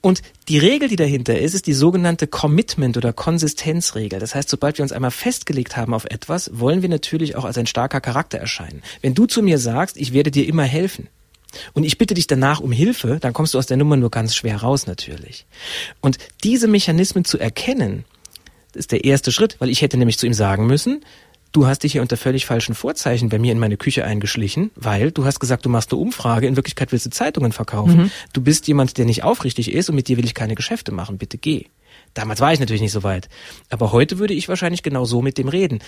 Und 0.00 0.22
die 0.48 0.58
Regel, 0.58 0.88
die 0.88 0.96
dahinter 0.96 1.38
ist, 1.38 1.54
ist 1.54 1.66
die 1.66 1.74
sogenannte 1.74 2.26
Commitment 2.26 2.96
oder 2.96 3.12
Konsistenzregel. 3.12 4.18
Das 4.18 4.34
heißt, 4.34 4.48
sobald 4.48 4.78
wir 4.78 4.82
uns 4.82 4.92
einmal 4.92 5.10
festgelegt 5.10 5.76
haben 5.76 5.92
auf 5.92 6.06
etwas, 6.06 6.50
wollen 6.54 6.80
wir 6.82 6.88
natürlich 6.88 7.36
auch 7.36 7.44
als 7.44 7.58
ein 7.58 7.66
starker 7.66 8.00
Charakter 8.00 8.38
erscheinen. 8.38 8.82
Wenn 9.02 9.14
du 9.14 9.26
zu 9.26 9.42
mir 9.42 9.58
sagst, 9.58 9.96
ich 9.98 10.12
werde 10.12 10.30
dir 10.30 10.46
immer 10.46 10.64
helfen, 10.64 11.08
und 11.72 11.84
ich 11.84 11.98
bitte 11.98 12.14
dich 12.14 12.28
danach 12.28 12.60
um 12.60 12.70
Hilfe, 12.70 13.18
dann 13.20 13.32
kommst 13.32 13.54
du 13.54 13.58
aus 13.58 13.66
der 13.66 13.76
Nummer 13.76 13.96
nur 13.96 14.10
ganz 14.10 14.36
schwer 14.36 14.58
raus 14.58 14.86
natürlich. 14.86 15.46
Und 16.00 16.18
diese 16.44 16.68
Mechanismen 16.68 17.24
zu 17.24 17.38
erkennen, 17.38 18.04
ist 18.74 18.92
der 18.92 19.04
erste 19.04 19.32
Schritt, 19.32 19.56
weil 19.58 19.68
ich 19.68 19.82
hätte 19.82 19.96
nämlich 19.96 20.18
zu 20.18 20.26
ihm 20.26 20.34
sagen 20.34 20.66
müssen, 20.66 21.04
du 21.52 21.66
hast 21.66 21.82
dich 21.82 21.92
hier 21.92 22.02
unter 22.02 22.16
völlig 22.16 22.46
falschen 22.46 22.74
Vorzeichen 22.74 23.28
bei 23.28 23.38
mir 23.38 23.52
in 23.52 23.58
meine 23.58 23.76
Küche 23.76 24.04
eingeschlichen, 24.04 24.70
weil 24.76 25.10
du 25.10 25.24
hast 25.24 25.40
gesagt, 25.40 25.64
du 25.64 25.68
machst 25.68 25.92
eine 25.92 26.00
Umfrage, 26.00 26.46
in 26.46 26.56
Wirklichkeit 26.56 26.92
willst 26.92 27.06
du 27.06 27.10
Zeitungen 27.10 27.52
verkaufen. 27.52 28.10
Du 28.32 28.40
bist 28.42 28.68
jemand, 28.68 28.98
der 28.98 29.04
nicht 29.04 29.24
aufrichtig 29.24 29.72
ist 29.72 29.88
und 29.88 29.96
mit 29.96 30.08
dir 30.08 30.16
will 30.16 30.24
ich 30.24 30.34
keine 30.34 30.54
Geschäfte 30.54 30.92
machen, 30.92 31.18
bitte 31.18 31.38
geh. 31.38 31.66
Damals 32.14 32.40
war 32.40 32.52
ich 32.52 32.60
natürlich 32.60 32.82
nicht 32.82 32.92
so 32.92 33.02
weit. 33.02 33.28
Aber 33.68 33.92
heute 33.92 34.18
würde 34.18 34.34
ich 34.34 34.48
wahrscheinlich 34.48 34.82
genau 34.82 35.04
so 35.04 35.22
mit 35.22 35.38
dem 35.38 35.48
reden. 35.48 35.80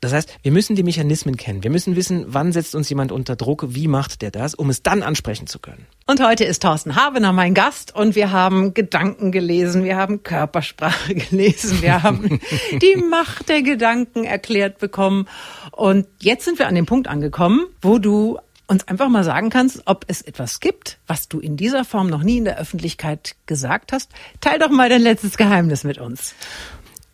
Das 0.00 0.12
heißt, 0.12 0.38
wir 0.42 0.52
müssen 0.52 0.76
die 0.76 0.82
Mechanismen 0.82 1.36
kennen. 1.36 1.62
Wir 1.62 1.70
müssen 1.70 1.96
wissen, 1.96 2.26
wann 2.28 2.52
setzt 2.52 2.74
uns 2.74 2.90
jemand 2.90 3.10
unter 3.10 3.36
Druck, 3.36 3.64
wie 3.68 3.88
macht 3.88 4.20
der 4.20 4.30
das, 4.30 4.54
um 4.54 4.68
es 4.68 4.82
dann 4.82 5.02
ansprechen 5.02 5.46
zu 5.46 5.58
können. 5.58 5.86
Und 6.06 6.22
heute 6.22 6.44
ist 6.44 6.62
Thorsten 6.62 6.94
Habener 6.94 7.32
mein 7.32 7.54
Gast 7.54 7.94
und 7.96 8.14
wir 8.14 8.30
haben 8.30 8.74
Gedanken 8.74 9.32
gelesen, 9.32 9.82
wir 9.82 9.96
haben 9.96 10.22
Körpersprache 10.22 11.14
gelesen, 11.30 11.80
wir 11.80 12.02
haben 12.02 12.38
die 12.82 12.96
Macht 12.96 13.48
der 13.48 13.62
Gedanken 13.62 14.24
erklärt 14.24 14.78
bekommen. 14.78 15.26
Und 15.72 16.06
jetzt 16.20 16.44
sind 16.44 16.58
wir 16.58 16.68
an 16.68 16.74
dem 16.74 16.86
Punkt 16.86 17.08
angekommen, 17.08 17.64
wo 17.80 17.98
du 17.98 18.38
uns 18.66 18.88
einfach 18.88 19.08
mal 19.08 19.24
sagen 19.24 19.50
kannst, 19.50 19.82
ob 19.86 20.04
es 20.08 20.22
etwas 20.22 20.60
gibt, 20.60 20.98
was 21.06 21.28
du 21.28 21.40
in 21.40 21.56
dieser 21.56 21.84
Form 21.84 22.08
noch 22.08 22.22
nie 22.22 22.38
in 22.38 22.44
der 22.44 22.58
Öffentlichkeit 22.58 23.36
gesagt 23.46 23.92
hast. 23.92 24.10
Teil 24.40 24.58
doch 24.58 24.70
mal 24.70 24.88
dein 24.88 25.02
letztes 25.02 25.36
Geheimnis 25.36 25.84
mit 25.84 25.98
uns. 25.98 26.34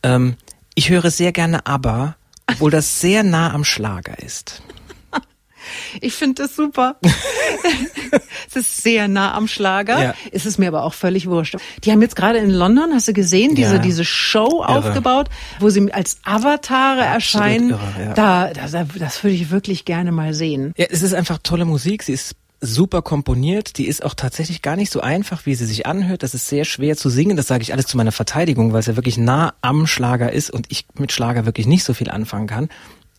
Ähm, 0.03 0.37
ich 0.75 0.91
höre 0.91 1.11
sehr 1.11 1.33
gerne 1.33 1.67
aber, 1.67 2.17
obwohl 2.47 2.71
das 2.71 3.01
sehr 3.01 3.23
nah 3.23 3.53
am 3.53 3.65
Schlager 3.65 4.19
ist. 4.19 4.63
Ich 6.01 6.15
finde 6.15 6.43
das 6.43 6.57
super. 6.57 6.97
es 8.49 8.57
ist 8.57 8.83
sehr 8.83 9.09
nah 9.09 9.35
am 9.35 9.49
Schlager. 9.49 10.03
Ja. 10.03 10.15
Es 10.33 10.47
ist 10.47 10.59
mir 10.59 10.69
aber 10.69 10.85
auch 10.85 10.95
völlig 10.95 11.29
wurscht. 11.29 11.57
Die 11.85 11.93
haben 11.93 12.03
jetzt 12.03 12.17
gerade 12.17 12.39
in 12.39 12.51
London, 12.51 12.93
hast 12.93 13.09
du 13.09 13.13
gesehen, 13.13 13.55
diese, 13.55 13.77
ja. 13.77 13.79
diese 13.79 14.05
Show 14.05 14.63
irre. 14.63 14.69
aufgebaut, 14.69 15.29
wo 15.59 15.69
sie 15.71 15.93
als 15.93 16.19
Avatare 16.25 17.01
Absolut 17.01 17.15
erscheinen. 17.15 17.71
Irre, 17.71 17.81
ja. 17.99 18.15
da, 18.15 18.53
da, 18.53 18.85
das 18.99 19.25
würde 19.25 19.35
ich 19.35 19.51
wirklich 19.51 19.85
gerne 19.85 20.13
mal 20.13 20.35
sehen. 20.35 20.73
Ja, 20.77 20.87
es 20.91 21.03
ist 21.03 21.15
einfach 21.15 21.39
tolle 21.43 21.65
Musik. 21.65 22.03
Sie 22.03 22.13
ist 22.13 22.37
super 22.61 23.03
komponiert. 23.03 23.79
Die 23.79 23.87
ist 23.87 24.05
auch 24.05 24.15
tatsächlich 24.15 24.63
gar 24.63 24.77
nicht 24.77 24.91
so 24.91 25.01
einfach, 25.01 25.47
wie 25.47 25.55
sie 25.55 25.65
sich 25.65 25.87
anhört. 25.87 26.23
Das 26.23 26.35
ist 26.35 26.49
sehr 26.49 26.65
schwer 26.65 26.97
zu 26.97 27.09
singen. 27.09 27.37
Das 27.37 27.47
sage 27.47 27.63
ich 27.63 27.73
alles 27.73 27.87
zu 27.87 27.97
meiner 27.97 28.13
Verteidigung, 28.13 28.73
weil 28.73 28.81
es 28.81 28.87
ja 28.87 28.97
wirklich 28.97 29.19
nah 29.19 29.55
am 29.63 29.87
Schlager 29.87 30.33
ist 30.33 30.51
und 30.51 30.67
ich 30.69 30.87
mit 30.95 31.13
Schlager 31.13 31.47
wirklich 31.47 31.67
nicht 31.67 31.85
so 31.85 31.95
viel 31.95 32.11
anfangen 32.11 32.47
kann. 32.47 32.69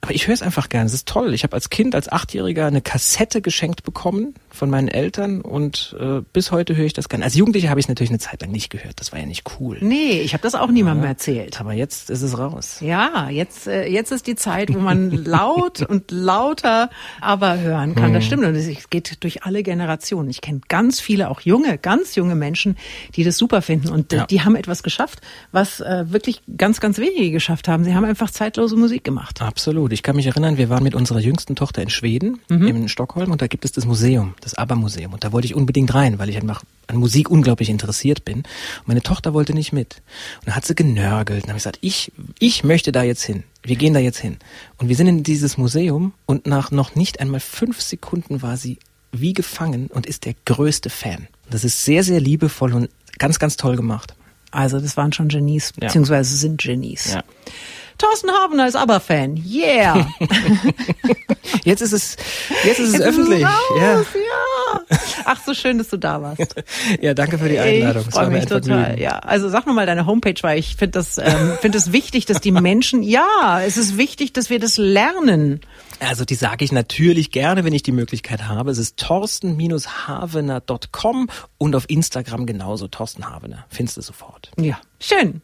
Aber 0.02 0.16
ich 0.16 0.28
höre 0.28 0.34
es 0.34 0.42
einfach 0.42 0.68
gern. 0.70 0.88
Es 0.88 0.94
ist 0.94 1.08
toll. 1.08 1.34
Ich 1.36 1.44
habe 1.44 1.54
als 1.54 1.70
Kind, 1.70 1.94
als 1.94 2.12
Achtjähriger 2.12 2.66
eine 2.66 2.82
Kassette 2.82 3.40
geschenkt 3.42 3.84
bekommen 3.84 4.34
von 4.50 4.70
meinen 4.70 4.88
Eltern 4.88 5.42
und 5.42 5.96
äh, 6.00 6.22
bis 6.34 6.52
heute 6.52 6.76
höre 6.76 6.86
ich 6.86 6.94
das 6.94 7.08
gern. 7.08 7.22
Als 7.22 7.36
Jugendlicher 7.36 7.70
habe 7.70 7.80
ich 7.80 7.86
es 7.86 7.90
natürlich 7.90 8.10
eine 8.10 8.20
Zeit 8.20 8.42
lang 8.42 8.52
nicht 8.52 8.72
gehört. 8.72 9.00
Das 9.00 9.12
war 9.12 9.20
ja 9.20 9.28
nicht 9.28 9.44
cool. 9.60 9.78
Nee, 9.80 10.22
ich 10.22 10.34
habe 10.34 10.42
das 10.42 10.56
auch 10.56 10.70
niemandem 10.70 11.04
ja, 11.04 11.10
erzählt. 11.12 11.62
Aber 11.62 11.74
jetzt 11.74 12.10
ist 12.10 12.24
es 12.24 12.38
raus. 12.38 12.78
Ja, 12.82 13.30
jetzt 13.30 13.68
äh, 13.68 13.88
jetzt 13.88 14.12
ist 14.12 14.26
die 14.26 14.36
Zeit, 14.36 14.74
wo 14.74 14.80
man 14.80 15.12
laut 15.26 15.84
und 15.84 16.10
lauter 16.10 16.90
aber 17.22 17.60
hören 17.60 17.94
kann. 17.94 18.12
Das 18.14 18.24
hm. 18.24 18.28
stimmt 18.28 18.46
und 18.46 18.56
es 18.56 18.90
geht 18.90 19.24
durch 19.24 19.44
alle 19.44 19.62
Generationen. 19.62 20.32
Ich 20.32 20.42
kenne 20.42 20.62
ganz 20.68 21.00
viele, 21.00 21.30
auch 21.30 21.42
junge, 21.42 21.78
ganz 21.78 22.16
junge 22.16 22.34
Menschen, 22.34 22.76
die 23.16 23.24
das 23.24 23.38
super 23.38 23.62
finden 23.62 23.90
und 23.90 24.12
äh, 24.14 24.18
ja. 24.18 24.26
die 24.26 24.42
haben 24.42 24.56
etwas 24.56 24.82
geschafft, 24.82 25.22
was 25.52 25.80
äh, 25.80 26.06
wirklich 26.08 26.42
ganz, 26.58 26.80
ganz 26.80 26.98
wenige 26.98 27.32
geschafft 27.32 27.68
haben. 27.68 27.84
Sie 27.84 27.94
haben 27.94 28.06
einfach 28.06 28.32
zeitlose 28.32 28.76
Musik 28.76 29.04
gemacht. 29.04 29.42
Absolut 29.42 29.91
gut. 29.92 29.94
Ich 29.94 30.04
kann 30.04 30.16
mich 30.16 30.28
erinnern, 30.28 30.58
wir 30.58 30.70
waren 30.70 30.84
mit 30.84 30.96
unserer 30.96 31.20
jüngsten 31.20 31.56
Tochter 31.56 31.82
in 31.82 31.90
Schweden, 31.90 32.40
mhm. 32.50 32.68
in 32.68 32.90
Stockholm, 32.90 33.32
und 33.32 33.42
da 33.42 33.48
gibt 33.48 33.66
es 33.66 33.72
das 33.72 33.86
Museum, 33.86 34.34
das 34.42 34.56
ABBA-Museum. 34.56 35.14
Und 35.14 35.24
da 35.24 35.32
wollte 35.32 35.46
ich 35.46 35.56
unbedingt 35.56 35.94
rein, 35.94 36.20
weil 36.20 36.30
ich 36.30 36.38
einfach 36.38 36.64
an 36.88 36.98
Musik 36.98 37.30
unglaublich 37.30 37.70
interessiert 37.70 38.26
bin. 38.26 38.40
Und 38.40 38.88
meine 38.88 39.02
Tochter 39.02 39.34
wollte 39.34 39.54
nicht 39.54 39.74
mit. 39.74 40.02
Und 40.40 40.48
dann 40.48 40.56
hat 40.56 40.66
sie 40.66 40.76
genörgelt. 40.76 41.44
Und 41.44 41.44
dann 41.44 41.50
habe 41.52 41.58
ich 41.58 41.64
gesagt, 41.64 41.80
ich, 41.82 42.12
ich 42.40 42.64
möchte 42.64 42.92
da 42.92 43.04
jetzt 43.04 43.24
hin. 43.24 43.44
Wir 43.64 43.76
gehen 43.76 43.94
da 43.94 44.00
jetzt 44.00 44.20
hin. 44.20 44.38
Und 44.78 44.90
wir 44.90 44.96
sind 44.96 45.08
in 45.08 45.24
dieses 45.24 45.58
Museum 45.58 46.14
und 46.26 46.48
nach 46.48 46.72
noch 46.72 46.96
nicht 46.96 47.20
einmal 47.20 47.40
fünf 47.40 47.82
Sekunden 47.82 48.42
war 48.42 48.58
sie 48.58 48.80
wie 49.12 49.34
gefangen 49.34 49.88
und 49.88 50.06
ist 50.06 50.26
der 50.26 50.36
größte 50.46 50.90
Fan. 50.90 51.28
Das 51.50 51.64
ist 51.64 51.84
sehr, 51.84 52.04
sehr 52.04 52.22
liebevoll 52.22 52.74
und 52.74 52.90
ganz, 53.20 53.40
ganz 53.40 53.58
toll 53.58 53.76
gemacht. 53.76 54.16
Also 54.52 54.80
das 54.80 54.98
waren 54.98 55.14
schon 55.14 55.28
Genies, 55.28 55.74
ja. 55.76 55.88
beziehungsweise 55.88 56.36
sind 56.36 56.62
Genies. 56.62 57.14
Ja. 57.14 57.24
Thorsten 57.98 58.32
Habener 58.32 58.68
ist 58.68 58.76
aber 58.76 59.00
Fan. 59.00 59.42
Yeah. 59.46 60.08
jetzt 61.64 61.82
ist 61.82 61.94
es, 61.94 62.18
jetzt 62.64 62.80
ist 62.80 62.90
es 62.90 62.94
jetzt 62.94 63.04
öffentlich. 63.04 63.42
Ist 63.42 63.48
es 63.48 63.54
raus, 63.54 63.80
ja. 63.80 63.94
ja. 63.94 64.04
Ach, 65.26 65.42
so 65.46 65.54
schön, 65.54 65.78
dass 65.78 65.90
du 65.90 65.98
da 65.98 66.22
warst. 66.22 66.56
ja, 67.02 67.14
danke 67.14 67.38
für 67.38 67.50
die 67.50 67.60
Einladung. 67.60 68.06
Ich 68.08 68.14
freue 68.14 68.30
mich 68.30 68.46
total. 68.46 68.98
Ja, 69.00 69.20
also 69.20 69.50
sag 69.50 69.68
noch 69.68 69.74
mal 69.74 69.86
deine 69.86 70.06
Homepage, 70.06 70.36
weil 70.42 70.60
ich 70.60 70.76
finde 70.76 71.00
das, 71.00 71.18
ähm, 71.18 71.58
finde 71.60 71.78
es 71.78 71.92
wichtig, 71.92 72.26
dass 72.26 72.40
die 72.42 72.52
Menschen, 72.52 73.04
ja, 73.12 73.62
es 73.62 73.76
ist 73.78 73.98
wichtig, 73.98 74.34
dass 74.34 74.50
wir 74.50 74.60
das 74.60 74.78
lernen. 74.78 75.62
Also 76.00 76.26
die 76.26 76.34
sage 76.36 76.66
ich 76.66 76.72
natürlich 76.72 77.30
gerne, 77.32 77.64
wenn 77.64 77.74
ich 77.74 77.84
die 77.84 77.92
Möglichkeit 77.92 78.48
habe. 78.48 78.72
Es 78.72 78.80
ist 78.80 78.98
torsten-havener.com 78.98 81.30
und 81.58 81.76
auf 81.76 81.88
Instagram 81.90 82.48
genauso, 82.48 82.88
Torsten 82.88 83.30
Havener. 83.30 83.66
Findest 83.70 83.98
du 83.98 84.02
sofort. 84.02 84.52
Ja, 84.60 84.80
schön. 85.00 85.44